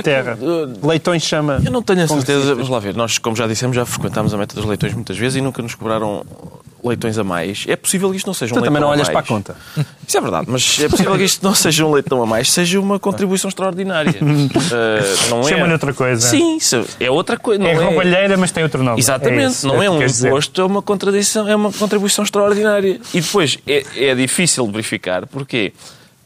Terra. 0.03 0.37
Leitões 0.83 1.23
chama. 1.23 1.59
Eu 1.65 1.71
não 1.71 1.81
tenho 1.81 2.03
a 2.03 2.07
certeza, 2.07 2.53
vamos 2.53 2.69
lá 2.69 2.77
ver, 2.79 2.95
nós, 2.95 3.17
como 3.17 3.35
já 3.35 3.47
dissemos, 3.47 3.75
já 3.75 3.85
frequentámos 3.87 4.31
a 4.33 4.37
meta 4.37 4.53
dos 4.55 4.63
leitões 4.65 4.93
muitas 4.93 5.17
vezes 5.17 5.37
e 5.37 5.41
nunca 5.41 5.61
nos 5.63 5.73
cobraram 5.73 6.23
leitões 6.83 7.17
a 7.17 7.23
mais. 7.23 7.65
É 7.67 7.75
possível 7.75 8.09
que 8.11 8.17
isto 8.17 8.27
não 8.27 8.33
seja 8.33 8.53
um 8.53 8.57
Tu 8.57 8.61
leitão 8.61 8.73
também 8.73 8.81
não 8.81 8.89
a 8.89 8.91
olhas 8.91 9.07
mais. 9.07 9.13
para 9.13 9.19
a 9.19 9.23
conta. 9.37 9.55
Isso 10.07 10.17
é 10.17 10.21
verdade, 10.21 10.47
mas 10.49 10.79
é 10.79 10.89
possível 10.89 11.17
que 11.17 11.23
isto 11.23 11.43
não 11.43 11.55
seja 11.55 11.85
um 11.85 11.91
leitão 11.91 12.21
a 12.21 12.25
mais, 12.25 12.51
seja 12.51 12.79
uma 12.79 12.99
contribuição 12.99 13.49
extraordinária. 13.49 14.19
Uh, 14.21 15.29
não 15.29 15.41
é... 15.41 15.43
Chama-lhe 15.43 15.73
outra 15.73 15.93
coisa. 15.93 16.27
Sim, 16.27 16.57
é 16.99 17.09
outra 17.09 17.37
coisa. 17.37 17.63
É 17.63 17.71
é, 17.71 17.73
roubalheira, 17.75 18.37
mas 18.37 18.51
tem 18.51 18.63
outro 18.63 18.83
nome. 18.83 18.99
Exatamente, 18.99 19.43
É 19.43 19.47
isso, 19.47 19.67
não 19.67 19.81
é 19.81 19.85
é 19.85 19.89
um 19.89 19.99
dizer. 19.99 20.27
imposto, 20.27 20.61
é 20.61 20.65
uma 20.65 20.81
contradição, 20.81 21.47
é 21.47 21.55
uma 21.55 21.71
contribuição 21.71 22.23
extraordinária. 22.23 22.99
E 23.13 23.21
depois 23.21 23.57
é, 23.67 23.83
é 23.95 24.15
difícil 24.15 24.65
de 24.65 24.71
verificar. 24.71 25.25
Porquê? 25.27 25.73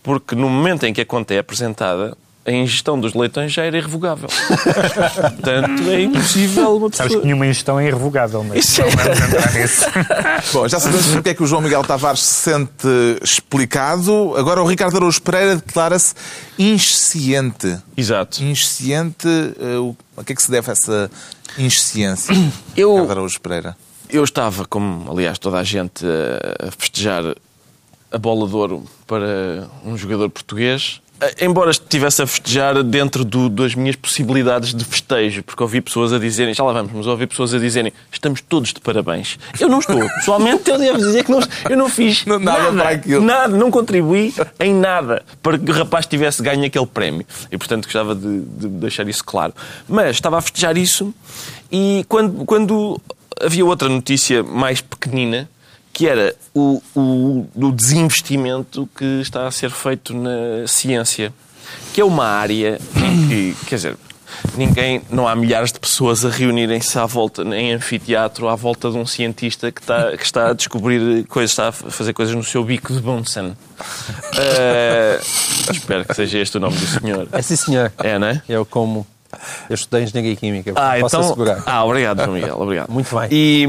Porque 0.04 0.36
no 0.36 0.50
momento 0.50 0.86
em 0.86 0.94
que 0.94 1.02
a 1.02 1.06
conta 1.06 1.34
é 1.34 1.40
apresentada, 1.40 2.16
a 2.48 2.52
ingestão 2.52 3.00
dos 3.00 3.14
leitões 3.16 3.52
já 3.52 3.64
era 3.64 3.76
irrevogável. 3.78 4.30
Portanto, 5.14 5.90
é 5.90 6.02
impossível 6.04 6.78
uma 6.78 6.88
Sabes 6.92 6.98
pessoa... 7.00 7.20
que 7.22 7.26
nenhuma 7.26 7.46
ingestão 7.48 7.80
é 7.80 7.88
irrevogável, 7.88 8.44
mas 8.44 8.66
Isso 8.66 8.82
não 8.82 8.88
é- 8.88 8.92
vamos 8.92 9.20
entrar 9.22 9.54
nisso. 9.54 9.86
Bom, 10.54 10.68
já 10.68 10.80
sabemos 10.80 11.08
porque 11.08 11.30
é 11.30 11.34
que 11.34 11.42
o 11.44 11.48
João 11.48 11.62
Miguel 11.62 11.84
Tavares 11.84 12.22
se 12.22 12.52
sente 12.52 12.88
explicado. 13.24 14.36
Agora 14.38 14.62
o 14.62 14.68
Ricardo 14.68 14.96
Araújo 14.98 15.22
Pereira 15.22 15.56
declara-se 15.56 16.14
insciente. 16.58 17.78
Exato. 17.98 18.44
Insciente, 18.44 19.28
eh, 19.28 19.78
o 19.78 19.96
a 20.18 20.24
que 20.24 20.34
é 20.34 20.36
que 20.36 20.42
se 20.42 20.52
deve 20.52 20.72
essa 20.72 21.10
insciência? 21.58 22.34
Eu- 22.78 22.92
Ricardo 22.94 23.12
Araújo 23.12 23.42
Pereira. 23.42 23.76
Eu 24.10 24.24
estava, 24.24 24.66
como 24.66 25.12
aliás 25.12 25.40
toda 25.40 25.58
a 25.58 25.64
gente, 25.64 26.06
a 26.06 26.70
festejar 26.78 27.24
a 28.12 28.18
bola 28.20 28.48
de 28.48 28.56
ouro 28.56 28.84
para 29.08 29.68
um 29.84 29.98
jogador 29.98 30.30
português 30.30 31.02
eh, 31.02 31.05
embora 31.42 31.72
estivesse 31.72 32.22
a 32.22 32.28
festejar 32.28 32.84
dentro 32.84 33.24
do- 33.24 33.50
das 33.50 33.74
minhas 33.74 33.96
possibilidades 33.96 34.74
de 34.74 34.84
festejo, 34.84 35.44
porque 35.44 35.62
ouvi 35.64 35.80
pessoas 35.82 36.12
a 36.14 36.20
dizerem, 36.20 36.54
já 36.54 36.64
lá 36.64 36.74
vamos, 36.74 36.92
mas 36.94 37.08
ouvi 37.08 37.26
pessoas 37.26 37.54
a 37.54 37.58
dizerem, 37.60 37.92
estamos 38.12 38.42
todos 38.42 38.74
de 38.74 38.80
parabéns. 38.82 39.38
Eu 39.60 39.70
não 39.70 39.80
estou. 39.80 40.00
Pessoalmente, 40.16 40.70
eu 40.70 40.78
devo 40.78 40.98
dizer 40.98 41.24
que 41.24 41.32
não, 41.32 41.40
eu 41.70 41.78
não 41.78 41.90
fiz 41.90 42.26
Não, 42.26 42.38
nada 42.40 42.64
nada, 42.72 42.78
para 42.84 42.90
aquilo. 42.96 43.24
nada, 43.24 43.56
não 43.58 43.72
contribuí 43.72 44.34
em 44.60 44.74
nada 44.74 45.24
para 45.42 45.58
que 45.58 45.72
o 45.72 45.74
rapaz 45.74 46.06
tivesse 46.06 46.42
ganho 46.44 46.66
aquele 46.66 46.86
prémio. 46.86 47.26
E, 47.52 47.58
portanto, 47.58 47.86
gostava 47.86 48.14
de, 48.14 48.42
de 48.42 48.68
deixar 48.68 49.08
isso 49.08 49.24
claro. 49.24 49.54
Mas 49.88 50.12
estava 50.18 50.38
a 50.38 50.42
festejar 50.42 50.78
isso 50.78 51.14
e 51.72 52.06
quando, 52.10 52.46
quando 52.46 53.02
havia 53.42 53.66
outra 53.66 53.90
notícia 53.90 54.44
mais 54.44 54.82
pequenina, 54.82 55.50
que 55.96 56.06
era 56.10 56.36
o, 56.54 56.82
o, 56.94 57.48
o 57.56 57.72
desinvestimento 57.72 58.88
que 58.98 59.22
está 59.22 59.48
a 59.48 59.52
ser 59.52 59.72
feito 59.72 60.14
na 60.14 60.68
ciência, 60.68 61.34
que 61.94 62.02
é 62.02 62.04
uma 62.06 62.26
área 62.26 62.78
em 62.98 63.28
que, 63.30 63.56
quer 63.66 63.76
dizer, 63.76 63.98
ninguém, 64.58 65.02
não 65.10 65.26
há 65.26 65.34
milhares 65.38 65.72
de 65.72 65.80
pessoas 65.80 66.26
a 66.26 66.30
reunirem-se 66.30 67.00
à 67.00 67.06
volta, 67.06 67.44
em 67.44 67.74
anfiteatro, 67.74 68.50
à 68.50 68.56
volta 68.56 68.92
de 68.92 68.98
um 68.98 69.06
cientista 69.06 69.72
que 69.72 69.80
está, 69.80 70.18
que 70.18 70.26
está 70.26 70.50
a 70.50 70.54
descobrir 70.54 71.26
coisas, 71.28 71.52
está 71.52 71.70
a 71.70 71.72
fazer 71.72 72.12
coisas 72.12 72.36
no 72.36 72.44
seu 72.44 72.62
bico 72.66 72.94
de 72.94 73.00
Bunsen. 73.00 73.56
Eh, 74.38 75.20
espero 75.72 76.04
que 76.04 76.14
seja 76.14 76.40
este 76.40 76.58
o 76.58 76.60
nome 76.60 76.76
do 76.76 76.86
senhor. 76.86 77.28
É 77.32 77.42
sim, 77.42 77.56
senhor. 77.56 77.94
É, 78.00 78.20
não 78.20 78.28
é? 78.28 78.42
Eu 78.50 78.66
como... 78.66 79.08
Eu 79.70 79.76
estudei 79.76 80.04
Engenharia 80.04 80.36
Química, 80.36 80.74
Ah, 80.76 80.96
posso 81.00 81.16
então... 81.16 81.30
assegurar. 81.30 81.64
Ah, 81.66 81.84
obrigado, 81.86 82.18
João 82.24 82.34
Miguel, 82.34 82.58
obrigado. 82.60 82.90
Muito 82.90 83.16
bem. 83.18 83.28
E, 83.32 83.68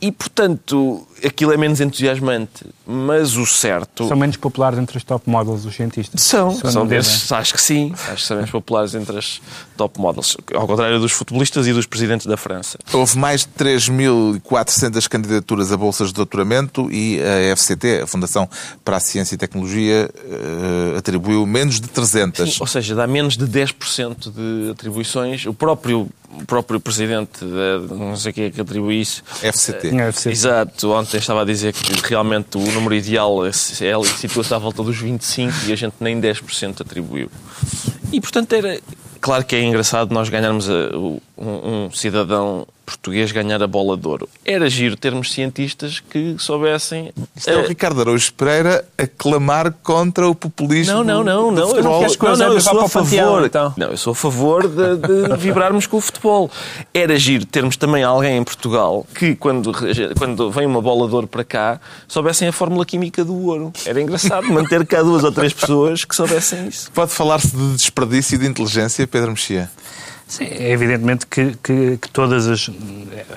e, 0.00 0.12
portanto, 0.12 1.06
aquilo 1.24 1.52
é 1.52 1.56
menos 1.56 1.80
entusiasmante, 1.80 2.66
mas 2.86 3.36
o 3.36 3.46
certo... 3.46 4.06
São 4.08 4.16
menos 4.16 4.36
populares 4.36 4.78
entre 4.78 4.96
os 4.96 5.04
top 5.04 5.28
models, 5.28 5.64
os 5.64 5.74
cientistas. 5.74 6.22
São, 6.22 6.54
são 6.54 6.86
desses, 6.86 7.30
acho 7.32 7.54
que 7.54 7.62
sim. 7.62 7.92
Acho 8.08 8.16
que 8.16 8.22
são 8.22 8.36
mais 8.36 8.50
populares 8.50 8.94
entre 8.94 9.18
as 9.18 9.40
top 9.76 9.98
models. 10.00 10.36
Ao 10.54 10.66
contrário 10.66 10.98
dos 10.98 11.12
futebolistas 11.12 11.66
e 11.66 11.72
dos 11.72 11.86
presidentes 11.86 12.26
da 12.26 12.36
França. 12.36 12.78
Houve 12.92 13.18
mais 13.18 13.42
de 13.42 13.48
3.400 13.64 15.08
candidaturas 15.08 15.72
a 15.72 15.76
bolsas 15.76 16.08
de 16.08 16.14
doutoramento 16.14 16.90
e 16.90 17.20
a 17.22 17.56
FCT, 17.56 18.02
a 18.02 18.06
Fundação 18.06 18.48
para 18.84 18.96
a 18.96 19.00
Ciência 19.00 19.34
e 19.34 19.38
Tecnologia, 19.38 20.10
eh, 20.14 20.98
atribuiu 20.98 21.46
menos 21.46 21.80
de 21.80 21.88
300. 21.88 22.60
Ou 22.60 22.66
seja, 22.66 22.94
dá 22.94 23.06
menos 23.06 23.36
de 23.36 23.46
10% 23.46 24.30
de 24.30 24.70
atribuições. 24.70 25.46
O 25.46 25.54
próprio, 25.54 26.08
o 26.38 26.44
próprio 26.46 26.80
presidente, 26.80 27.44
da, 27.44 27.94
não 27.94 28.16
sei 28.16 28.32
quem 28.32 28.44
é 28.44 28.50
que 28.50 28.60
atribui 28.60 29.00
isso, 29.00 29.22
FCT. 29.42 29.90
Deve 29.90 30.18
ser. 30.18 30.30
Exato, 30.30 30.90
ontem 30.92 31.09
estava 31.18 31.42
a 31.42 31.44
dizer 31.44 31.72
que 31.72 31.92
realmente 32.08 32.56
o 32.56 32.60
número 32.72 32.94
ideal 32.94 33.44
é, 33.44 33.48
é- 33.50 34.04
situa-se 34.18 34.54
à 34.54 34.58
volta 34.58 34.82
dos 34.82 34.96
25 34.98 35.52
e 35.66 35.72
a 35.72 35.76
gente 35.76 35.94
nem 36.00 36.20
10% 36.20 36.80
atribuiu. 36.82 37.30
E 38.12 38.20
portanto 38.20 38.52
era. 38.54 38.80
Claro 39.20 39.44
que 39.44 39.54
é 39.54 39.62
engraçado 39.62 40.12
nós 40.12 40.28
ganharmos 40.28 40.68
o- 40.68 41.20
um, 41.36 41.84
um 41.86 41.90
cidadão 41.92 42.66
português 42.90 43.30
ganhar 43.30 43.62
a 43.62 43.66
bola 43.66 43.96
de 43.96 44.06
ouro. 44.06 44.28
Era 44.44 44.68
giro 44.68 44.96
termos 44.96 45.32
cientistas 45.32 46.00
que 46.00 46.34
soubessem. 46.38 47.12
Isto 47.36 47.50
é 47.50 47.56
o 47.56 47.60
eh, 47.60 47.68
Ricardo 47.68 48.00
Araújo 48.00 48.32
Pereira 48.32 48.84
a 48.98 49.06
clamar 49.06 49.72
contra 49.82 50.28
o 50.28 50.34
populismo. 50.34 50.92
não, 50.94 51.04
não, 51.04 51.24
não, 51.24 51.50
não. 51.52 51.76
Eu 51.76 51.82
não, 51.82 51.98
queres 52.00 52.16
que 52.16 52.24
o 52.24 52.28
não, 52.28 52.36
não, 52.36 52.52
eu 52.52 52.60
sou 52.60 52.74
para 52.74 52.84
a 52.84 52.88
favor. 52.88 53.44
então? 53.44 53.74
Não, 53.76 53.88
eu 53.88 53.96
sou 53.96 54.12
a 54.12 54.16
favor 54.16 54.66
de, 54.66 54.96
de 54.96 55.36
vibrarmos 55.38 55.86
com 55.86 55.98
o 55.98 56.00
futebol. 56.00 56.50
Era 56.92 57.16
giro 57.18 57.44
termos 57.44 57.76
também 57.76 58.02
alguém 58.02 58.36
em 58.36 58.44
Portugal 58.44 59.06
que, 59.14 59.36
quando, 59.36 59.72
quando 60.18 60.50
vem 60.50 60.66
uma 60.66 60.82
bola 60.82 61.08
de 61.08 61.14
ouro 61.14 61.28
para 61.28 61.44
cá, 61.44 61.80
soubessem 62.08 62.48
a 62.48 62.52
fórmula 62.52 62.84
química 62.84 63.24
do 63.24 63.46
ouro. 63.46 63.72
Era 63.86 64.00
engraçado 64.00 64.46
manter 64.48 64.84
cá 64.84 65.02
duas 65.02 65.22
ou 65.22 65.30
três 65.30 65.52
pessoas 65.52 66.04
que 66.04 66.14
soubessem 66.14 66.66
isso. 66.66 66.90
Pode 66.92 67.12
falar-se 67.12 67.54
de 67.56 67.76
desperdício 67.76 68.38
de 68.38 68.46
inteligência, 68.46 69.06
Pedro 69.06 69.30
Mexia? 69.30 69.70
Sim, 70.30 70.44
é 70.44 70.70
evidentemente 70.70 71.26
que, 71.26 71.56
que, 71.60 71.96
que 71.96 72.08
todas 72.08 72.46
as. 72.46 72.70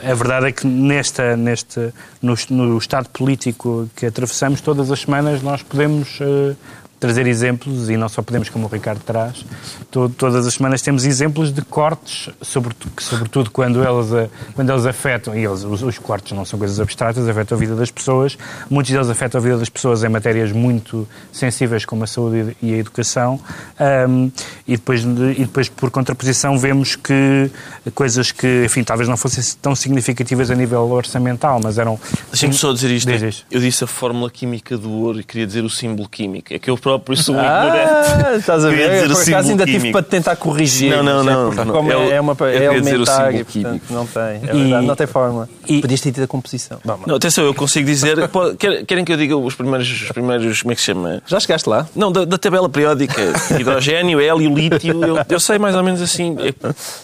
A 0.03 0.13
verdade 0.13 0.49
é 0.49 0.51
que 0.51 0.67
nesta, 0.67 1.35
neste, 1.35 1.91
no, 2.21 2.35
no 2.51 2.77
estado 2.77 3.09
político 3.09 3.89
que 3.95 4.05
atravessamos, 4.05 4.61
todas 4.61 4.91
as 4.91 4.99
semanas 4.99 5.41
nós 5.41 5.63
podemos 5.63 6.19
eh, 6.21 6.55
trazer 7.03 7.27
exemplos, 7.27 7.89
e 7.89 7.97
não 7.97 8.07
só 8.07 8.21
podemos, 8.21 8.47
como 8.47 8.65
o 8.65 8.69
Ricardo 8.69 9.01
traz, 9.03 9.45
to- 9.91 10.07
todas 10.17 10.47
as 10.47 10.53
semanas 10.53 10.81
temos 10.81 11.03
exemplos 11.03 11.51
de 11.51 11.61
cortes, 11.61 12.29
sobretudo, 12.41 12.93
sobretudo 13.01 13.51
quando, 13.51 13.83
eles, 13.83 14.29
quando 14.55 14.69
eles 14.71 14.85
afetam, 14.85 15.35
e 15.35 15.43
eles, 15.43 15.65
os, 15.65 15.83
os 15.83 15.99
cortes 15.99 16.31
não 16.31 16.45
são 16.45 16.57
coisas 16.57 16.79
abstratas, 16.79 17.27
afetam 17.27 17.57
a 17.57 17.59
vida 17.59 17.75
das 17.75 17.91
pessoas, 17.91 18.37
muitos 18.69 18.93
deles 18.93 19.09
afetam 19.09 19.41
a 19.41 19.43
vida 19.43 19.57
das 19.57 19.67
pessoas 19.67 20.01
em 20.01 20.07
matérias 20.07 20.53
muito 20.53 21.05
sensíveis 21.31 21.83
como 21.83 22.05
a 22.05 22.07
saúde 22.07 22.55
e 22.61 22.73
a 22.73 22.77
educação, 22.77 23.37
ahm, 23.77 24.29
e, 24.65 24.77
depois, 24.77 25.03
de- 25.03 25.31
e 25.31 25.39
depois, 25.41 25.67
por 25.67 25.91
contraposição, 25.91 26.57
vemos 26.57 26.95
que 26.95 27.51
coisas 27.93 28.31
que, 28.31 28.63
enfim, 28.63 28.81
talvez 28.81 29.09
não 29.09 29.17
fossem 29.17 29.43
tão 29.61 29.75
significativas 29.75 30.49
a 30.49 30.55
nível 30.55 30.89
orçamental, 30.89 31.59
mas 31.61 31.77
eram... 31.77 31.99
Deixa-me 32.31 32.53
só 32.53 32.71
dizer 32.71 32.89
isto. 32.91 33.11
Diz 33.11 33.21
isto. 33.21 33.45
Eu 33.51 33.59
disse 33.59 33.83
a 33.83 33.87
fórmula 33.87 34.29
química 34.31 34.77
do 34.77 34.89
ouro 34.89 35.19
e 35.19 35.23
queria 35.23 35.45
dizer 35.45 35.63
o 35.65 35.69
símbolo 35.69 36.07
químico. 36.07 36.53
É 36.53 36.59
que 36.59 36.69
eu 36.69 36.77
próprio 36.77 36.92
sou 37.17 37.35
um 37.35 37.39
ignorante. 37.39 37.89
Ah, 38.25 38.35
estás 38.37 38.65
a 38.65 38.69
ver? 38.69 38.89
dizer 39.03 39.09
Por 39.13 39.21
acaso 39.21 39.49
ainda 39.51 39.65
tive 39.65 39.91
para 39.91 40.03
te 40.03 40.09
tentar 40.09 40.35
corrigir. 40.35 40.89
Não, 40.95 41.03
não, 41.03 41.19
é 41.21 41.23
não, 41.23 41.51
não. 41.51 41.91
É, 41.91 42.11
é, 42.11 42.21
uma, 42.21 42.33
é 42.33 42.35
queria 42.35 42.81
dizer 42.81 42.99
o 42.99 43.03
elementar 43.03 43.15
símbolo 43.31 43.39
e, 43.39 43.43
portanto, 43.43 43.83
não 43.89 44.05
tem. 44.07 44.23
É 44.23 44.37
E- 44.55 44.61
verdade, 44.63 44.85
não 44.87 44.95
tem 44.95 45.07
fórmula. 45.07 45.49
e- 45.67 45.81
Podias 45.81 46.01
ter 46.01 46.11
tido 46.11 46.23
a 46.23 46.27
composição. 46.27 46.79
Vamos. 46.83 47.05
Não, 47.07 47.15
atenção, 47.15 47.43
eu 47.45 47.53
consigo 47.53 47.85
dizer. 47.85 48.17
Querem 48.87 49.03
que 49.05 49.13
eu 49.13 49.17
diga 49.17 49.35
os 49.37 49.55
primeiros, 49.55 49.89
os 49.89 50.11
primeiros 50.11 50.61
como 50.61 50.71
é 50.71 50.75
que 50.75 50.81
se 50.81 50.85
chama? 50.87 51.21
Já 51.25 51.39
chegaste 51.39 51.69
lá? 51.69 51.87
Não, 51.95 52.11
da, 52.11 52.25
da 52.25 52.37
tabela 52.37 52.67
periódica. 52.69 53.21
Hidrogênio, 53.59 54.19
hélio, 54.19 54.53
lítio. 54.53 55.03
Eu, 55.03 55.17
eu 55.29 55.39
sei 55.39 55.57
mais 55.59 55.75
ou 55.75 55.83
menos 55.83 56.01
assim. 56.01 56.35
É- 56.39 56.49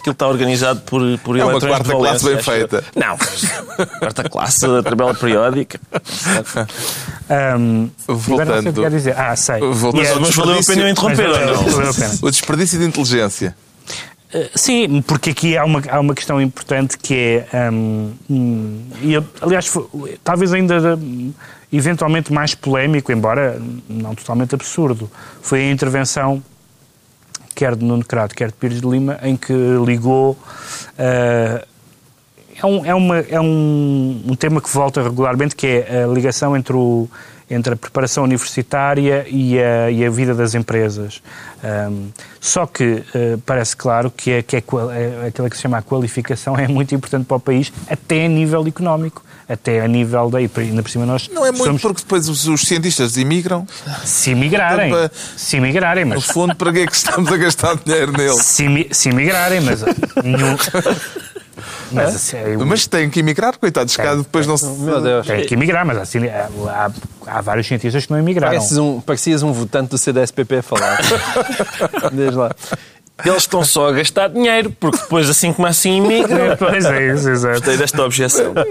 Aquilo 0.00 0.12
está 0.12 0.26
organizado 0.28 0.80
por, 0.80 1.02
por 1.18 1.38
É 1.38 1.44
uma 1.44 1.60
quarta 1.60 1.90
classe 1.94 2.24
bem 2.24 2.38
feita. 2.42 2.84
Não, 2.94 3.16
quarta 3.98 4.28
classe 4.28 4.66
da 4.66 4.82
tabela 4.82 5.14
periódica. 5.14 5.78
ahm, 7.28 7.88
agora 7.88 7.88
não 7.88 7.88
sei 7.88 8.10
o 8.10 8.16
que 8.16 8.22
Voltando- 8.30 8.80
quer 8.82 8.90
dizer. 8.90 9.14
Ah, 9.18 9.36
sei. 9.36 9.60
Voltando 9.80 10.04
E 10.04 10.06
é- 10.06 10.14
Mas 10.18 10.34
valeu 10.34 10.58
a 10.58 10.62
pena 10.62 10.82
eu 10.82 10.88
interromper 10.88 11.28
ou 11.28 11.38
não? 11.40 12.18
O 12.22 12.30
desperdício 12.30 12.78
de 12.78 12.84
inteligência. 12.84 13.54
Uh, 14.32 14.48
Sim, 14.54 15.02
porque 15.02 15.30
aqui 15.30 15.56
há 15.56 15.64
uma, 15.64 15.82
há 15.88 15.98
uma 15.98 16.14
questão 16.14 16.40
importante 16.40 16.96
que 16.96 17.42
é. 17.52 17.70
hum, 17.70 18.12
hum, 18.30 18.82
e 19.02 19.14
eu, 19.14 19.24
aliás, 19.40 19.66
foi- 19.66 20.18
talvez 20.22 20.52
ainda 20.52 20.96
hum, 20.96 21.32
eventualmente 21.72 22.32
mais 22.32 22.54
polémico, 22.54 23.10
embora 23.10 23.60
não 23.88 24.14
totalmente 24.14 24.54
absurdo, 24.54 25.10
foi 25.42 25.62
a 25.62 25.70
intervenção 25.72 26.40
quer 27.56 27.74
de 27.74 27.84
Nuno 27.84 28.04
Crato, 28.04 28.34
quer 28.34 28.48
de 28.48 28.54
Pires 28.54 28.80
de 28.80 28.86
Lima, 28.88 29.18
em 29.22 29.36
que 29.36 29.52
ligou. 29.84 30.30
uh, 30.32 31.70
é 32.62 32.66
um, 32.66 32.84
é, 32.84 32.94
uma, 32.94 33.18
é 33.18 33.40
um, 33.40 34.22
um 34.28 34.34
tema 34.36 34.60
que 34.60 34.68
volta 34.68 35.02
regularmente, 35.02 35.56
que 35.56 35.66
é 35.66 36.04
a 36.04 36.06
ligação 36.06 36.56
entre, 36.56 36.74
o, 36.74 37.08
entre 37.50 37.74
a 37.74 37.76
preparação 37.76 38.22
universitária 38.24 39.26
e 39.28 39.58
a, 39.60 39.90
e 39.90 40.04
a 40.06 40.10
vida 40.10 40.34
das 40.34 40.54
empresas. 40.54 41.20
Ahm, 41.64 42.08
só 42.40 42.64
que 42.64 43.02
eh, 43.14 43.36
parece 43.44 43.76
claro 43.76 44.10
que, 44.10 44.30
é, 44.30 44.42
que 44.42 44.56
é, 44.56 44.60
qual- 44.60 44.90
é 44.90 45.26
aquela 45.28 45.50
que 45.50 45.56
se 45.56 45.62
chama 45.62 45.76
a 45.78 45.82
qualificação 45.82 46.56
é 46.58 46.68
muito 46.68 46.94
importante 46.94 47.26
para 47.26 47.36
o 47.36 47.40
país, 47.40 47.72
até 47.88 48.24
a 48.24 48.28
nível 48.28 48.66
económico. 48.66 49.22
Até 49.48 49.80
a 49.80 49.88
nível 49.88 50.30
da. 50.30 50.40
E 50.40 50.48
ainda 50.58 50.80
por 50.80 50.88
cima 50.92 51.04
nós. 51.04 51.28
Não 51.28 51.44
é 51.44 51.50
muito 51.50 51.64
somos- 51.64 51.82
porque 51.82 52.02
depois 52.02 52.28
os, 52.28 52.46
os 52.46 52.60
cientistas 52.60 53.16
imigram. 53.16 53.66
Se 54.04 54.32
migrarem. 54.32 54.92
Para- 54.92 55.10
Se 55.36 55.58
migrarem, 55.58 56.04
No 56.04 56.14
mas. 56.14 56.24
fundo, 56.26 56.54
para 56.54 56.72
que 56.72 56.78
é 56.78 56.86
que 56.86 56.94
estamos 56.94 57.32
a 57.32 57.36
gastar 57.36 57.74
dinheiro 57.84 58.12
nele? 58.16 58.34
Se, 58.34 58.86
se 58.92 59.10
migrarem, 59.12 59.60
mas. 59.60 59.82
nenhum- 60.22 60.56
mas 61.92 62.14
assim, 62.14 62.36
é, 62.36 62.56
Mas 62.56 62.86
têm 62.86 63.08
que 63.10 63.20
emigrar, 63.20 63.56
coitados, 63.58 63.96
cá 63.96 64.14
depois 64.14 64.46
não 64.46 64.56
se. 64.56 64.66
Meu 64.66 65.00
Deus. 65.00 65.26
Tem 65.26 65.44
que 65.46 65.54
emigrar, 65.54 65.84
mas 65.84 65.98
assim, 65.98 66.26
há, 66.28 66.48
há- 66.68 66.90
há 67.26 67.40
vários 67.40 67.66
cientistas 67.66 68.06
que 68.06 68.12
não 68.12 68.18
emigraram. 68.18 68.56
Um, 68.78 69.00
parecias 69.00 69.42
um 69.42 69.52
votante 69.52 69.90
do 69.90 69.98
CDSPP 69.98 70.56
a 70.58 70.62
falar. 70.62 70.98
Desde 72.12 72.36
lá. 72.36 72.50
Eles 73.24 73.42
estão 73.42 73.64
só 73.64 73.88
a 73.88 73.92
gastar 73.92 74.28
dinheiro, 74.28 74.74
porque 74.78 74.98
depois 74.98 75.28
assim 75.28 75.52
como 75.52 75.66
assim 75.68 75.96
imigram. 75.98 76.56
Pois 76.58 76.84
é, 76.84 77.12
isso, 77.14 77.28
exato. 77.30 77.54
Gostei 77.56 77.76
desta 77.76 78.02
objeção. 78.04 78.52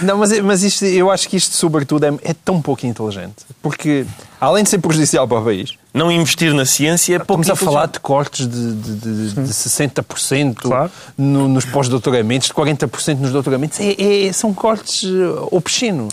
Não, 0.00 0.18
mas, 0.18 0.38
mas 0.40 0.62
isto, 0.62 0.84
eu 0.84 1.10
acho 1.10 1.28
que 1.28 1.36
isto, 1.36 1.54
sobretudo, 1.54 2.04
é, 2.04 2.08
é 2.22 2.34
tão 2.34 2.60
pouco 2.60 2.86
inteligente. 2.86 3.36
Porque, 3.62 4.04
além 4.40 4.62
de 4.64 4.70
ser 4.70 4.78
prejudicial 4.78 5.26
para 5.26 5.38
o 5.40 5.44
país, 5.44 5.70
Não 5.94 6.10
investir 6.12 6.52
na 6.54 6.64
ciência 6.66 7.16
é 7.16 7.18
pouco 7.18 7.42
estamos 7.42 7.62
a 7.62 7.64
falar 7.64 7.86
de 7.86 7.98
cortes 8.00 8.46
de, 8.46 8.74
de, 8.74 8.94
de, 8.96 9.32
de 9.34 9.40
60% 9.52 10.54
Claro. 10.56 10.90
no- 11.16 11.48
nos 11.48 11.64
pós-doutoramentos, 11.64 12.48
de 12.48 12.54
40% 12.54 13.18
nos 13.18 13.32
doutoramentos. 13.32 13.80
É, 13.80 14.26
é- 14.26 14.32
são 14.32 14.52
cortes 14.52 15.04
eh, 15.04 15.08
obscenos. 15.50 16.12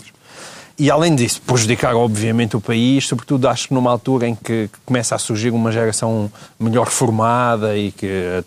E 0.78 0.90
além 0.90 1.14
disso, 1.14 1.40
prejudicar 1.40 1.94
obviamente 1.94 2.54
o 2.54 2.60
país, 2.60 3.06
sobretudo 3.06 3.48
acho 3.48 3.68
que 3.68 3.74
numa 3.74 3.90
altura 3.90 4.28
em 4.28 4.34
que 4.34 4.68
começa 4.84 5.14
a 5.14 5.18
surgir 5.18 5.50
uma 5.50 5.72
geração 5.72 6.30
melhor 6.60 6.90
formada 6.90 7.76
e 7.76 7.90
que 7.92 8.06
eh, 8.06 8.44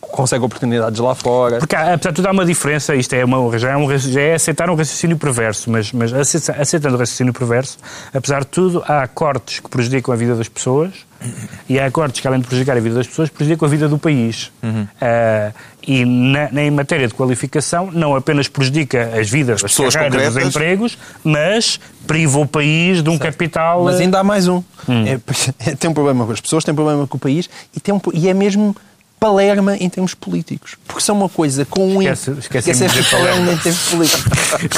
consegue 0.00 0.44
oportunidades 0.44 1.00
lá 1.00 1.14
fora. 1.14 1.58
Porque, 1.58 1.74
apesar 1.74 2.10
de 2.10 2.16
tudo, 2.16 2.28
há 2.28 2.30
uma 2.30 2.44
diferença. 2.44 2.94
Isto 2.94 3.14
é, 3.14 3.24
uma, 3.24 3.58
já, 3.58 3.70
é 3.70 3.76
um, 3.76 3.98
já 3.98 4.20
é 4.20 4.34
aceitar 4.34 4.70
um 4.70 4.76
raciocínio 4.76 5.16
perverso, 5.16 5.68
mas, 5.68 5.90
mas 5.90 6.12
aceitando 6.12 6.94
o 6.94 6.98
raciocínio 6.98 7.32
perverso, 7.32 7.78
apesar 8.14 8.40
de 8.40 8.46
tudo, 8.46 8.84
há 8.86 9.08
cortes 9.08 9.58
que 9.58 9.68
prejudicam 9.68 10.14
a 10.14 10.16
vida 10.16 10.36
das 10.36 10.48
pessoas 10.48 10.92
e 11.68 11.78
há 11.78 11.90
cortes 11.90 12.20
que, 12.20 12.28
além 12.28 12.40
de 12.40 12.46
prejudicar 12.46 12.76
a 12.76 12.80
vida 12.80 12.94
das 12.94 13.06
pessoas, 13.06 13.28
prejudicam 13.28 13.66
a 13.66 13.70
vida 13.70 13.88
do 13.88 13.98
país. 13.98 14.50
Uhum. 14.62 14.82
Uh, 14.82 15.54
e 15.86 16.04
na, 16.04 16.50
em 16.62 16.70
matéria 16.70 17.06
de 17.06 17.14
qualificação, 17.14 17.90
não 17.92 18.16
apenas 18.16 18.48
prejudica 18.48 19.12
as 19.18 19.30
vidas, 19.30 19.62
as, 19.64 19.78
as 19.80 19.94
carreiras, 19.94 20.36
os 20.36 20.42
empregos, 20.42 20.98
mas 21.22 21.78
priva 22.06 22.40
o 22.40 22.46
país 22.46 23.02
de 23.02 23.08
um 23.08 23.16
certo. 23.16 23.32
capital. 23.32 23.84
Mas 23.84 24.00
ainda 24.00 24.18
há 24.18 24.24
mais 24.24 24.48
um. 24.48 24.62
Hum. 24.88 25.04
É, 25.58 25.74
tem 25.74 25.88
um 25.90 25.94
problema 25.94 26.26
com 26.26 26.32
as 26.32 26.40
pessoas, 26.40 26.64
tem 26.64 26.72
um 26.72 26.76
problema 26.76 27.06
com 27.06 27.16
o 27.16 27.20
país 27.20 27.48
e, 27.74 27.80
tem 27.80 27.94
um, 27.94 28.00
e 28.12 28.28
é 28.28 28.34
mesmo 28.34 28.74
palerma 29.18 29.76
em 29.76 29.88
termos 29.88 30.14
políticos. 30.14 30.76
Porque 30.86 31.02
são 31.02 31.16
uma 31.16 31.28
coisa 31.28 31.64
com 31.64 31.86
um 31.86 32.02
impacto. 32.02 32.32
Esquece, 32.38 32.70
esquece 32.72 33.10
palerma 33.10 33.52
em 33.52 33.58
termos 33.58 33.82
políticos. 33.88 34.24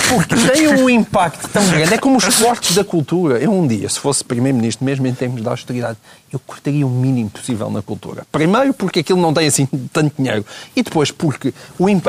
Porque 0.09 0.37
tem 0.53 0.69
um 0.69 0.89
impacto 0.89 1.49
tão 1.49 1.67
grande. 1.69 1.95
É 1.95 1.99
como 1.99 2.17
os 2.17 2.37
cortes 2.37 2.75
da 2.75 2.85
cultura. 2.85 3.39
Eu 3.39 3.53
um 3.53 3.67
dia, 3.67 3.89
se 3.89 3.99
fosse 3.99 4.25
Primeiro-Ministro, 4.25 4.85
mesmo 4.85 5.07
em 5.07 5.15
termos 5.15 5.43
de 5.43 5.49
austeridade, 5.49 5.99
eu 6.33 6.39
cortaria 6.39 6.87
o 6.87 6.91
mínimo 6.91 7.31
possível 7.31 7.71
na 7.71 7.83
cultura. 7.83 8.27
Primeiro 8.31 8.73
porque 8.73 9.01
aquilo 9.01 9.21
não 9.21 9.33
tem 9.35 9.47
assim 9.47 9.67
tanto 9.93 10.15
dinheiro. 10.17 10.45
E 10.77 10.83
depois 10.83 11.11
porque 11.11 11.53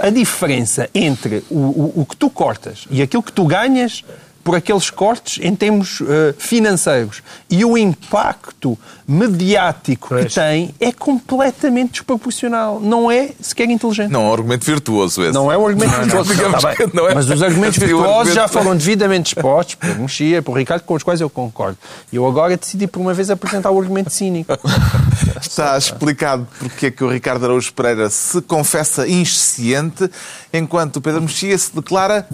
a 0.02 0.10
diferença 0.10 0.90
entre 0.94 1.44
o, 1.50 1.58
o, 1.58 1.94
o 2.02 2.06
que 2.06 2.16
tu 2.16 2.30
cortas 2.30 2.86
e 2.90 3.02
aquilo 3.02 3.24
que 3.24 3.32
tu 3.32 3.46
ganhas 3.46 4.04
por 4.50 4.56
aqueles 4.56 4.90
cortes 4.90 5.38
em 5.46 5.56
termos 5.56 6.02
uh, 6.02 6.08
financeiros. 6.40 7.22
E 7.52 7.64
o 7.64 7.78
impacto 7.78 8.76
mediático 9.08 10.10
pois. 10.10 10.26
que 10.26 10.34
tem 10.34 10.74
é 10.80 10.92
completamente 10.92 11.92
desproporcional. 11.92 12.80
Não 12.80 13.12
é 13.12 13.30
sequer 13.40 13.70
inteligente. 13.70 14.10
Não 14.10 14.22
é 14.22 14.30
um 14.30 14.34
argumento 14.34 14.66
virtuoso 14.66 15.22
esse. 15.22 15.34
Não 15.34 15.52
é 15.52 15.58
um 15.58 15.68
argumento 15.68 15.92
não, 15.92 16.04
virtuoso. 16.04 16.34
Não, 16.34 16.50
não, 16.50 16.60
tá 16.60 16.74
não 16.94 17.08
é. 17.10 17.14
Mas 17.14 17.30
os 17.30 17.44
argumentos 17.44 17.78
virtuosos 17.78 18.08
argumento... 18.08 18.36
já 18.36 18.48
foram 18.48 18.74
devidamente 18.78 19.36
expostos 19.36 19.76
por 19.76 20.00
Mexia, 20.00 20.42
por 20.42 20.58
Ricardo, 20.58 20.82
com 20.82 20.96
os 20.96 21.04
quais 21.04 21.22
eu 21.22 21.30
concordo. 21.30 21.78
E 22.12 22.16
eu 22.16 22.26
agora 22.26 22.58
decidi 22.58 22.88
por 22.88 23.00
uma 23.00 23.14
vez 23.14 23.30
apresentar 23.30 23.70
o 23.70 23.80
argumento 23.80 24.10
cínico. 24.10 24.52
Está 25.40 25.78
explicado 25.78 26.48
porque 26.58 26.88
é 26.88 26.92
que 26.92 27.04
o 27.04 27.10
Ricardo 27.10 27.46
Araújo 27.46 27.72
Pereira 27.74 28.10
se 28.10 28.42
confessa 28.42 29.08
insciente, 29.08 30.10
enquanto 30.52 30.98
o 30.98 31.02
Pedro 31.02 31.22
Mexia 31.22 31.56
se 31.56 31.74
declara 31.74 32.28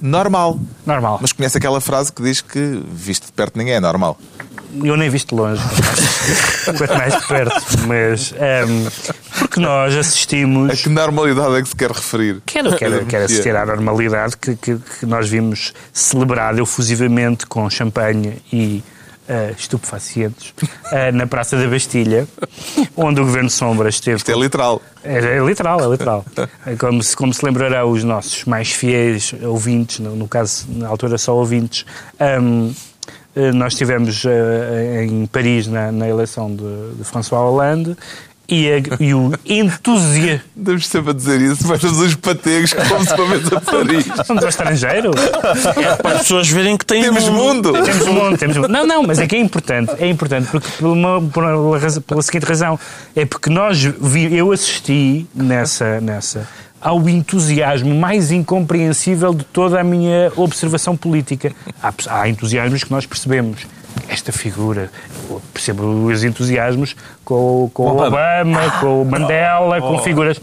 normal. 0.00 0.58
Normal. 0.84 1.18
Mas 1.20 1.32
conhece 1.32 1.55
aquela 1.56 1.80
frase 1.80 2.12
que 2.12 2.22
diz 2.22 2.40
que 2.40 2.82
visto 2.86 3.26
de 3.26 3.32
perto 3.32 3.58
ninguém 3.58 3.74
é 3.74 3.80
normal. 3.80 4.18
Eu 4.82 4.96
nem 4.96 5.08
visto 5.08 5.34
de 5.34 5.40
longe, 5.40 5.62
quanto 6.64 6.94
mais 6.94 7.14
de 7.14 7.26
perto, 7.26 7.78
mas 7.86 8.32
um, 8.32 8.36
ehm, 8.36 8.88
porque 9.38 9.60
nós 9.60 9.94
assistimos. 9.94 10.70
A 10.70 10.76
que 10.76 10.88
normalidade 10.88 11.54
é 11.54 11.62
que 11.62 11.68
se 11.68 11.76
quer 11.76 11.90
referir? 11.90 12.42
Quero, 12.44 12.76
quero, 12.76 13.06
quero 13.06 13.24
assistir 13.26 13.56
à 13.56 13.64
normalidade 13.64 14.36
que, 14.36 14.54
que, 14.56 14.76
que 14.76 15.06
nós 15.06 15.28
vimos 15.28 15.72
celebrada 15.92 16.60
efusivamente 16.60 17.46
com 17.46 17.70
champanhe 17.70 18.42
e 18.52 18.82
uh, 19.28 19.54
estupefacientes 19.56 20.54
uh, 20.60 21.12
na 21.12 21.26
Praça 21.26 21.56
da 21.56 21.66
Bastilha, 21.68 22.26
onde 22.96 23.20
o 23.20 23.24
Governo 23.24 23.50
Sombra 23.50 23.88
esteve. 23.88 24.16
Isto 24.16 24.32
é 24.32 24.34
literal. 24.34 24.82
É, 25.02 25.18
é 25.18 25.38
literal, 25.40 25.80
é 25.82 25.88
literal. 25.88 26.24
Como 26.78 27.02
se, 27.02 27.16
como 27.16 27.32
se 27.32 27.44
lembrará 27.44 27.86
os 27.86 28.02
nossos 28.02 28.44
mais 28.44 28.72
fiéis 28.72 29.34
ouvintes, 29.42 30.00
no, 30.00 30.16
no 30.16 30.28
caso, 30.28 30.66
na 30.68 30.88
altura 30.88 31.18
só 31.18 31.36
ouvintes. 31.36 31.84
Um, 32.20 32.72
eh, 33.36 33.52
nós 33.52 33.74
estivemos 33.74 34.24
uh, 34.24 34.30
em 35.02 35.26
Paris 35.26 35.66
na, 35.66 35.92
na 35.92 36.08
eleição 36.08 36.48
de, 36.56 36.94
de 36.96 37.04
François 37.04 37.42
Hollande 37.42 37.94
e, 38.48 38.68
a, 38.70 39.02
e 39.02 39.14
o 39.14 39.32
entusiasmo. 39.44 40.40
Devemos 40.54 40.86
sempre 40.86 41.10
a 41.10 41.14
dizer 41.14 41.40
isso, 41.40 41.66
mas 41.66 41.82
os 41.82 42.14
pategos 42.14 42.72
que 42.72 42.82
vamos 42.82 43.10
uma 43.10 43.26
vez 43.26 43.52
a 43.52 43.60
Paris. 43.60 44.06
Vamos 44.26 44.42
ao 44.42 44.48
estrangeiro? 44.48 45.10
É 45.76 45.96
para 45.96 46.16
as 46.16 46.22
pessoas 46.22 46.48
verem 46.48 46.76
que 46.76 46.86
temos 46.86 47.28
mundo. 47.28 47.72
Temos 47.72 48.06
mundo, 48.06 48.38
temos 48.38 48.56
mundo. 48.56 48.68
Não, 48.68 48.86
não, 48.86 49.02
mas 49.02 49.18
é 49.18 49.26
que 49.26 49.36
é 49.36 49.38
importante. 49.38 49.92
É 49.98 50.08
importante 50.08 50.48
porque, 50.50 50.68
por 50.78 50.88
uma, 50.88 51.22
por 51.22 51.44
uma, 51.44 52.00
pela 52.06 52.22
seguinte 52.22 52.44
razão. 52.44 52.78
É 53.14 53.24
porque 53.24 53.50
nós, 53.50 53.82
vi, 53.82 54.34
eu 54.34 54.52
assisti 54.52 55.26
nessa, 55.34 56.00
nessa 56.00 56.48
ao 56.80 57.08
entusiasmo 57.08 57.94
mais 57.94 58.30
incompreensível 58.30 59.34
de 59.34 59.44
toda 59.44 59.80
a 59.80 59.84
minha 59.84 60.32
observação 60.36 60.96
política. 60.96 61.52
Há, 61.82 61.92
há 62.08 62.28
entusiasmos 62.28 62.84
que 62.84 62.90
nós 62.90 63.06
percebemos 63.06 63.66
esta 64.16 64.32
figura, 64.32 64.90
percebo 65.52 66.06
os 66.06 66.24
entusiasmos 66.24 66.96
com, 67.24 67.70
com 67.72 67.84
o 67.84 67.90
Obama, 67.90 68.08
Obama 68.08 68.70
com 68.80 69.02
o 69.02 69.04
Mandela, 69.04 69.80
com 69.80 69.96
oh. 69.96 69.98
figuras. 69.98 70.40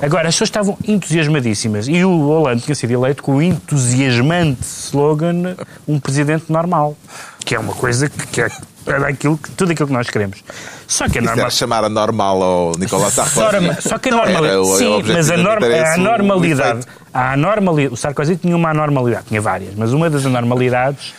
Agora, 0.00 0.28
as 0.28 0.34
pessoas 0.34 0.48
estavam 0.48 0.76
entusiasmadíssimas 0.86 1.86
e 1.86 2.04
o 2.04 2.26
Hollande 2.26 2.62
tinha 2.62 2.74
sido 2.74 2.90
eleito 2.90 3.22
com 3.22 3.36
o 3.36 3.42
entusiasmante 3.42 4.62
slogan 4.64 5.56
um 5.86 6.00
presidente 6.00 6.50
normal, 6.50 6.96
que 7.44 7.54
é 7.54 7.58
uma 7.58 7.72
coisa 7.72 8.10
que, 8.10 8.26
que 8.26 8.40
é 8.40 8.48
aquilo, 9.08 9.38
tudo 9.56 9.70
aquilo 9.70 9.86
que 9.86 9.94
nós 9.94 10.10
queremos. 10.10 10.42
Só 10.88 11.08
que 11.08 11.18
é 11.18 11.20
normal. 11.20 11.48
chamar 11.52 11.84
a 11.84 11.88
normal 11.88 12.42
ao 12.42 12.72
Nicolau 12.76 13.10
Sarkozy. 13.12 13.80
Só, 13.80 13.96
que 13.96 14.08
a 14.08 14.16
normalidade. 14.16 14.76
Sim, 14.76 15.02
mas 15.06 15.30
a, 15.30 15.36
norma, 15.36 15.66
a 15.66 15.96
normalidade. 15.96 16.86
A 17.14 17.36
normalidade. 17.36 17.94
O 17.94 17.96
Sarkozy 17.96 18.36
tinha 18.36 18.56
uma 18.56 18.70
anormalidade, 18.70 19.26
tinha 19.28 19.40
várias, 19.40 19.72
mas 19.76 19.92
uma 19.92 20.10
das 20.10 20.26
anormalidades 20.26 21.14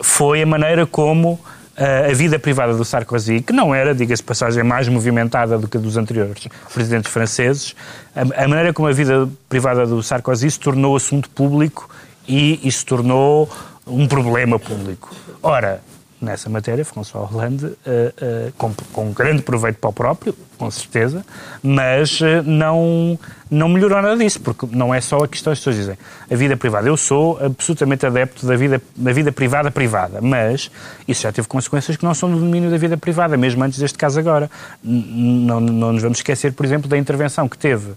foi 0.00 0.42
a 0.42 0.46
maneira 0.46 0.86
como 0.86 1.38
eh, 1.76 2.08
a 2.10 2.14
vida 2.14 2.38
privada 2.38 2.74
do 2.74 2.84
Sarkozy, 2.84 3.40
que 3.40 3.52
não 3.52 3.74
era, 3.74 3.94
diga-se 3.94 4.22
passagem, 4.22 4.64
mais 4.64 4.88
movimentada 4.88 5.56
do 5.56 5.68
que 5.68 5.76
a 5.76 5.80
dos 5.80 5.96
anteriores 5.96 6.48
presidentes 6.74 7.10
franceses, 7.10 7.76
a, 8.14 8.48
maneira 8.48 8.72
como 8.72 8.88
a 8.88 8.92
vida 8.92 9.28
privada 9.48 9.86
do 9.86 10.02
Sarkozy 10.02 10.50
se 10.50 10.58
tornou 10.58 10.96
assunto 10.96 11.30
público 11.30 11.88
e, 12.26 12.60
e 12.66 12.72
se 12.72 12.84
tornou 12.84 13.48
um 13.86 14.08
problema 14.08 14.58
público. 14.58 15.14
Ora, 15.42 15.80
nessa 16.20 16.50
matéria, 16.50 16.84
François 16.84 17.30
Hollande, 17.30 17.66
uh, 17.66 17.68
uh, 17.68 18.52
com, 18.56 18.72
com 18.92 19.12
grande 19.12 19.42
proveito 19.42 19.76
para 19.76 19.90
o 19.90 19.92
próprio, 19.92 20.34
com 20.56 20.70
certeza, 20.70 21.24
mas 21.62 22.20
uh, 22.20 22.42
não, 22.44 23.18
não 23.50 23.68
melhorou 23.68 24.02
nada 24.02 24.16
disso, 24.16 24.40
porque 24.40 24.66
não 24.72 24.92
é 24.92 25.00
só 25.00 25.18
a 25.18 25.28
questão 25.28 25.52
as 25.52 25.60
pessoas 25.60 25.76
dizem 25.76 25.98
a 26.30 26.34
vida 26.34 26.56
privada. 26.56 26.88
Eu 26.88 26.96
sou 26.96 27.38
absolutamente 27.44 28.04
adepto 28.04 28.46
da 28.46 28.56
vida, 28.56 28.82
da 28.96 29.12
vida 29.12 29.30
privada 29.30 29.70
privada, 29.70 30.20
mas 30.20 30.70
isso 31.06 31.22
já 31.22 31.32
teve 31.32 31.46
consequências 31.46 31.96
que 31.96 32.04
não 32.04 32.14
são 32.14 32.30
do 32.30 32.38
domínio 32.38 32.70
da 32.70 32.76
vida 32.76 32.96
privada, 32.96 33.36
mesmo 33.36 33.62
antes 33.62 33.78
deste 33.78 33.96
caso 33.96 34.18
agora. 34.18 34.50
Não, 34.82 35.60
não 35.60 35.92
nos 35.92 36.02
vamos 36.02 36.18
esquecer, 36.18 36.52
por 36.52 36.66
exemplo, 36.66 36.88
da 36.88 36.98
intervenção 36.98 37.48
que 37.48 37.56
teve 37.56 37.92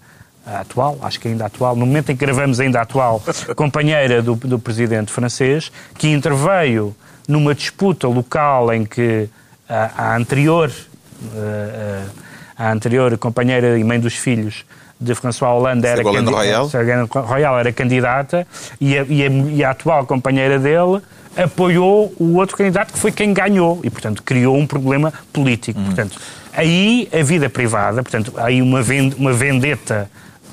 a 0.46 0.62
atual, 0.62 0.98
acho 1.02 1.20
que 1.20 1.28
ainda 1.28 1.46
atual, 1.46 1.76
no 1.76 1.86
momento 1.86 2.12
em 2.12 2.16
que 2.16 2.26
gravamos 2.26 2.60
ainda 2.60 2.80
a 2.80 2.82
atual, 2.82 3.22
companheira 3.56 4.22
do, 4.22 4.36
do 4.36 4.60
presidente 4.60 5.12
francês, 5.12 5.72
que 5.98 6.08
interveio 6.08 6.96
numa 7.32 7.56
disputa 7.56 8.08
local 8.08 8.74
em 8.74 8.86
que 8.86 9.30
a, 9.68 10.12
a 10.12 10.18
anterior 10.18 10.72
a, 12.58 12.64
a, 12.66 12.72
anterior 12.72 13.18
companheira 13.18 13.78
e 13.78 13.84
mãe 13.84 14.00
dos 14.00 14.16
filhos 14.16 14.66
de 15.00 15.16
François 15.16 15.52
Hollande 15.52 15.88
era 15.88 16.04
candidata, 16.04 16.32
Royal. 16.32 16.70
Royal 17.26 17.60
era 17.60 17.72
candidata 17.72 18.48
e 18.80 18.98
a, 18.98 19.04
e, 19.04 19.56
e 19.56 19.64
a 19.64 19.72
atual 19.72 20.06
companheira 20.06 20.60
dele 20.60 21.02
apoiou 21.36 22.14
o 22.20 22.36
outro 22.36 22.58
candidato 22.58 22.94
que 22.94 23.00
foi 23.00 23.12
quem 23.12 23.34
ganhou 23.34 23.80
e, 23.84 23.90
portanto, 23.90 24.22
criou 24.22 24.58
um 24.58 24.68
problema 24.68 25.14
político. 25.32 25.80
Hum. 25.80 25.86
Portanto, 25.86 26.20
aí 26.54 27.08
a 27.12 27.24
vida 27.24 27.50
privada, 27.50 28.04
portanto, 28.04 28.34
aí 28.38 28.62
uma, 28.62 28.82
vend, 28.82 29.16
uma 29.18 29.34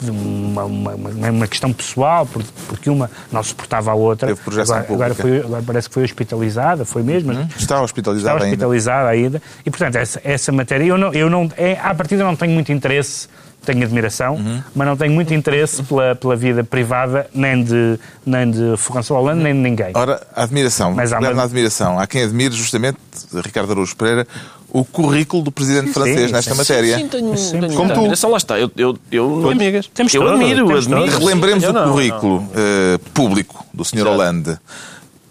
vendetta 0.01 0.28
uma, 0.28 0.64
uma, 0.64 1.30
uma, 1.30 1.46
questão 1.46 1.72
pessoal, 1.72 2.26
porque 2.68 2.90
uma 2.90 3.11
não 3.32 3.42
suportava 3.42 3.90
a 3.90 3.94
outra. 3.94 4.28
Teve 4.28 4.40
projeção 4.40 4.76
agora, 4.76 4.94
agora, 4.94 5.14
foi, 5.14 5.38
agora, 5.40 5.62
parece 5.62 5.88
que 5.88 5.94
foi 5.94 6.05
hospitalizada, 6.05 6.84
foi 6.84 7.03
mesmo. 7.03 7.32
Uhum. 7.32 7.49
Está 7.59 7.82
hospitalizada, 7.82 8.36
está 8.36 8.46
hospitalizada 8.46 9.09
ainda. 9.09 9.38
ainda. 9.38 9.42
E, 9.64 9.70
portanto, 9.70 9.96
essa, 9.96 10.20
essa 10.24 10.53
matéria, 10.53 10.84
eu 10.84 10.99
não, 10.99 11.12
eu 11.12 11.28
não, 11.28 11.49
é, 11.57 11.78
à 11.80 11.94
partida 11.94 12.24
não 12.24 12.36
tenho 12.36 12.53
muito 12.53 12.72
interesse 12.72 13.28
tenho 13.69 13.85
admiração, 13.85 14.37
uhum. 14.37 14.62
mas 14.75 14.87
não 14.87 14.97
tenho 14.97 15.12
muito 15.12 15.35
interesse 15.35 15.83
pela, 15.83 16.14
pela 16.14 16.35
vida 16.35 16.64
privada, 16.64 17.29
nem 17.35 17.62
de, 17.62 17.99
nem 18.25 18.51
de 18.51 18.77
François 18.79 19.21
Hollande, 19.21 19.43
nem 19.43 19.53
de 19.53 19.61
ninguém. 19.61 19.93
Ora, 19.95 20.27
a 20.35 20.43
admiração, 20.45 20.95
mas 20.95 21.12
há 21.12 21.19
uma... 21.19 21.35
na 21.35 21.43
admiração, 21.43 21.99
há 21.99 22.07
quem 22.07 22.23
admire 22.23 22.55
justamente, 22.55 22.99
Ricardo 23.45 23.73
Araújo 23.73 23.95
Pereira, 23.95 24.27
o 24.71 24.85
currículo 24.85 25.43
do 25.43 25.53
presidente 25.53 25.89
sim, 25.89 25.93
francês 25.93 26.27
sim, 26.27 26.33
nesta 26.33 26.51
sim, 26.53 26.59
matéria. 26.59 26.97
Sim, 26.97 27.09
tenho, 27.09 27.37
sim, 27.37 27.61
tenho 27.61 27.75
Como 27.75 27.89
tu. 27.89 27.95
Admiração, 27.95 28.31
lá 28.31 28.37
está. 28.37 28.59
Eu, 28.59 28.71
eu, 28.77 28.99
eu, 29.11 29.51
amigas. 29.51 29.87
Temos 29.89 30.14
eu 30.14 30.27
admiro, 30.27 30.66
temos 30.66 30.87
admiro. 30.87 31.19
Relembremos 31.19 31.64
o 31.64 31.73
não, 31.73 31.93
currículo 31.93 32.41
não. 32.41 32.47
Uh, 32.47 32.99
público 33.12 33.66
do 33.73 33.85
Sr. 33.85 34.07
Hollande. 34.07 34.59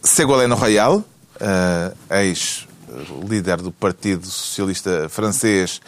Ségolène 0.02 0.54
Royal, 0.54 0.98
uh, 0.98 2.16
ex-líder 2.16 3.58
do 3.58 3.72
Partido 3.72 4.26
Socialista 4.26 5.08
Francês 5.10 5.82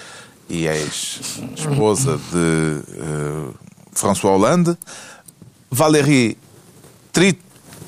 e 0.50 0.66
ex-esposa 0.68 2.18
de 2.32 2.82
uh, 3.00 3.54
François 3.93 4.34
Hollande. 4.36 4.78
Valérie 5.72 6.38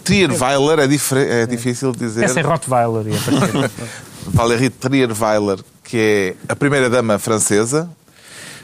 Trierweiler 0.04 0.80
é, 0.80 0.88
difere- 0.88 1.30
é 1.30 1.46
difícil 1.46 1.92
dizer. 1.92 2.24
Essa 2.24 2.40
é 2.40 2.44
Rottweiler. 2.44 3.06
É. 3.08 3.70
Valérie 4.30 4.70
Trierweiler, 4.70 5.60
que 5.84 5.98
é 5.98 6.52
a 6.52 6.56
primeira-dama 6.56 7.18
francesa 7.18 7.90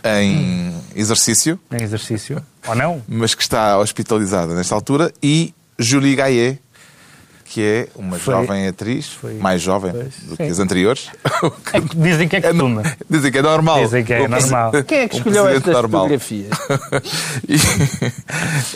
em 0.03 0.73
exercício, 0.95 1.59
em 1.71 1.81
exercício. 1.83 2.41
Ou 2.67 2.75
não? 2.75 3.01
mas 3.07 3.33
que 3.33 3.41
está 3.41 3.77
hospitalizada 3.79 4.53
nesta 4.53 4.75
altura, 4.75 5.11
e 5.21 5.53
Julie 5.79 6.15
Gaillet, 6.15 6.59
que 7.57 7.63
é 7.63 7.87
uma 7.95 8.19
Foi- 8.19 8.35
jovem 8.35 8.67
atriz, 8.67 9.07
foi- 9.07 9.33
mais 9.33 9.59
jovem 9.63 9.91
Pois, 9.91 10.13
do 10.29 10.37
que 10.37 10.45
sim. 10.45 10.51
as 10.51 10.59
anteriores. 10.59 11.07
É 11.73 11.81
que 11.81 11.95
dizem 11.95 12.27
que 12.27 12.35
é 12.35 12.39
É 12.39 12.41
costume. 12.43 12.83
Dizem 13.09 13.31
que 13.31 13.37
é 13.39 13.41
normal. 13.41 13.79
Dizem 13.81 14.03
que 14.05 14.13
é 14.13 14.21
Um 14.21 14.27
normal. 14.27 14.71
Quem 14.87 14.97
é 14.99 15.07
que 15.07 15.15
um 15.15 15.17
escolheu 15.17 15.43
presidente 15.43 15.69
estas 15.69 15.73
normal. 15.81 16.01
fotografias? 16.01 16.49
E- 17.49 17.55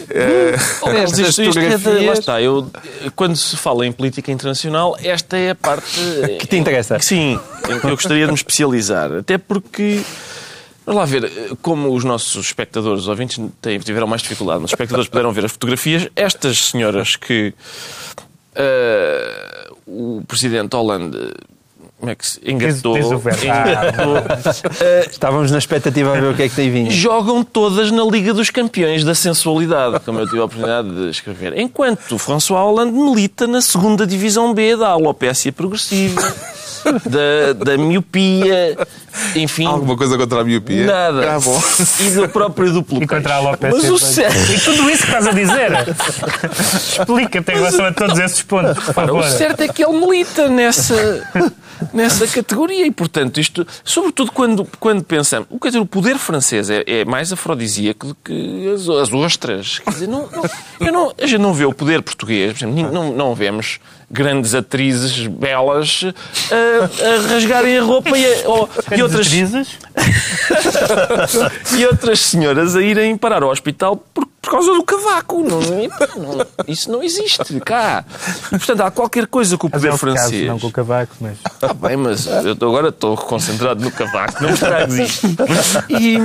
eh, 0.09 0.55
Carlos, 0.79 1.19
Estas 1.19 1.55
é 1.57 1.77
de- 1.77 2.05
lá 2.07 2.13
está. 2.13 2.41
Eu, 2.41 2.71
quando 3.15 3.35
se 3.35 3.55
fala 3.55 3.85
em 3.85 3.91
política 3.91 4.31
internacional, 4.31 4.97
esta 5.03 5.37
é 5.37 5.51
a 5.51 5.55
parte 5.55 5.99
Que 6.39 6.47
te 6.47 6.57
interessa. 6.57 6.97
que 6.97 7.05
sim, 7.05 7.39
em 7.69 7.79
que 7.79 7.85
eu 7.85 7.91
gostaria 7.91 8.25
de 8.25 8.31
me 8.31 8.35
especializar. 8.37 9.11
Até 9.13 9.37
porque, 9.37 10.01
vamos 10.85 10.99
lá 11.01 11.05
ver, 11.05 11.31
como 11.61 11.93
os 11.93 12.03
nossos 12.03 12.47
espectadores, 12.47 13.03
os 13.03 13.07
ouvintes, 13.07 13.39
tiveram 13.83 14.07
mais 14.07 14.21
dificuldade, 14.23 14.59
mas 14.61 14.69
os 14.69 14.73
espectadores 14.73 15.07
puderam 15.09 15.31
ver 15.31 15.45
as 15.45 15.51
fotografias, 15.51 16.07
estas 16.15 16.57
senhoras 16.69 17.15
que 17.15 17.53
ah, 18.55 19.69
o 19.87 20.23
presidente 20.27 20.75
Hollande. 20.75 21.17
Como 21.99 22.11
é 22.11 22.15
que 22.15 22.25
se 22.25 22.39
engatou? 22.43 22.95
Diz- 22.95 23.03
diz 23.03 23.11
o 23.13 23.19
verbo. 23.19 23.45
engatou, 23.45 24.15
Estávamos 25.07 25.51
na 25.51 25.59
expectativa 25.59 26.17
a 26.17 26.19
ver 26.19 26.31
o 26.31 26.35
que 26.35 26.41
é 26.41 26.49
que 26.49 26.55
tem 26.55 26.71
vindo. 26.71 26.89
jogam 26.89 27.43
todas 27.43 27.91
na 27.91 28.03
Liga 28.03 28.33
dos 28.33 28.49
Campeões 28.49 29.03
da 29.03 29.13
Sensualidade, 29.13 29.99
como 29.99 30.19
eu 30.19 30.25
tive 30.25 30.39
a 30.41 30.45
oportunidade 30.45 30.89
de 30.89 31.09
escrever. 31.11 31.55
Enquanto 31.59 32.17
François 32.17 32.59
Hollande 32.65 32.91
milita 32.93 33.45
na 33.45 33.61
segunda 33.61 34.07
Divisão 34.07 34.51
B 34.51 34.75
da 34.75 34.87
alopécia 34.89 35.51
progressiva, 35.51 36.19
da, 36.83 37.53
da 37.53 37.77
miopia, 37.77 38.77
enfim. 39.35 39.65
Alguma 39.65 39.95
coisa 39.97 40.17
contra 40.17 40.41
a 40.41 40.43
miopia? 40.43 40.85
Nada. 40.85 41.35
Ah, 41.35 41.39
bom. 41.39 41.61
E 41.99 42.09
do 42.11 42.29
próprio 42.29 42.71
duplo 42.73 43.01
E 43.03 43.07
contra 43.07 43.33
a 43.35 43.37
alopecia. 43.37 43.77
Mas 43.77 43.89
o 43.89 43.97
certo, 43.97 44.51
E 44.51 44.59
tudo 44.59 44.89
isso 44.89 45.03
que 45.05 45.07
estás 45.13 45.27
a 45.27 45.31
dizer. 45.31 45.71
Explica-te 46.99 47.51
em 47.51 47.55
relação 47.55 47.85
a 47.85 47.91
todos 47.93 48.17
esses 48.19 48.41
pontos, 48.41 48.83
por 48.83 48.93
favor. 48.93 49.19
o 49.21 49.23
certo 49.23 49.61
é 49.61 49.67
que 49.67 49.83
ele 49.83 49.93
milita 49.99 50.47
nessa, 50.47 51.27
nessa 51.93 52.27
categoria 52.27 52.85
e, 52.85 52.91
portanto, 52.91 53.39
isto, 53.39 53.65
sobretudo 53.83 54.31
quando, 54.31 54.65
quando 54.79 55.03
pensamos, 55.03 55.47
quer 55.61 55.69
dizer, 55.69 55.79
o 55.79 55.85
poder 55.85 56.17
francês 56.17 56.69
é, 56.69 56.83
é 56.85 57.05
mais 57.05 57.31
afrodisíaco 57.31 58.07
do 58.07 58.15
que 58.23 58.71
as, 58.73 58.87
as 58.89 59.13
ostras. 59.13 59.79
Quer 59.79 59.91
dizer, 59.91 60.07
não, 60.07 60.27
não, 60.31 60.43
eu 60.79 60.91
não, 60.93 61.13
a 61.21 61.25
gente 61.27 61.41
não 61.41 61.53
vê 61.53 61.65
o 61.65 61.73
poder 61.73 62.01
português, 62.01 62.53
por 62.53 62.59
exemplo, 62.59 62.75
nin- 62.75 62.91
não, 62.91 63.11
não 63.13 63.35
vemos 63.35 63.79
grandes 64.11 64.53
atrizes 64.53 65.25
belas 65.27 66.01
a, 66.51 67.05
a 67.05 67.27
rasgarem 67.33 67.77
a 67.77 67.81
roupa 67.83 68.17
e, 68.17 68.25
a- 68.25 68.47
ou- 68.49 68.69
e 68.97 69.01
outras, 69.01 69.27
Atrizes? 69.27 69.77
e 71.77 71.85
outras 71.85 72.19
senhoras 72.19 72.75
a 72.75 72.81
irem 72.81 73.15
parar 73.17 73.43
ao 73.43 73.49
hospital 73.49 73.95
por, 74.13 74.27
por 74.41 74.51
causa 74.51 74.73
do 74.73 74.83
cavaco. 74.83 75.43
Não, 75.43 75.59
não- 75.61 76.45
isso 76.67 76.91
não 76.91 77.03
existe 77.03 77.59
cá. 77.59 78.03
E, 78.47 78.57
portanto, 78.57 78.81
há 78.81 78.91
qualquer 78.91 79.27
coisa 79.27 79.57
que 79.57 79.65
o 79.65 79.67
é 79.67 79.69
poder 79.69 79.87
o 79.87 79.91
caso, 79.91 79.99
francês. 79.99 80.47
não 80.47 80.59
com 80.59 80.67
o 80.67 80.71
cavaco, 80.71 81.15
mas... 81.21 81.37
Está 81.45 81.73
bem, 81.73 81.95
mas 81.95 82.25
eu 82.25 82.51
agora 82.53 82.89
estou 82.89 83.15
concentrado 83.15 83.81
no 83.83 83.91
cavaco, 83.91 84.41
não 84.43 84.49
estragues 84.49 84.97
isto. 84.97 85.27
E, 85.89 86.17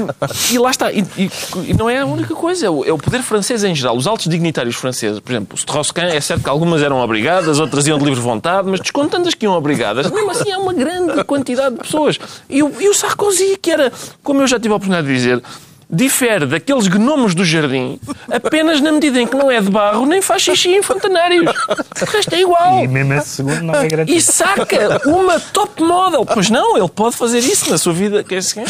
e 0.55 0.59
lá 0.59 0.71
está. 0.71 0.91
E, 0.93 1.01
e- 1.19 1.31
e 1.69 1.75
não 1.75 1.91
é 1.91 1.99
a 1.99 2.07
única 2.07 2.35
coisa, 2.35 2.67
é 2.67 2.71
o, 2.71 2.85
é 2.85 2.93
o 2.93 2.99
poder 2.99 3.23
francês 3.23 3.63
em 3.65 3.75
geral. 3.75 3.97
Os 3.97 4.07
altos 4.07 4.27
dignitários 4.29 4.77
franceses, 4.77 5.21
por 5.21 5.33
exemplo, 5.33 5.55
o 5.55 5.59
Strauss-Kahn, 5.59 6.07
é 6.09 6.21
certo 6.21 6.43
que 6.45 6.49
algumas 6.49 6.83
eram 6.83 6.99
obrigadas, 7.01 7.59
outras 7.61 7.87
iam 7.87 7.99
de 7.99 8.05
livre 8.05 8.21
vontade, 8.21 8.69
mas 8.69 8.81
descontando 8.81 9.29
as 9.29 9.35
que 9.35 9.45
iam 9.45 9.53
obrigadas, 9.55 10.11
mesmo 10.11 10.31
assim 10.31 10.51
há 10.51 10.59
uma 10.59 10.73
grande 10.73 11.23
quantidade 11.25 11.75
de 11.77 11.83
pessoas. 11.83 12.19
E 12.49 12.63
o, 12.63 12.73
e 12.81 12.89
o 12.89 12.95
Sarkozy, 12.95 13.59
que 13.61 13.71
era, 13.71 13.93
como 14.23 14.41
eu 14.41 14.47
já 14.47 14.59
tive 14.59 14.73
a 14.73 14.77
oportunidade 14.77 15.07
de 15.07 15.15
dizer, 15.15 15.43
difere 15.89 16.47
daqueles 16.47 16.89
gnomos 16.89 17.35
do 17.35 17.45
jardim 17.45 18.01
apenas 18.31 18.81
na 18.81 18.91
medida 18.91 19.21
em 19.21 19.27
que 19.27 19.37
não 19.37 19.51
é 19.51 19.61
de 19.61 19.71
barro 19.71 20.05
nem 20.05 20.21
faz 20.21 20.43
xixi 20.43 20.71
em 20.71 20.83
fontanários. 20.83 21.47
O 21.47 22.05
resto 22.05 22.35
é 22.35 22.41
igual 22.41 22.83
E 22.85 22.89
mesmo 22.89 23.15
esse 23.15 23.29
segundo 23.29 23.63
não 23.63 23.75
é 23.75 23.85
e 23.85 23.89
gratuito. 23.89 24.21
saca 24.21 25.01
uma 25.07 25.39
top 25.39 25.83
model. 25.83 26.27
Pois 26.27 26.51
não, 26.51 26.77
ele 26.77 26.89
pode 26.89 27.17
fazer 27.17 27.39
isso 27.39 27.71
na 27.71 27.79
sua 27.79 27.93
vida. 27.93 28.23
Que 28.25 28.35
é 28.35 28.39
assim, 28.39 28.63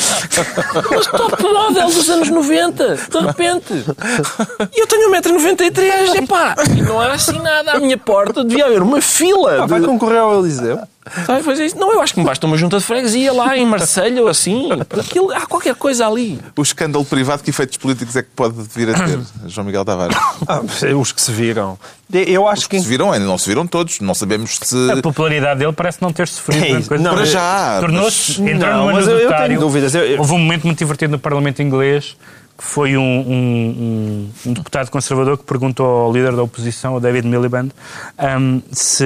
mas 0.90 1.06
top 1.06 1.42
model 1.42 1.86
dos 1.86 2.08
anos 2.10 2.28
90, 2.28 2.96
de 2.96 3.18
repente. 3.18 3.72
E 4.76 4.80
eu 4.80 4.86
tenho 4.86 5.10
1,93m, 5.10 6.22
epá. 6.22 6.54
E 6.76 6.82
não 6.82 7.00
há 7.00 7.12
assim 7.12 7.38
nada 7.40 7.72
à 7.72 7.78
minha 7.80 7.98
porta. 7.98 8.44
Devia 8.44 8.66
haver 8.66 8.82
uma 8.82 9.00
fila. 9.00 9.62
Ah, 9.62 9.66
vai 9.66 9.80
de... 9.80 9.86
concorrer 9.86 10.18
ao 10.20 10.38
Eliseu? 10.40 10.78
Vai 11.26 11.42
fazer 11.42 11.66
isso? 11.66 11.76
Não, 11.78 11.92
eu 11.92 12.00
acho 12.02 12.14
que 12.14 12.20
me 12.20 12.26
basta 12.26 12.46
uma 12.46 12.56
junta 12.56 12.78
de 12.78 12.84
freguesia 12.84 13.32
lá 13.32 13.56
em 13.56 13.64
Marselha 13.64 14.22
ou 14.22 14.28
assim. 14.28 14.68
Aquilo, 14.98 15.30
há 15.32 15.46
qualquer 15.46 15.74
coisa 15.74 16.06
ali. 16.06 16.40
O 16.56 16.62
escândalo 16.62 17.04
privado, 17.04 17.42
que 17.42 17.50
efeitos 17.50 17.76
políticos 17.76 18.16
é 18.16 18.22
que 18.22 18.28
pode 18.34 18.54
vir 18.74 18.90
a 18.90 18.94
ter, 18.94 19.20
João 19.46 19.66
Miguel 19.66 19.84
Tavares? 19.84 20.16
Ah, 20.48 20.60
os 20.96 21.12
que 21.12 21.20
se 21.20 21.30
viram. 21.30 21.78
Eu 22.12 22.46
acho 22.48 22.68
que. 22.68 22.78
Se 22.80 22.86
viram, 22.86 23.12
ainda 23.12 23.26
não 23.26 23.36
se 23.38 23.48
viram 23.48 23.66
todos. 23.66 24.00
Não 24.00 24.14
sabemos 24.14 24.58
se. 24.62 24.90
A 24.90 24.96
popularidade 25.02 25.58
dele 25.60 25.72
parece 25.72 25.98
não 26.00 26.12
ter 26.12 26.28
sofrido 26.28 26.64
É 26.64 26.68
grande 26.68 26.88
coisa. 26.88 27.02
Não, 27.04 27.14
para 27.14 27.24
já, 27.24 27.78
Tornou-se, 27.80 28.40
mas- 28.40 28.52
entrou 28.52 28.72
Não, 28.72 28.86
no 28.86 28.92
mas 28.92 29.08
eu- 29.08 29.18
eu 29.18 29.32
tenho 29.36 29.60
dúvidas. 29.60 29.94
Eu- 29.94 30.04
eu- 30.04 30.18
Houve 30.18 30.32
um 30.32 30.38
momento 30.38 30.64
muito 30.64 30.78
divertido 30.78 31.12
no 31.12 31.18
Parlamento 31.18 31.62
inglês 31.62 32.16
que 32.56 32.64
foi 32.64 32.96
um, 32.96 33.02
um- 33.02 34.30
um- 34.46 34.52
deputado 34.54 34.90
conservador 34.90 35.36
que 35.36 35.44
perguntou 35.44 35.84
ao 35.86 36.12
líder 36.12 36.34
da 36.34 36.42
oposição, 36.42 36.94
o 36.94 37.00
David 37.00 37.26
Miliband, 37.26 37.68
um, 38.38 38.62
se, 38.72 39.04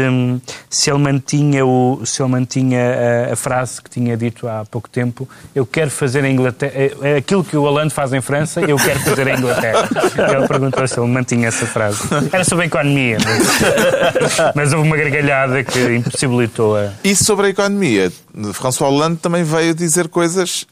se 0.69 0.89
ele 0.91 1.01
mantinha, 1.01 1.67
o, 1.67 2.01
se 2.07 2.23
ele 2.23 2.31
mantinha 2.31 2.81
a, 3.29 3.33
a 3.33 3.37
frase 3.37 3.83
que 3.83 3.91
tinha 3.91 4.17
dito 4.17 4.47
há 4.49 4.65
pouco 4.71 4.89
tempo: 4.89 5.29
Eu 5.55 5.67
quero 5.67 5.91
fazer 5.91 6.25
em 6.25 6.33
Inglaterra. 6.35 6.73
é- 6.75 6.93
é 7.03 7.17
Aquilo 7.17 7.43
que 7.45 7.57
o 7.57 7.63
Hollande 7.63 7.93
faz 7.93 8.13
em 8.13 8.21
França, 8.21 8.61
eu 8.61 8.77
quero 8.77 9.01
fazer 9.01 9.27
em 9.27 9.37
Inglaterra. 9.37 9.89
Ele 10.37 10.47
perguntou 10.49 10.87
se 10.87 10.99
ele 11.01 11.09
mantinha 11.09 11.49
essa 11.49 11.67
frase. 11.67 12.01
Era 12.33 12.45
sobre 12.45 12.65
a 12.65 12.67
economia, 12.67 13.19
mas, 13.25 14.55
mas 14.55 14.73
houve 14.73 14.87
uma 14.87 14.97
gargalhada 14.97 15.63
que 15.65 15.97
impossibilitou 15.97 16.77
a. 16.77 16.91
E 17.03 17.17
sobre 17.17 17.47
a 17.47 17.51
economia, 17.51 18.13
François 18.55 18.91
Hollande 18.91 19.17
também 19.17 19.43
veio 19.43 19.75
dizer 19.75 20.09
coisas 20.09 20.67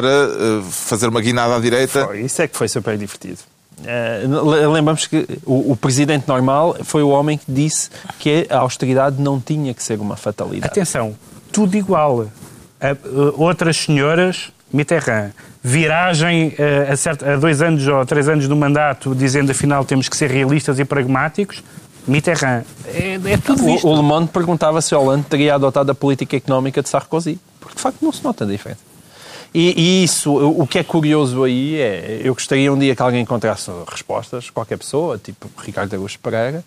para 0.00 0.08
eh, 0.08 0.62
fazer 0.70 1.08
uma 1.08 1.20
guinada 1.20 1.56
à 1.56 1.58
direita. 1.60 2.04
Foi, 2.06 2.20
Isso 2.20 2.42
é 2.42 2.46
que 2.48 2.56
foi 2.56 2.68
super 2.68 2.96
divertido. 2.98 3.38
Eh, 3.84 4.22
le- 4.26 4.66
lembramos 4.68 5.06
que 5.06 5.26
o, 5.44 5.72
o 5.72 5.76
presidente 5.76 6.26
normal 6.28 6.76
foi 6.84 7.02
o 7.02 7.08
homem 7.08 7.38
que 7.38 7.50
disse 7.50 7.88
que 8.18 8.46
a 8.50 8.58
austeridade 8.58 9.20
não 9.20 9.40
tinha 9.40 9.72
que 9.74 9.82
ser 9.82 9.98
uma 10.00 10.16
fatalidade. 10.16 10.70
Atenção, 10.70 11.14
tudo 11.52 11.76
igual. 11.76 12.26
A- 12.80 12.88
a- 12.90 12.96
outras 13.36 13.76
senhoras, 13.78 14.50
Mitterrand, 14.72 15.30
viragem 15.62 16.54
eh, 16.58 16.88
a, 16.90 16.96
certo- 16.96 17.24
a 17.24 17.36
dois 17.36 17.60
anos 17.62 17.86
ou 17.86 18.04
três 18.04 18.28
anos 18.28 18.46
do 18.48 18.56
mandato, 18.56 19.14
dizendo 19.14 19.50
afinal 19.50 19.84
temos 19.84 20.08
que 20.08 20.16
ser 20.16 20.30
realistas 20.30 20.78
e 20.78 20.84
pragmáticos, 20.84 21.62
Mitterrand. 22.06 22.62
É, 22.86 23.14
é 23.32 23.36
tudo 23.36 23.68
isto. 23.70 23.86
O, 23.86 23.92
o 23.92 23.96
Le 23.96 24.02
Monde 24.02 24.28
perguntava 24.32 24.80
se 24.80 24.94
Hollande 24.94 25.24
teria 25.24 25.54
adotado 25.54 25.90
a 25.90 25.94
política 25.94 26.36
económica 26.36 26.82
de 26.82 26.88
Sarkozy, 26.88 27.38
porque 27.60 27.76
de 27.76 27.82
facto 27.82 27.98
não 28.02 28.12
se 28.12 28.22
nota 28.24 28.44
a 28.44 28.46
diferença. 28.46 28.80
E, 29.54 29.74
e 29.80 30.04
isso, 30.04 30.34
o 30.34 30.66
que 30.66 30.78
é 30.78 30.84
curioso 30.84 31.42
aí 31.44 31.76
é, 31.80 32.20
eu 32.22 32.34
gostaria 32.34 32.70
um 32.72 32.78
dia 32.78 32.94
que 32.94 33.00
alguém 33.00 33.22
encontrasse 33.22 33.70
respostas, 33.90 34.50
qualquer 34.50 34.76
pessoa, 34.76 35.16
tipo 35.18 35.48
Ricardo 35.64 35.94
Augusto 35.94 36.18
Pereira, 36.18 36.62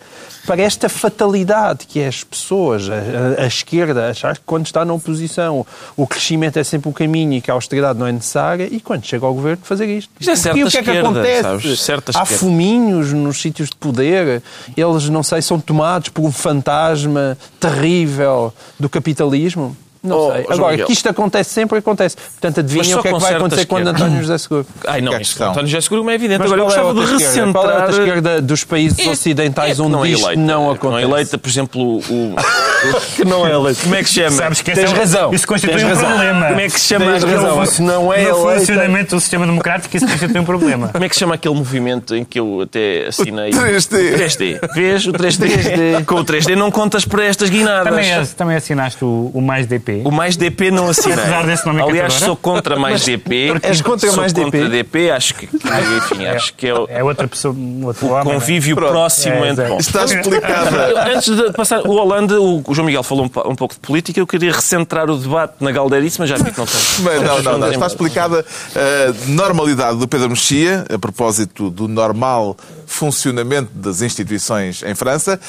para 0.48 0.62
esta 0.62 0.90
fatalidade 0.90 1.86
que 1.86 2.00
é 2.00 2.08
as 2.08 2.24
pessoas, 2.24 2.90
a, 2.90 2.96
a- 3.42 3.44
a 3.44 3.48
esquerda, 3.48 4.10
achar 4.10 4.36
que 4.36 4.44
quando 4.46 4.66
está 4.66 4.84
na 4.84 4.94
oposição 4.94 5.66
o 5.96 6.08
crescimento 6.08 6.58
é 6.58 6.64
sempre 6.64 6.90
o 6.90 6.94
caminho 6.94 7.34
e 7.34 7.42
que 7.42 7.52
a 7.52 7.54
austeridade 7.54 8.00
não 8.00 8.08
é 8.08 8.12
necessária, 8.12 8.68
e 8.72 8.80
quando 8.80 9.06
chega 9.06 9.26
ao 9.26 9.34
governo 9.34 9.62
fazer 9.64 9.86
isto. 9.86 10.10
Isto 10.20 10.32
é 10.32 10.36
certa 10.36 10.58
e 10.60 10.64
o 10.64 10.68
que 10.70 10.78
é 10.78 10.84
que 10.84 10.90
acontece? 10.92 11.42
sabes? 11.44 11.80
Certa 11.82 12.12
Há 12.18 12.24
esquerda. 12.24 12.40
fuminhos 12.44 13.14
nos 13.14 13.40
sítios 13.40 13.70
de 13.70 13.76
poder, 13.76 14.42
eles, 14.76 15.10
não 15.10 15.22
sei, 15.22 15.42
são 15.44 15.60
tomados 15.60 16.10
por 16.10 16.24
um 16.24 16.32
fantasma 16.32 17.38
terrível 17.60 18.52
do 18.80 18.90
capitalismo. 18.90 19.78
Não 20.02 20.18
Oh, 20.18 20.32
sei. 20.32 20.46
Agora, 20.50 20.72
Miguel. 20.72 20.88
que 20.88 20.94
isto 20.94 21.10
acontece 21.10 21.50
sempre, 21.50 21.78
acontece. 21.80 22.16
Portanto, 22.40 22.56
só 22.70 23.00
o 23.00 23.02
que 23.02 23.08
é 23.10 23.14
que 23.14 23.20
vai 23.20 23.34
acontecer 23.36 23.66
quando. 23.66 23.88
António 23.90 24.22
José 24.22 24.38
Seguro. 24.38 24.66
Ai 24.88 25.02
não, 25.02 25.14
é 25.14 25.18
questão? 25.18 25.52
António 25.52 25.68
José 25.68 25.82
Seguro 25.82 26.10
é 26.10 26.14
evidente. 26.16 26.40
Mas 26.40 26.52
Agora 26.52 26.62
eu 26.62 26.66
qual 26.66 26.78
é 26.78 26.94
gostava 26.94 27.18
de 27.18 27.24
esquerda? 27.24 27.52
Qual 27.52 27.70
é 27.70 27.74
a 27.74 27.76
outra 27.86 27.92
esquerda 28.04 28.42
dos 28.42 28.64
países 28.64 29.00
É- 29.00 29.10
ocidentais 29.10 29.78
é 29.78 29.82
onde 29.82 29.92
não 29.92 30.06
é 30.06 30.10
isto 30.10 30.26
eleita, 30.26 30.42
não 30.42 30.70
é 30.70 30.74
acontece? 30.74 30.90
Não 30.92 30.98
é 30.98 31.04
eleita, 31.04 31.38
por 31.38 31.50
exemplo, 31.50 31.82
o, 31.98 32.36
que 33.16 33.26
não 33.26 33.46
é 33.48 33.52
eleita. 33.54 33.82
Como 33.84 33.96
é 33.96 34.04
que 34.04 34.10
se 34.10 34.16
chama? 34.16 34.32
Sabes 34.32 34.62
que 34.62 34.72
Tens 34.72 34.90
é 34.92 34.94
um- 34.94 34.98
razão. 34.98 35.34
Isso 35.34 35.48
constitui 35.48 35.76
Tens 35.76 35.86
um 35.86 35.90
razão. 35.90 36.10
problema. 36.10 36.48
Como 36.48 36.60
é 36.60 36.66
que 36.70 36.80
se 36.80 36.88
chama? 36.88 37.06
Tens 37.12 37.24
aquele- 37.24 37.40
razão. 37.40 37.66
Se 37.66 37.82
não 37.82 38.14
é 38.14 38.22
no 38.24 38.30
eleita- 38.30 38.60
funcionamento 38.60 39.16
do 39.16 39.20
sistema 39.22 39.46
democrático, 39.46 39.98
isso 39.98 40.08
constitui 40.08 40.40
um 40.40 40.46
problema. 40.46 40.88
Como 40.90 41.04
é 41.04 41.10
que 41.10 41.16
se 41.16 41.20
chama 41.20 41.36
aquele 41.36 41.56
movimento 41.56 42.16
em 42.16 42.24
que 42.24 42.40
eu 42.40 42.62
até 42.62 43.08
assinei? 43.08 43.52
3D. 43.52 44.14
3D. 44.14 44.60
Vês? 44.74 45.06
O 45.08 45.12
3D. 45.14 46.04
Com 46.06 46.16
o 46.16 46.24
3D 46.26 46.56
não 46.56 46.72
contas 46.72 47.06
para 47.06 47.24
estas 47.26 47.50
guinadas. 47.50 47.90
Também, 47.90 48.26
também 48.38 48.56
assinaste 48.58 49.04
o, 49.04 49.32
o 49.34 49.42
mais 49.42 49.68
DP. 49.68 50.02
O 50.06 50.12
mais 50.12 50.36
DP 50.38 50.72
não 50.72 50.90
assinei. 50.90 51.18
Apesar 51.18 51.46
desse 51.46 51.66
nomenclatura. 51.66 52.04
Aliás, 52.06 52.14
sou 52.14 52.36
contra 52.36 52.78
mais 52.78 53.04
DP. 53.04 53.54
és 53.64 53.82
contra 53.82 54.08
sou 54.10 54.18
mais 54.18 54.34
DP? 54.34 54.46
contra 54.52 54.70
DP. 54.70 55.12
Acho 55.12 55.36
que, 55.36 55.50
enfim, 55.98 56.26
acho 56.28 56.54
que 56.54 56.68
é 56.68 56.74
o 56.74 56.88
É 56.90 57.04
outra 57.04 57.28
pessoa, 57.28 57.54
um 57.54 57.86
outro 57.86 58.08
homem. 58.08 58.26
né? 58.26 58.34
convívio 58.34 58.76
próximo 58.76 59.44
É, 59.46 59.50
entre. 59.50 59.76
Está 59.76 60.04
explicada. 60.06 60.78
eu, 60.78 60.98
Antes 61.18 61.36
de 61.36 61.52
passar, 61.54 61.82
o 61.82 61.92
Holanda, 61.92 62.40
o 62.40 62.62
o 62.70 62.76
João 62.76 62.86
Miguel 62.86 63.02
falou 63.02 63.26
um, 63.26 63.50
um 63.50 63.56
pouco 63.56 63.74
de 63.74 63.80
política, 63.80 64.20
eu 64.20 64.28
queria 64.28 64.52
recentrar 64.52 65.10
o 65.10 65.18
debate 65.18 65.56
na 65.60 65.72
Galdeirice, 65.72 66.20
mas 66.20 66.30
já 66.30 66.38
vi 66.38 66.52
que 66.52 66.58
não 66.60 66.68
tem. 66.68 66.80
Mas 67.02 67.22
não, 67.24 67.42
não, 67.42 67.58
não. 67.58 67.72
Está 67.72 67.88
explicada 67.88 68.46
a 68.76 69.28
normalidade 69.28 69.98
do 69.98 70.08
Pedro 70.08 70.30
Mexia, 70.30 70.86
a 70.94 71.00
propósito 71.00 71.72
do 71.72 71.88
normal 71.88 72.56
funcionamento 72.86 73.72
das 73.74 74.04
instituições 74.04 74.84
em 74.84 74.94
França. 74.94 75.40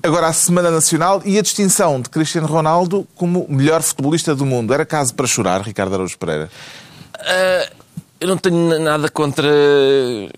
Agora, 0.00 0.28
a 0.28 0.32
Semana 0.32 0.70
Nacional 0.70 1.22
e 1.24 1.38
a 1.38 1.42
distinção 1.42 2.00
de 2.00 2.08
Cristiano 2.08 2.46
Ronaldo 2.46 3.06
como 3.16 3.46
melhor 3.48 3.82
futebolista 3.82 4.34
do 4.34 4.46
mundo. 4.46 4.72
Era 4.72 4.84
caso 4.84 5.14
para 5.14 5.26
chorar, 5.26 5.62
Ricardo 5.62 5.94
Araújo 5.94 6.16
Pereira? 6.18 6.50
Ah, 7.18 7.68
eu 8.24 8.28
não 8.28 8.36
tenho 8.38 8.78
nada 8.80 9.08
contra 9.10 9.46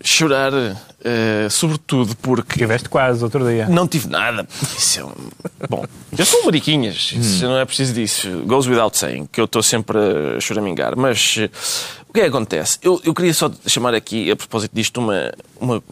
chorar, 0.03 0.51
ah, 0.53 1.49
sobretudo 1.49 2.15
porque 2.17 2.57
Tiveste 2.59 2.89
quase 2.89 3.23
outro 3.23 3.47
dia. 3.47 3.67
Não 3.69 3.87
tive 3.87 4.07
nada. 4.09 4.47
Isso 4.77 4.99
é 4.99 5.05
um... 5.05 5.11
Bom, 5.69 5.85
eu 6.17 6.25
sou 6.25 6.43
mariquinhas. 6.45 7.13
Isso 7.15 7.45
não 7.45 7.57
é 7.57 7.63
preciso 7.65 7.93
disso. 7.93 8.29
Goes 8.45 8.67
without 8.67 8.97
saying, 8.97 9.27
que 9.31 9.39
eu 9.39 9.45
estou 9.45 9.63
sempre 9.63 9.97
a 10.37 10.39
choramingar. 10.41 10.97
Mas 10.97 11.35
eh, 11.39 11.49
o 12.09 12.13
que 12.13 12.19
é 12.19 12.23
que 12.23 12.29
acontece? 12.29 12.77
Eu, 12.81 12.99
eu 13.05 13.13
queria 13.13 13.33
só 13.33 13.49
chamar 13.65 13.93
aqui, 13.93 14.29
a 14.29 14.35
propósito 14.35 14.71
disto, 14.73 14.97
uma, 14.99 15.31
uma- 15.59 15.83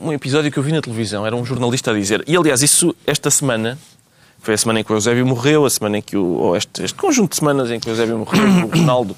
um 0.00 0.12
episódio 0.12 0.50
que 0.52 0.58
eu 0.58 0.62
vi 0.62 0.72
na 0.72 0.80
televisão. 0.80 1.26
Era 1.26 1.34
um 1.34 1.44
jornalista 1.44 1.90
a 1.90 1.94
dizer. 1.94 2.22
E 2.26 2.36
aliás, 2.36 2.62
isso 2.62 2.94
esta 3.06 3.30
semana. 3.30 3.76
Foi 4.44 4.52
a 4.52 4.58
semana 4.58 4.80
em 4.80 4.84
que 4.84 4.92
o 4.92 4.96
Eusébio 4.96 5.26
morreu, 5.26 5.64
a 5.64 5.70
semana 5.70 5.96
em 5.96 6.02
que 6.02 6.18
o. 6.18 6.24
Ou 6.24 6.54
este, 6.54 6.84
este 6.84 6.94
conjunto 6.94 7.30
de 7.30 7.36
semanas 7.36 7.70
em 7.70 7.80
que 7.80 7.88
o 7.88 7.92
Eusébio 7.92 8.18
morreu, 8.18 8.66
o 8.66 8.68
Ronaldo 8.78 9.16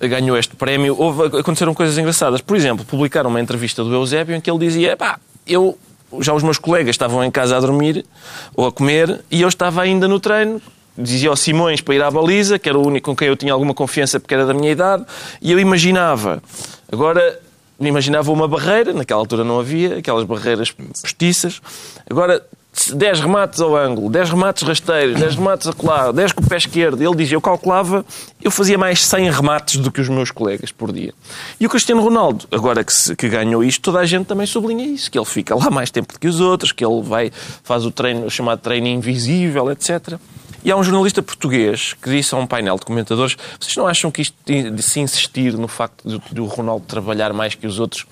ganhou 0.00 0.36
este 0.36 0.56
prémio. 0.56 0.96
Houve, 0.98 1.38
aconteceram 1.38 1.72
coisas 1.72 1.96
engraçadas. 1.96 2.40
Por 2.40 2.56
exemplo, 2.56 2.84
publicaram 2.84 3.30
uma 3.30 3.40
entrevista 3.40 3.84
do 3.84 3.94
Eusébio 3.94 4.34
em 4.34 4.40
que 4.40 4.50
ele 4.50 4.58
dizia: 4.58 4.96
pá, 4.96 5.20
eu 5.46 5.78
já 6.18 6.34
os 6.34 6.42
meus 6.42 6.58
colegas 6.58 6.94
estavam 6.94 7.22
em 7.22 7.30
casa 7.30 7.56
a 7.56 7.60
dormir 7.60 8.04
ou 8.56 8.66
a 8.66 8.72
comer 8.72 9.24
e 9.30 9.42
eu 9.42 9.48
estava 9.48 9.82
ainda 9.82 10.08
no 10.08 10.18
treino. 10.18 10.60
Dizia 10.98 11.28
ao 11.28 11.36
Simões 11.36 11.80
para 11.80 11.94
ir 11.94 12.02
à 12.02 12.10
baliza, 12.10 12.58
que 12.58 12.68
era 12.68 12.76
o 12.76 12.84
único 12.84 13.10
com 13.10 13.14
quem 13.14 13.28
eu 13.28 13.36
tinha 13.36 13.52
alguma 13.52 13.72
confiança 13.72 14.18
porque 14.18 14.34
era 14.34 14.46
da 14.46 14.54
minha 14.54 14.72
idade, 14.72 15.04
e 15.40 15.52
eu 15.52 15.60
imaginava. 15.60 16.42
Agora, 16.90 17.38
imaginava 17.78 18.32
uma 18.32 18.48
barreira, 18.48 18.92
naquela 18.92 19.20
altura 19.20 19.44
não 19.44 19.60
havia, 19.60 19.98
aquelas 19.98 20.24
barreiras 20.24 20.72
postiças. 20.72 21.60
Agora, 22.08 22.42
10 22.94 23.20
remates 23.20 23.60
ao 23.60 23.74
ângulo, 23.76 24.10
10 24.10 24.30
remates 24.30 24.62
rasteiros, 24.62 25.18
10 25.18 25.34
remates 25.36 25.66
a 25.66 25.72
colar, 25.72 26.12
10 26.12 26.32
com 26.32 26.42
o 26.42 26.46
pé 26.46 26.56
esquerdo. 26.56 27.02
Ele 27.02 27.14
dizia, 27.16 27.36
eu 27.36 27.40
calculava, 27.40 28.04
eu 28.42 28.50
fazia 28.50 28.76
mais 28.78 29.04
100 29.04 29.30
remates 29.30 29.76
do 29.78 29.90
que 29.90 30.00
os 30.00 30.08
meus 30.08 30.30
colegas 30.30 30.70
por 30.70 30.92
dia. 30.92 31.12
E 31.58 31.66
o 31.66 31.70
Cristiano 31.70 32.02
Ronaldo, 32.02 32.46
agora 32.50 32.84
que, 32.84 32.92
se- 32.92 33.16
que 33.16 33.28
ganhou 33.28 33.64
isto, 33.64 33.80
toda 33.82 33.98
a 34.00 34.06
gente 34.06 34.26
também 34.26 34.46
sublinha 34.46 34.84
isso, 34.84 35.10
que 35.10 35.18
ele 35.18 35.24
fica 35.26 35.54
lá 35.54 35.70
mais 35.70 35.90
tempo 35.90 36.12
do 36.12 36.18
que 36.20 36.28
os 36.28 36.38
outros, 36.40 36.70
que 36.72 36.84
ele 36.84 37.02
vai, 37.02 37.32
faz 37.64 37.84
o 37.84 37.90
treino, 37.90 38.26
o 38.26 38.30
chamado 38.30 38.60
treino 38.60 38.86
invisível, 38.86 39.70
etc. 39.70 40.14
E 40.64 40.70
há 40.70 40.76
um 40.76 40.82
jornalista 40.82 41.22
português 41.22 41.92
que 41.94 42.10
disse 42.10 42.34
a 42.34 42.38
um 42.38 42.46
painel 42.46 42.76
de 42.76 42.84
comentadores: 42.84 43.36
vocês 43.60 43.76
não 43.76 43.86
acham 43.86 44.10
que 44.10 44.20
isto 44.22 44.34
de 44.44 44.82
se 44.82 44.98
insistir 44.98 45.52
no 45.54 45.68
facto 45.68 46.08
de, 46.08 46.20
de 46.34 46.40
o 46.40 46.46
Ronaldo 46.46 46.84
trabalhar 46.86 47.32
mais 47.32 47.54
que 47.54 47.66
os 47.68 47.78
outros 47.78 48.04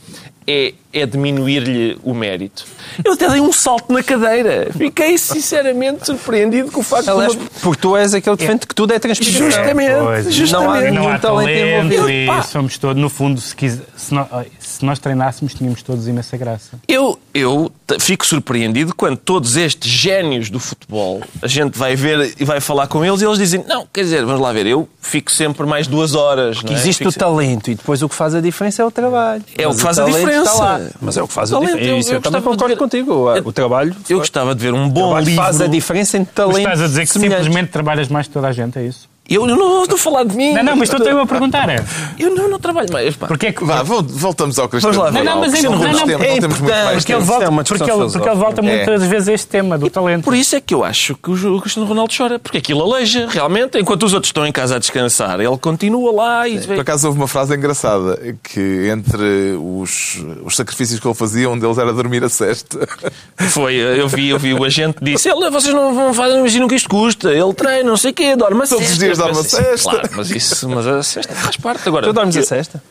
é, 0.47 0.73
é 0.95 1.05
diminuir-lhe 1.07 1.99
o 2.03 2.15
mérito? 2.15 2.65
Eu 3.05 3.13
até 3.15 3.29
dei 3.29 3.41
um 3.41 3.53
salto 3.53 3.93
na 3.93 4.03
cadeira. 4.03 4.69
Fiquei 4.77 5.19
sinceramente 5.19 6.07
surpreendido 6.07 6.71
com 6.71 6.81
o 6.81 6.83
facto 6.83 7.09
Aliás, 7.11 7.33
de. 7.33 7.39
uma- 7.39 7.49
porque 7.63 7.81
tu 7.83 7.97
és 7.97 8.15
aquele 8.15 8.37
que 8.37 8.43
defende 8.45 8.67
que 8.67 8.75
tudo 8.75 8.93
é 8.93 8.99
transmissão. 8.99 9.47
Justamente, 9.47 9.95
Pois, 10.03 10.33
justamente. 10.35 10.91
Não 10.93 11.03
há 11.03 11.05
não 11.05 11.09
há 11.13 11.19
talento 11.19 11.49
talento 11.49 11.85
envolvido. 11.95 12.11
e 12.11 12.27
Pá. 12.27 12.43
somos 12.43 12.79
todos, 12.79 13.01
no 13.03 13.09
fundo, 13.11 13.41
se, 13.41 13.55
quis- 13.55 13.79
se, 13.97 14.15
nó- 14.15 14.27
se 14.59 14.85
nós 14.85 14.99
treinássemos, 14.99 15.55
tínhamos 15.55 15.83
todos 15.83 16.07
imensa 16.09 16.37
graça. 16.37 16.79
Eu, 16.87 17.19
eu 17.33 17.71
fico 17.99 18.25
surpreendido 18.27 18.95
quando 18.95 19.17
todos 19.17 19.57
estes 19.57 19.91
génios 19.91 20.51
do 20.51 20.61
futebol, 20.61 21.23
a 21.43 21.47
gente 21.47 21.79
vai 21.79 21.97
ver 21.97 22.35
e 22.39 22.45
vai 22.45 22.61
falar 22.61 22.87
com 22.87 23.05
eles 23.05 23.21
e 23.21 23.25
eles 23.25 23.39
dizem: 23.39 23.65
Não, 23.67 23.87
quer 23.93 24.03
dizer, 24.03 24.25
vamos 24.25 24.41
lá 24.41 24.53
ver, 24.53 24.67
eu 24.67 24.89
fico 25.01 25.31
sempre 25.33 25.67
mais 25.67 25.87
duas 25.87 26.15
horas. 26.15 26.63
não 26.63 26.71
é? 26.71 26.75
Existe 26.75 26.99
Fico 26.99 27.09
o 27.09 27.13
sempre- 27.13 27.27
talento 27.27 27.71
e 27.71 27.75
depois 27.75 28.03
o 28.03 28.09
que 28.09 28.15
faz 28.15 28.35
a 28.35 28.41
diferença 28.41 28.83
é 28.83 28.85
o 28.85 28.91
trabalho. 28.91 29.43
É 29.57 29.67
o 29.67 29.75
que 29.75 29.81
faz 29.81 29.99
a 29.99 30.05
talento 30.05 30.19
diferença. 30.21 30.84
Mas 31.01 31.17
é 31.17 31.23
o 31.23 31.29
que 31.29 31.33
faz 31.35 31.53
a 31.53 31.57
Talento, 31.57 31.73
diferença. 31.79 32.09
eu- 32.09 32.13
eu 32.13 32.19
eu 32.19 32.23
também 32.23 32.41
concordo 32.43 32.69
ver- 32.75 32.77
contigo. 32.77 33.29
O 33.45 33.53
trabalho, 33.53 33.95
Eu 34.09 34.19
gostava 34.19 34.55
de 34.55 34.61
ver 34.63 34.73
um 34.75 34.89
bom 34.89 35.19
livro. 35.19 35.35
faz 35.43 35.61
a 35.61 35.67
diferença 35.67 36.17
entre 36.19 36.33
Mas 36.37 36.47
talento 36.47 36.59
estás 36.59 36.81
a 36.83 36.87
dizer 36.87 37.07
que 37.07 37.13
simplesmente 37.13 37.69
trabalhas 37.71 38.09
mais 38.09 38.27
que 38.27 38.33
toda 38.33 38.49
a 38.49 38.53
gente, 38.53 38.79
é 38.79 38.83
isso? 38.85 39.09
Eu 39.29 39.47
não 39.47 39.83
estou 39.83 39.97
a 39.97 39.99
falar 39.99 40.25
de 40.25 40.37
mim. 40.37 40.53
Não, 40.53 40.63
não, 40.63 40.77
mas 40.77 40.91
estou 40.93 41.21
a 41.21 41.27
perguntar. 41.27 41.69
É. 41.71 41.83
Eu 42.19 42.35
não, 42.35 42.47
não 42.49 42.59
trabalho 42.59 42.93
mais. 42.93 43.17
Pá. 43.17 43.27
Porque 43.27 43.47
é 43.47 43.53
que. 43.53 43.65
Vá, 43.65 43.83
vol- 43.83 44.03
voltamos 44.03 44.59
ao 44.59 44.69
Cristiano 44.69 44.95
Vamos 44.95 45.13
lá 45.15 45.19
ver. 45.19 45.25
Não, 45.25 45.35
não, 45.35 45.41
mas 45.41 45.51
Cristiano 45.51 45.77
é- 45.77 45.79
não, 45.79 45.87
Ronaldo. 45.87 46.13
não, 46.13 46.19
Temos- 46.19 46.27
é 46.27 46.29
não 46.35 46.41
temos 46.41 46.61
muito 46.61 46.75
mais 46.75 46.97
Porque 46.99 47.13
ele 47.13 47.21
tempo. 47.21 47.23
Isso 47.23 47.27
volta, 47.33 47.45
é 47.45 47.65
porque 47.65 47.91
ele, 47.91 48.11
porque 48.13 48.29
ele 48.29 48.37
volta 48.37 48.63
muitas 48.63 49.03
vezes 49.05 49.29
a 49.29 49.33
este 49.33 49.47
tema 49.47 49.79
do 49.79 49.89
talento. 49.89 50.25
Por 50.25 50.35
isso 50.35 50.55
é 50.57 50.61
que 50.61 50.75
eu 50.75 50.85
acho 50.85 51.15
que 51.17 51.31
o 51.31 51.61
Cristiano 51.61 51.89
Ronaldo 51.89 52.13
chora. 52.15 52.39
Porque 52.39 52.59
aquilo 52.59 52.83
aleija, 52.83 53.27
realmente. 53.31 53.79
Enquanto 53.79 54.03
os 54.03 54.13
outros 54.13 54.29
estão 54.29 54.47
em 54.47 54.53
casa 54.53 54.77
a 54.77 54.79
descansar, 54.79 55.41
ele 55.41 55.57
continua 55.57 56.13
lá 56.13 56.47
e... 56.47 56.59
Por 56.61 56.81
acaso 56.81 57.07
houve 57.07 57.19
uma 57.19 57.29
frase 57.29 57.55
engraçada 57.55 58.19
que 58.43 58.89
entre 58.91 59.57
os, 59.59 60.23
os 60.45 60.55
sacrifícios 60.55 61.01
que 61.01 61.07
ele 61.07 61.15
fazia, 61.15 61.49
um 61.49 61.59
deles 61.59 61.79
era 61.79 61.93
dormir 61.95 62.23
a 62.25 62.29
sexta. 62.29 62.87
Foi, 63.49 63.75
eu 63.75 64.07
vi, 64.07 64.29
eu 64.29 64.39
vi 64.39 64.53
o 64.53 64.65
agente 64.65 64.99
disse, 65.01 65.29
ele, 65.31 65.49
vocês 65.51 65.75
não 65.75 65.95
vão 65.95 66.13
fazer, 66.13 66.39
imaginam 66.39 66.69
que 66.69 66.75
isto 66.75 66.89
custa. 66.89 67.33
Ele 67.33 67.53
treina, 67.55 67.89
não 67.89 67.97
sei 67.97 68.11
o 68.11 68.15
quê, 68.15 68.37
dorme 68.37 68.63
a 68.63 68.67
Todos 68.67 69.14
cesta. 69.17 69.17
dias 69.17 69.19
dorme 69.19 69.39
a 69.39 69.43
Mas, 69.43 69.51
cesta. 69.51 69.91
Claro, 69.91 70.09
mas 70.17 70.31
isso, 70.31 70.69
mas 70.69 70.87
a 70.87 71.03
cesta 71.03 71.35
faz 71.35 71.57
parte 71.57 71.89
agora. 71.89 72.07
Tu 72.07 72.13
dormes 72.13 72.37
a 72.37 72.41
que- 72.41 72.47
sexta? 72.47 72.83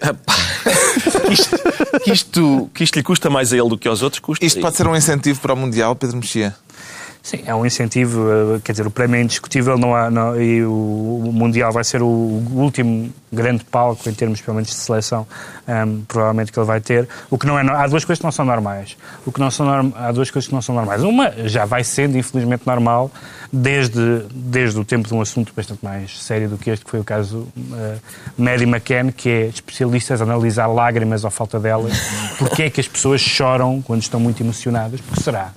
Epá, 0.00 0.34
que 1.24 1.32
isto, 1.32 1.58
que, 2.04 2.12
isto, 2.12 2.70
que 2.74 2.84
isto 2.84 2.96
lhe 2.96 3.02
custa 3.02 3.28
mais 3.28 3.52
a 3.52 3.56
ele 3.56 3.68
do 3.68 3.76
que 3.78 3.88
aos 3.88 4.02
outros, 4.02 4.20
custa. 4.20 4.44
Isto 4.44 4.60
pode 4.60 4.76
ser 4.76 4.86
um 4.86 4.94
incentivo 4.94 5.40
para 5.40 5.52
o 5.52 5.56
Mundial, 5.56 5.96
Pedro 5.96 6.16
Mexia. 6.18 6.54
Sim, 7.20 7.40
é 7.44 7.54
um 7.54 7.66
incentivo, 7.66 8.26
eh, 8.56 8.60
quer 8.64 8.72
dizer, 8.72 8.86
o 8.86 8.90
prémio 8.92 9.16
é 9.16 9.22
indiscutível 9.22 9.76
não 9.76 9.94
há, 9.94 10.08
não- 10.08 10.40
e 10.40 10.64
o 10.64 11.30
Mundial 11.32 11.72
vai 11.72 11.82
ser 11.84 12.00
o 12.00 12.06
último 12.06 13.12
grande 13.32 13.64
palco 13.64 14.08
em 14.08 14.12
termos, 14.14 14.40
pelo 14.40 14.54
menos, 14.56 14.70
de 14.70 14.76
seleção, 14.76 15.26
ehm, 15.66 16.00
provavelmente 16.08 16.50
que 16.52 16.58
ele 16.58 16.66
vai 16.66 16.80
ter. 16.80 17.08
O 17.30 17.38
que 17.38 17.46
não 17.46 17.58
é, 17.58 17.62
há 17.62 17.86
duas 17.86 18.04
coisas 18.04 18.18
que 18.18 18.24
não 18.24 18.32
são 18.32 18.44
normais. 18.44 18.96
O 19.26 19.32
que 19.32 19.40
não 19.40 19.50
são 19.50 19.66
norm- 19.66 19.92
há 19.96 20.10
duas 20.12 20.30
coisas 20.30 20.48
que 20.48 20.54
não 20.54 20.62
são 20.62 20.74
normais. 20.74 21.02
Uma 21.02 21.32
já 21.48 21.64
vai 21.64 21.84
sendo, 21.84 22.16
infelizmente, 22.18 22.62
normal 22.66 23.10
desde, 23.52 24.24
desde 24.34 24.78
o 24.78 24.84
tempo 24.84 25.08
de 25.08 25.14
um 25.14 25.20
assunto 25.20 25.52
bastante 25.56 25.84
mais 25.84 26.22
sério 26.22 26.48
do 26.48 26.58
que 26.58 26.70
este, 26.70 26.84
que 26.84 26.90
foi 26.90 27.00
o 27.00 27.04
caso 27.04 27.46
uh, 27.56 28.00
Maddie 28.36 28.66
McCann, 28.66 29.10
que 29.10 29.28
é 29.28 29.46
especialistas 29.46 30.20
a 30.20 30.24
analisar 30.24 30.66
lágrimas 30.66 31.24
ou 31.24 31.30
falta 31.30 31.58
delas. 31.58 31.92
Porque 32.38 32.64
é 32.64 32.70
que 32.70 32.80
as 32.80 32.88
pessoas 32.88 33.20
choram 33.20 33.80
quando 33.82 34.02
estão 34.02 34.20
muito 34.20 34.42
emocionadas? 34.42 35.00
Porque 35.00 35.22
será? 35.22 35.50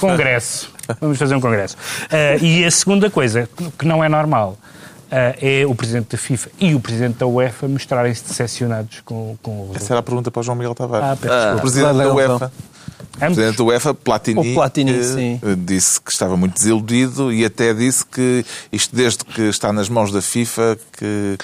congresso. 0.00 0.70
Vamos 1.00 1.18
fazer 1.18 1.34
um 1.34 1.40
congresso. 1.40 1.76
Ah, 2.10 2.36
e 2.40 2.64
a 2.64 2.70
segunda 2.70 3.10
coisa, 3.10 3.48
que 3.78 3.86
não 3.86 4.02
é 4.02 4.08
normal, 4.08 4.58
ah, 4.60 4.81
é 5.12 5.66
o 5.66 5.74
Presidente 5.74 6.08
da 6.12 6.18
FIFA 6.18 6.50
e 6.58 6.74
o 6.74 6.80
Presidente 6.80 7.18
da 7.18 7.26
UEFA 7.26 7.68
mostrarem-se 7.68 8.24
decepcionados 8.24 9.00
com, 9.04 9.36
com 9.42 9.50
o 9.50 9.54
resultado. 9.58 9.82
Essa 9.82 9.92
era 9.92 10.00
a 10.00 10.02
pergunta 10.02 10.30
para 10.30 10.40
o 10.40 10.42
João 10.42 10.56
Miguel 10.56 10.74
Tavares. 10.74 11.06
Ah, 11.06 11.16
peço 11.20 11.56
o. 11.56 11.60
Presidente 11.60 11.96
da 11.96 12.04
não, 12.04 12.14
UEFA. 12.16 12.46
O 12.46 12.72
Ambos? 13.20 13.36
Presidente 13.36 13.58
da 13.58 13.64
UEFA, 13.64 13.94
Platini, 13.94 14.52
O 14.52 14.54
Platini, 14.54 14.98
eh, 14.98 15.02
sim. 15.02 15.40
eh, 15.42 15.54
disse 15.56 16.00
que 16.00 16.10
estava 16.10 16.36
muito 16.36 16.54
desiludido 16.54 17.32
e 17.32 17.44
até 17.44 17.74
disse 17.74 18.04
que 18.06 18.44
isto 18.72 18.96
desde 18.96 19.24
que 19.24 19.42
está 19.42 19.72
nas 19.72 19.88
mãos 19.88 20.10
da 20.10 20.22
FIFA 20.22 20.78
que 20.98 21.36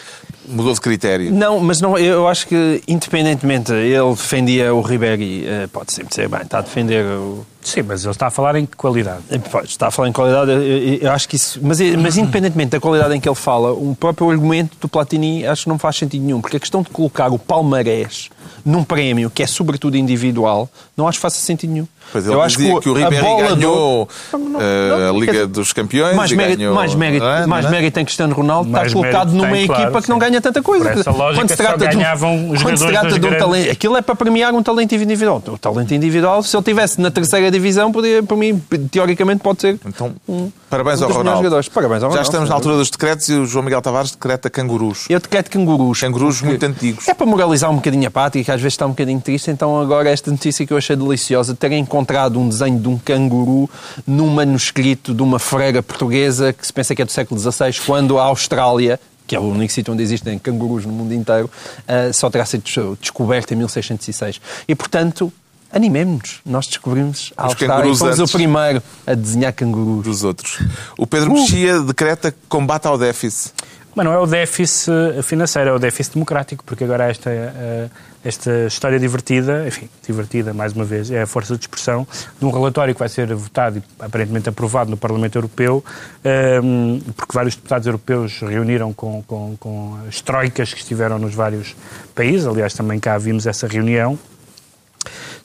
mudou 0.48 0.72
de 0.72 0.80
critério. 0.80 1.32
Não, 1.32 1.60
mas 1.60 1.80
não, 1.80 1.96
eu 1.98 2.26
acho 2.26 2.46
que 2.46 2.82
independentemente, 2.88 3.72
ele 3.72 4.10
defendia 4.10 4.74
o 4.74 4.80
Ribéry, 4.80 5.46
eh, 5.46 5.68
pode 5.70 5.92
sempre 5.92 6.08
dizer, 6.08 6.28
bem, 6.28 6.40
está 6.40 6.58
a 6.58 6.62
defender 6.62 7.04
o. 7.04 7.46
Sim, 7.60 7.82
mas 7.82 8.04
ele 8.04 8.12
está 8.12 8.28
a 8.28 8.30
falar 8.30 8.56
em 8.56 8.64
que 8.64 8.76
qualidade? 8.76 9.20
eh, 9.30 9.38
Pois, 9.50 9.68
está 9.70 9.88
a 9.88 9.90
falar 9.90 10.08
em 10.08 10.12
qualidade, 10.12 10.50
eu, 11.02 11.10
acho 11.12 11.28
que 11.28 11.36
isso. 11.36 11.58
Mas, 11.62 11.80
mas 11.96 12.16
independentemente 12.16 12.70
da 12.70 12.80
qualidade 12.80 13.14
em 13.14 13.20
que 13.20 13.28
ele 13.28 13.34
fala, 13.36 13.72
o 13.72 13.96
próprio 13.98 14.30
argumento 14.30 14.76
do 14.80 14.88
Platini 14.88 15.46
acho 15.46 15.64
que 15.64 15.68
não 15.68 15.78
faz 15.78 15.96
sentido 15.96 16.24
nenhum, 16.24 16.40
porque 16.40 16.56
a 16.56 16.60
questão 16.60 16.82
de 16.82 16.88
colocar 16.90 17.28
o 17.32 17.38
palmarés 17.38 18.30
num 18.64 18.82
prémio 18.84 19.28
que 19.30 19.42
é 19.42 19.46
sobretudo 19.46 19.96
individual, 19.96 20.68
não 20.96 21.06
acho 21.08 21.18
que 21.18 21.22
faça 21.22 21.38
sentido 21.40 21.72
nenhum. 21.72 21.86
Pois 22.10 22.24
ele 22.24 22.34
eu 22.34 22.40
acho 22.40 22.56
dizia 22.56 22.80
que 22.80 22.88
o, 22.88 22.94
Ribéry 22.94 23.22
bola 23.22 23.48
do- 23.50 23.56
ganhou 23.56 24.08
Não, 24.32 24.38
não, 24.38 24.60
eh, 24.62 24.88
não, 24.88 25.08
a 25.16 25.20
Liga 25.20 25.46
dos 25.46 25.72
Campeões 25.74 26.16
mais 26.16 26.32
mérito, 26.32 26.58
ganhou... 26.58 26.74
mais 26.74 26.94
mérito, 26.94 27.24
é? 27.24 27.46
mais 27.46 27.66
é? 27.66 27.70
mérito 27.70 28.00
em 28.00 28.04
Cristiano 28.04 28.34
Ronaldo 28.34 28.70
Mais 28.70 28.86
está 28.86 28.98
colocado 28.98 29.32
numa 29.32 29.50
tem, 29.50 29.64
equipa 29.64 29.76
claro, 29.90 30.02
que 30.02 30.08
não 30.08 30.16
sim. 30.16 30.20
ganha 30.20 30.28
ganha 30.30 30.40
tanta 30.40 30.62
coisa. 30.62 30.84
Lógica, 31.10 31.34
Quando 31.34 31.48
se 31.50 31.56
trata 31.56 31.86
de 31.88 31.96
um- 31.96 31.98
ganhavam 31.98 32.50
os 32.50 32.62
quando 32.62 32.76
se 32.78 32.84
jogadores 32.84 33.14
trata 33.14 33.18
de 33.18 33.26
um 33.34 33.38
talento, 33.38 33.70
aquilo 33.70 33.96
é 33.96 34.02
para 34.02 34.14
premiar 34.14 34.54
um 34.54 34.62
talento 34.62 34.94
individual. 34.94 35.42
O 35.48 35.58
talento 35.58 35.92
individual, 35.94 36.42
se 36.42 36.56
ele 36.56 36.64
tivesse 36.64 37.00
na 37.00 37.10
terceira 37.10 37.47
divisão, 37.50 37.90
podia, 37.92 38.22
para 38.22 38.36
mim, 38.36 38.62
teoricamente, 38.90 39.42
pode 39.42 39.60
ser 39.60 39.78
Então, 39.86 40.14
parabéns 40.68 41.00
um 41.00 41.04
ao 41.04 41.10
Ronaldo. 41.12 41.38
jogadores. 41.38 41.68
Parabéns 41.68 42.02
ao 42.02 42.10
Já 42.10 42.16
Ronaldo. 42.16 42.28
estamos 42.28 42.48
na 42.48 42.54
altura 42.54 42.76
dos 42.76 42.90
decretos 42.90 43.28
e 43.28 43.34
o 43.34 43.46
João 43.46 43.64
Miguel 43.64 43.80
Tavares 43.82 44.10
decreta 44.12 44.48
cangurus. 44.50 45.06
Eu 45.08 45.20
quero 45.20 45.48
cangurus. 45.50 46.00
Cangurus 46.00 46.42
muito 46.42 46.64
antigos. 46.64 47.06
É 47.08 47.14
para 47.14 47.26
moralizar 47.26 47.70
um 47.70 47.76
bocadinho 47.76 48.06
a 48.08 48.10
pátria, 48.10 48.42
que 48.44 48.50
às 48.50 48.60
vezes 48.60 48.74
está 48.74 48.86
um 48.86 48.90
bocadinho 48.90 49.20
triste. 49.20 49.50
Então, 49.50 49.80
agora, 49.80 50.10
esta 50.10 50.30
notícia 50.30 50.66
que 50.66 50.72
eu 50.72 50.76
achei 50.76 50.96
deliciosa, 50.96 51.54
terem 51.54 51.80
encontrado 51.80 52.38
um 52.38 52.48
desenho 52.48 52.78
de 52.78 52.88
um 52.88 52.98
canguru 52.98 53.68
num 54.06 54.28
manuscrito 54.28 55.14
de 55.14 55.22
uma 55.22 55.38
freira 55.38 55.82
portuguesa 55.82 56.52
que 56.52 56.66
se 56.66 56.72
pensa 56.72 56.94
que 56.94 57.02
é 57.02 57.04
do 57.04 57.12
século 57.12 57.40
XVI, 57.40 57.72
quando 57.86 58.18
a 58.18 58.24
Austrália, 58.24 58.98
que 59.26 59.36
é 59.36 59.38
o 59.38 59.42
único 59.42 59.72
sítio 59.72 59.92
onde 59.92 60.02
existem 60.02 60.38
cangurus 60.38 60.86
no 60.86 60.92
mundo 60.92 61.12
inteiro, 61.12 61.50
ah, 61.86 62.10
só 62.12 62.30
terá 62.30 62.44
sido 62.46 62.62
des- 62.62 62.98
descoberto 63.00 63.52
em 63.52 63.56
1606. 63.56 64.40
E, 64.66 64.74
portanto, 64.74 65.32
animemos-nos. 65.72 66.40
Nós 66.44 66.66
descobrimos 66.66 67.32
a 67.36 67.46
Os 67.46 67.52
Austrália 67.52 67.92
e 67.92 67.96
fomos 67.96 68.18
antes. 68.20 68.34
o 68.34 68.36
primeiro 68.36 68.82
a 69.06 69.14
desenhar 69.14 69.52
cangurus. 69.52 70.04
dos 70.04 70.24
outros. 70.24 70.62
O 70.98 71.06
Pedro 71.06 71.32
Mexia 71.32 71.80
decreta 71.80 72.34
combate 72.48 72.86
ao 72.86 72.96
déficit. 72.98 73.52
Mas 73.94 74.04
não 74.04 74.12
é 74.12 74.18
o 74.18 74.26
déficit 74.26 74.92
financeiro, 75.24 75.70
é 75.70 75.72
o 75.72 75.78
déficit 75.78 76.14
democrático, 76.14 76.62
porque 76.64 76.84
agora 76.84 77.06
há 77.06 77.08
esta, 77.08 77.30
eh, 77.30 77.88
esta 78.24 78.66
história 78.66 78.96
divertida, 78.96 79.66
enfim, 79.66 79.88
divertida 80.06 80.54
mais 80.54 80.72
uma 80.72 80.84
vez, 80.84 81.10
é 81.10 81.22
a 81.22 81.26
força 81.26 81.56
de 81.56 81.62
expressão 81.62 82.06
de 82.38 82.44
um 82.46 82.50
relatório 82.50 82.94
que 82.94 83.00
vai 83.00 83.08
ser 83.08 83.34
votado 83.34 83.78
e 83.78 83.82
aparentemente 83.98 84.48
aprovado 84.48 84.88
no 84.88 84.96
Parlamento 84.96 85.36
Europeu, 85.36 85.84
eh, 86.22 86.60
porque 87.16 87.34
vários 87.34 87.56
deputados 87.56 87.88
europeus 87.88 88.38
reuniram 88.40 88.92
com, 88.92 89.20
com, 89.26 89.56
com 89.58 89.98
as 90.06 90.20
troicas 90.20 90.72
que 90.72 90.78
estiveram 90.80 91.18
nos 91.18 91.34
vários 91.34 91.74
países, 92.14 92.46
aliás 92.46 92.74
também 92.74 93.00
cá 93.00 93.18
vimos 93.18 93.48
essa 93.48 93.66
reunião, 93.66 94.16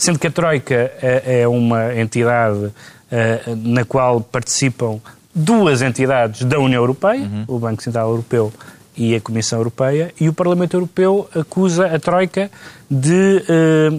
Sendo 0.03 0.19
que 0.19 0.27
a 0.27 0.31
Troika 0.31 0.91
é 1.01 1.43
é 1.43 1.47
uma 1.47 1.95
entidade 1.95 2.73
eh, 3.09 3.41
na 3.55 3.85
qual 3.85 4.19
participam 4.19 4.99
duas 5.33 5.81
entidades 5.81 6.43
da 6.43 6.59
União 6.59 6.81
Europeia, 6.81 7.25
o 7.47 7.57
Banco 7.57 7.81
Central 7.81 8.09
Europeu 8.09 8.51
e 8.97 9.15
a 9.15 9.21
Comissão 9.21 9.59
Europeia, 9.59 10.13
e 10.19 10.27
o 10.27 10.33
Parlamento 10.33 10.75
Europeu 10.75 11.29
acusa 11.33 11.85
a 11.85 11.97
Troika 11.97 12.51
de, 12.91 13.45
eh, 13.47 13.89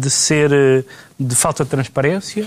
de 0.00 0.10
ser 0.10 0.52
eh, 0.52 0.84
de 1.18 1.34
falta 1.34 1.64
de 1.64 1.70
transparência, 1.70 2.46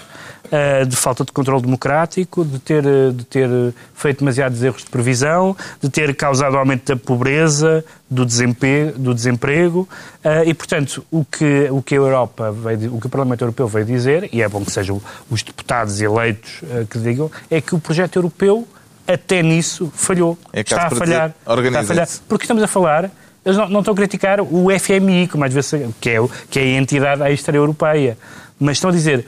eh, 0.51 0.86
de 0.86 0.95
falta 0.95 1.26
de 1.26 1.32
controle 1.32 1.63
democrático, 1.63 2.45
de 2.45 2.59
ter, 2.59 2.86
eh, 2.86 3.11
de 3.11 3.24
ter 3.24 3.49
feito 3.95 4.20
demasiados 4.20 4.61
erros 4.61 4.84
de 4.84 4.89
previsão, 4.91 5.57
de 5.82 5.89
ter 5.89 6.15
causado 6.15 6.55
aumento 6.55 6.93
da 6.93 6.95
pobreza, 6.95 7.84
do 8.07 8.24
desemprego, 8.26 8.99
do 8.99 9.13
desemprego 9.15 9.89
eh, 10.24 10.49
e, 10.49 10.53
portanto, 10.53 11.03
o 11.09 11.26
que, 11.26 11.67
o 11.72 11.82
que 11.82 11.95
a 11.95 11.97
Europa, 11.97 12.51
veio, 12.51 12.95
o 12.95 12.99
que 12.99 13.07
o 13.07 13.09
Parlamento 13.09 13.41
Europeu 13.41 13.67
veio 13.67 13.86
dizer, 13.86 14.30
e 14.32 14.41
é 14.41 14.47
bom 14.47 14.63
que 14.63 14.72
sejam 14.72 15.01
os 15.32 15.41
deputados 15.41 15.99
eleitos 15.99 16.61
que 16.91 16.99
digam, 16.99 17.32
é 17.49 17.59
que 17.59 17.74
o 17.74 17.80
projeto 17.80 18.17
europeu 18.17 18.67
até 19.07 19.41
nisso 19.41 19.91
falhou. 19.95 20.38
É 20.53 20.61
está 20.61 20.86
a 20.86 20.89
falhar. 20.91 21.34
Está 21.39 21.80
a 21.80 21.84
falhar. 21.84 22.07
Porque 22.28 22.43
estamos 22.43 22.61
a 22.61 22.67
falar, 22.67 23.09
eles 23.43 23.57
não, 23.57 23.70
não 23.70 23.80
estão 23.80 23.93
a 23.93 23.97
criticar 23.97 24.39
o 24.41 24.67
FMI, 24.80 25.28
como 25.28 25.43
às 25.43 25.53
vezes, 25.53 25.72
que, 25.99 26.09
é, 26.09 26.20
que 26.49 26.59
é 26.59 26.63
a 26.63 26.78
entidade 26.78 27.24
extra-europeia, 27.24 28.17
mas 28.60 28.78
estão 28.78 28.89
a 28.89 28.93
dizer 28.93 29.26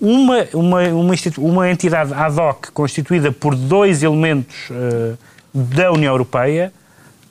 uma, 0.00 0.46
uma, 0.52 0.82
uma, 0.88 1.12
uma 1.38 1.70
entidade 1.70 2.12
ad 2.12 2.38
hoc 2.38 2.70
constituída 2.72 3.32
por 3.32 3.54
dois 3.54 4.02
elementos 4.02 4.68
eh, 4.70 5.14
da 5.52 5.90
União 5.90 6.12
Europeia 6.12 6.72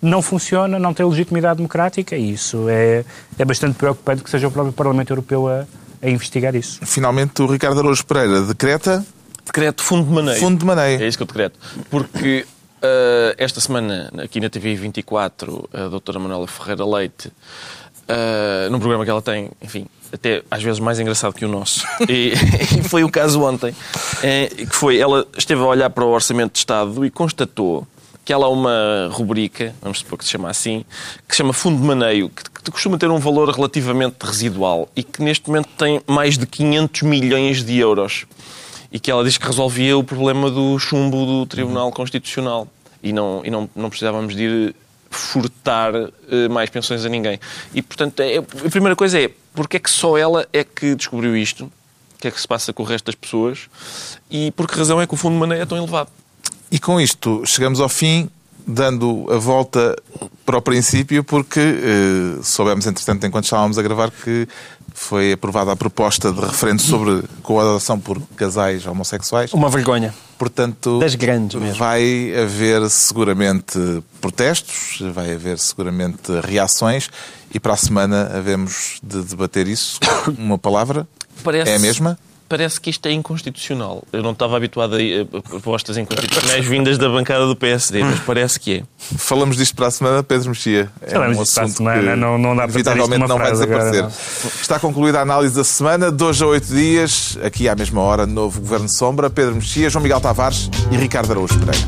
não 0.01 0.21
funciona, 0.21 0.79
não 0.79 0.93
tem 0.93 1.05
legitimidade 1.05 1.57
democrática 1.57 2.15
e 2.15 2.31
isso 2.31 2.67
é, 2.67 3.05
é 3.37 3.45
bastante 3.45 3.75
preocupante 3.75 4.23
que 4.23 4.29
seja 4.29 4.47
o 4.47 4.51
próprio 4.51 4.73
Parlamento 4.73 5.11
Europeu 5.11 5.47
a, 5.47 5.65
a 6.01 6.09
investigar 6.09 6.55
isso. 6.55 6.79
Finalmente, 6.83 7.41
o 7.41 7.45
Ricardo 7.45 7.79
Araújo 7.79 8.05
Pereira 8.05 8.41
decreta 8.41 9.05
Decreto 9.45 9.83
fundo 9.83 10.07
de 10.07 10.13
maneio. 10.13 10.39
fundo 10.39 10.57
de 10.57 10.65
maneio. 10.65 11.01
É 11.01 11.07
isso 11.07 11.17
que 11.17 11.23
eu 11.23 11.27
decreto. 11.27 11.59
Porque 11.89 12.45
ah, 12.83 13.33
esta 13.37 13.61
semana, 13.61 14.11
aqui 14.21 14.41
na 14.41 14.49
TV 14.49 14.75
24, 14.75 15.69
a 15.73 15.87
doutora 15.87 16.19
Manuela 16.19 16.47
Ferreira 16.47 16.85
Leite, 16.85 17.31
ah, 18.07 18.67
num 18.69 18.79
programa 18.79 19.05
que 19.05 19.09
ela 19.09 19.21
tem, 19.21 19.49
enfim, 19.61 19.87
até 20.13 20.43
às 20.51 20.61
vezes 20.61 20.79
mais 20.79 20.99
engraçado 20.99 21.33
que 21.33 21.43
o 21.43 21.47
nosso, 21.47 21.85
e, 22.07 22.33
e 22.79 22.83
foi 22.83 23.03
o 23.03 23.09
caso 23.09 23.41
ontem, 23.41 23.73
eh, 24.21 24.47
que 24.47 24.75
foi, 24.75 24.97
ela 24.97 25.25
esteve 25.37 25.61
a 25.61 25.65
olhar 25.65 25.89
para 25.89 26.05
o 26.05 26.09
Orçamento 26.09 26.53
de 26.53 26.59
Estado 26.59 27.05
e 27.05 27.09
constatou 27.09 27.87
que 28.25 28.31
ela 28.31 28.45
há 28.45 28.49
uma 28.49 29.09
rubrica, 29.11 29.75
vamos 29.81 29.99
supor 29.99 30.17
que 30.17 30.23
se 30.23 30.31
chama 30.31 30.49
assim, 30.49 30.85
que 31.27 31.35
se 31.35 31.39
chama 31.39 31.51
Fundo 31.51 31.81
de 31.81 31.85
Maneio, 31.85 32.29
que, 32.29 32.43
que 32.43 32.71
costuma 32.71 32.97
ter 32.97 33.09
um 33.09 33.19
valor 33.19 33.49
relativamente 33.49 34.15
residual 34.23 34.87
e 34.95 35.03
que 35.03 35.21
neste 35.21 35.47
momento 35.47 35.67
tem 35.77 36.01
mais 36.07 36.37
de 36.37 36.45
500 36.45 37.01
milhões 37.01 37.63
de 37.63 37.77
euros. 37.77 38.25
E 38.91 38.99
que 38.99 39.09
ela 39.09 39.23
diz 39.23 39.39
que 39.39 39.45
resolvia 39.47 39.97
o 39.97 40.03
problema 40.03 40.51
do 40.51 40.77
chumbo 40.77 41.25
do 41.25 41.45
Tribunal 41.47 41.91
Constitucional. 41.91 42.67
E 43.01 43.11
não, 43.11 43.41
e 43.43 43.49
não, 43.49 43.67
não 43.75 43.89
precisávamos 43.89 44.35
de 44.35 44.43
ir 44.43 44.75
furtar 45.17 45.93
eh, 45.95 46.47
mais 46.49 46.69
pensões 46.69 47.05
a 47.05 47.09
ninguém. 47.09 47.39
E, 47.73 47.81
portanto, 47.81 48.19
é- 48.21 48.37
a 48.37 48.69
primeira 48.69 48.95
coisa 48.95 49.19
é, 49.19 49.29
porque 49.53 49.77
é 49.77 49.79
que 49.79 49.89
só 49.89 50.17
ela 50.17 50.47
é 50.53 50.63
que 50.63 50.95
descobriu 50.95 51.35
isto? 51.35 51.65
O 51.65 52.21
que 52.23 52.27
é 52.27 52.31
que 52.31 52.39
se 52.39 52.47
passa 52.47 52.71
com 52.71 52.83
o 52.83 52.85
resto 52.85 53.05
das 53.05 53.15
pessoas? 53.15 53.69
E 54.31 54.51
por 54.51 54.67
que 54.67 54.77
razão 54.77 55.01
é 55.01 55.05
que 55.07 55.13
o 55.13 55.17
fundo 55.17 55.33
de 55.33 55.39
maneio 55.39 55.61
é 55.61 55.65
tão 55.65 55.77
elevado? 55.77 56.09
E 56.71 56.79
com 56.79 56.99
isto 56.99 57.43
chegamos 57.45 57.79
ao 57.79 57.89
fim, 57.89 58.29
dando 58.65 59.25
a 59.29 59.37
volta 59.37 59.95
para 60.45 60.57
o 60.57 60.61
princípio, 60.61 61.23
porque 61.23 61.59
eh, 61.59 62.39
soubemos, 62.41 62.87
entretanto, 62.87 63.25
enquanto 63.27 63.43
estávamos 63.45 63.77
a 63.77 63.81
gravar, 63.81 64.09
que 64.09 64.47
foi 64.93 65.33
aprovada 65.33 65.71
a 65.71 65.75
proposta 65.75 66.31
de 66.31 66.39
referendo 66.41 66.81
sobre 66.81 67.23
coadoção 67.41 67.99
por 67.99 68.21
casais 68.35 68.85
homossexuais. 68.85 69.51
Uma 69.53 69.69
vergonha. 69.69 70.13
Portanto, 70.37 70.99
Das 70.99 71.15
grandes 71.15 71.59
mesmo. 71.59 71.75
vai 71.77 72.33
haver 72.41 72.89
seguramente 72.89 74.03
protestos, 74.19 74.99
vai 75.13 75.33
haver 75.33 75.57
seguramente 75.59 76.31
reações 76.43 77.09
e 77.53 77.59
para 77.59 77.73
a 77.73 77.77
semana 77.77 78.31
havemos 78.35 78.99
de 79.03 79.21
debater 79.23 79.67
isso. 79.67 79.99
Uma 80.37 80.57
palavra? 80.57 81.07
Parece- 81.43 81.71
É 81.71 81.75
a 81.75 81.79
mesma? 81.79 82.17
Parece 82.49 82.79
que 82.79 82.89
isto 82.91 83.03
é 83.07 83.11
inconstitucional. 83.11 84.03
Eu 84.13 84.21
não 84.21 84.31
estava 84.31 84.55
habituado 84.57 84.95
a, 84.95 85.37
a 85.37 85.41
propostas 85.41 85.97
inconstitucionais 85.97 86.63
vindas 86.65 86.97
da 86.99 87.09
bancada 87.09 87.47
do 87.47 87.55
PSD, 87.55 88.03
mas 88.03 88.19
parece 88.19 88.59
que 88.59 88.75
é. 88.79 88.83
Falamos 89.17 89.57
disto 89.57 89.75
para 89.75 89.87
a 89.87 89.91
semana, 89.91 90.21
Pedro 90.21 90.49
Mexia. 90.49 90.87
É 91.01 91.09
Falamos 91.11 91.37
um 91.37 91.41
disto 91.41 91.53
para 91.55 91.63
a 91.63 91.65
assunto 91.65 91.77
semana, 91.77 92.11
que 92.11 92.15
não- 92.15 92.37
não 92.37 92.55
dá 92.55 92.63
para 92.67 92.71
inevitavelmente 92.79 93.19
não 93.27 93.37
vai 93.37 93.47
frase 93.47 93.63
agora, 93.63 93.89
desaparecer. 93.91 94.51
Está 94.61 94.79
concluída 94.79 95.19
a 95.19 95.21
análise 95.23 95.55
da 95.55 95.63
semana, 95.63 96.11
de 96.11 96.23
hoje 96.23 96.43
a 96.43 96.47
oito 96.47 96.67
dias, 96.67 97.37
aqui 97.43 97.67
à 97.67 97.75
mesma 97.75 98.01
hora, 98.01 98.27
novo 98.27 98.59
Governo 98.59 98.87
Sombra, 98.89 99.29
Pedro 99.31 99.55
Mexia, 99.55 99.89
João 99.89 100.03
Miguel 100.03 100.21
Tavares 100.21 100.69
e 100.91 100.97
Ricardo 100.97 101.31
Araújo 101.31 101.57
Pereira. 101.59 101.87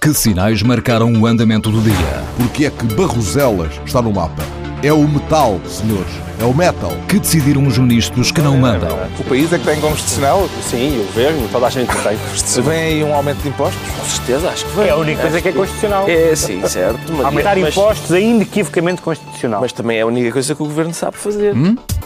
Que 0.00 0.14
sinais 0.14 0.62
marcaram 0.62 1.12
o 1.12 1.26
andamento 1.26 1.70
do 1.70 1.80
dia? 1.80 2.24
Porque 2.36 2.66
é 2.66 2.70
que 2.70 2.84
Barroselas 2.94 3.72
está 3.84 4.00
no 4.00 4.12
mapa? 4.12 4.42
É 4.80 4.92
o 4.92 5.08
metal, 5.08 5.60
senhores. 5.66 6.27
É 6.40 6.44
o 6.44 6.54
metal. 6.54 6.92
Que 7.08 7.18
decidiram 7.18 7.66
os 7.66 7.76
ministros 7.78 8.30
que 8.30 8.40
não 8.40 8.56
mandam? 8.56 8.96
O 9.18 9.24
país 9.24 9.52
é 9.52 9.58
que 9.58 9.64
tem 9.64 9.80
constitucional? 9.80 10.48
Sim, 10.62 11.00
o 11.00 11.04
governo, 11.06 11.48
toda 11.50 11.66
a 11.66 11.70
gente 11.70 11.90
tem. 11.96 12.62
Vem 12.62 12.78
aí 12.78 13.04
um 13.04 13.12
aumento 13.12 13.38
de 13.42 13.48
impostos? 13.48 13.80
Com 13.90 14.04
certeza, 14.04 14.48
acho 14.48 14.64
que 14.64 14.70
vai. 14.76 14.88
É 14.88 14.90
a 14.92 14.96
única 14.96 15.20
coisa 15.22 15.40
que 15.42 15.48
é 15.48 15.52
constitucional. 15.52 16.08
É, 16.08 16.36
sim, 16.36 16.64
certo. 16.68 17.12
Mas, 17.12 17.26
Aumentar 17.26 17.56
mas, 17.56 17.72
impostos 17.76 18.12
é 18.12 18.20
inequivocamente 18.20 19.02
constitucional. 19.02 19.60
mas 19.60 19.72
também 19.72 19.98
é 19.98 20.02
a 20.02 20.06
única 20.06 20.30
coisa 20.30 20.54
que 20.54 20.62
o 20.62 20.66
governo 20.66 20.94
sabe 20.94 21.16
fazer. 21.16 21.54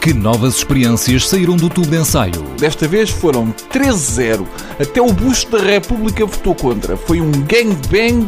Que 0.01 0.14
novas 0.14 0.57
experiências 0.57 1.28
saíram 1.28 1.55
do 1.57 1.68
tubo 1.68 1.87
de 1.87 1.97
ensaio? 1.97 2.43
Desta 2.59 2.89
vez 2.89 3.11
foram 3.11 3.55
13-0. 3.72 4.45
Até 4.80 5.01
o 5.01 5.12
Busto 5.12 5.57
da 5.57 5.62
República 5.62 6.24
votou 6.24 6.55
contra. 6.55 6.97
Foi 6.97 7.20
um 7.20 7.30
gangbang 7.30 8.26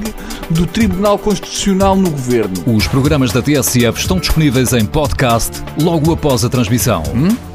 do 0.50 0.66
Tribunal 0.66 1.18
Constitucional 1.18 1.96
no 1.96 2.10
governo. 2.10 2.54
Os 2.66 2.86
programas 2.86 3.32
da 3.32 3.42
TSF 3.42 3.98
estão 3.98 4.18
disponíveis 4.18 4.72
em 4.72 4.84
podcast 4.84 5.62
logo 5.94 6.12
após 6.12 6.44
a 6.44 6.48
transmissão. 6.48 7.04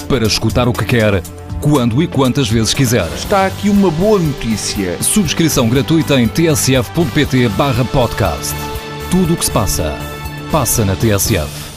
Para 0.07 0.25
escutar 0.25 0.69
o 0.69 0.73
que 0.73 0.85
quer, 0.85 1.21
quando 1.59 2.01
e 2.01 2.07
quantas 2.07 2.47
vezes 2.47 2.73
quiser. 2.73 3.05
Está 3.13 3.45
aqui 3.45 3.69
uma 3.69 3.91
boa 3.91 4.17
notícia. 4.17 5.01
Subscrição 5.03 5.67
gratuita 5.67 6.19
em 6.19 6.25
tsf.pt 6.25 7.49
barra 7.49 7.83
podcast. 7.83 8.55
Tudo 9.11 9.33
o 9.33 9.37
que 9.37 9.43
se 9.43 9.51
passa, 9.51 9.93
passa 10.51 10.85
na 10.85 10.95
TSF. 10.95 11.68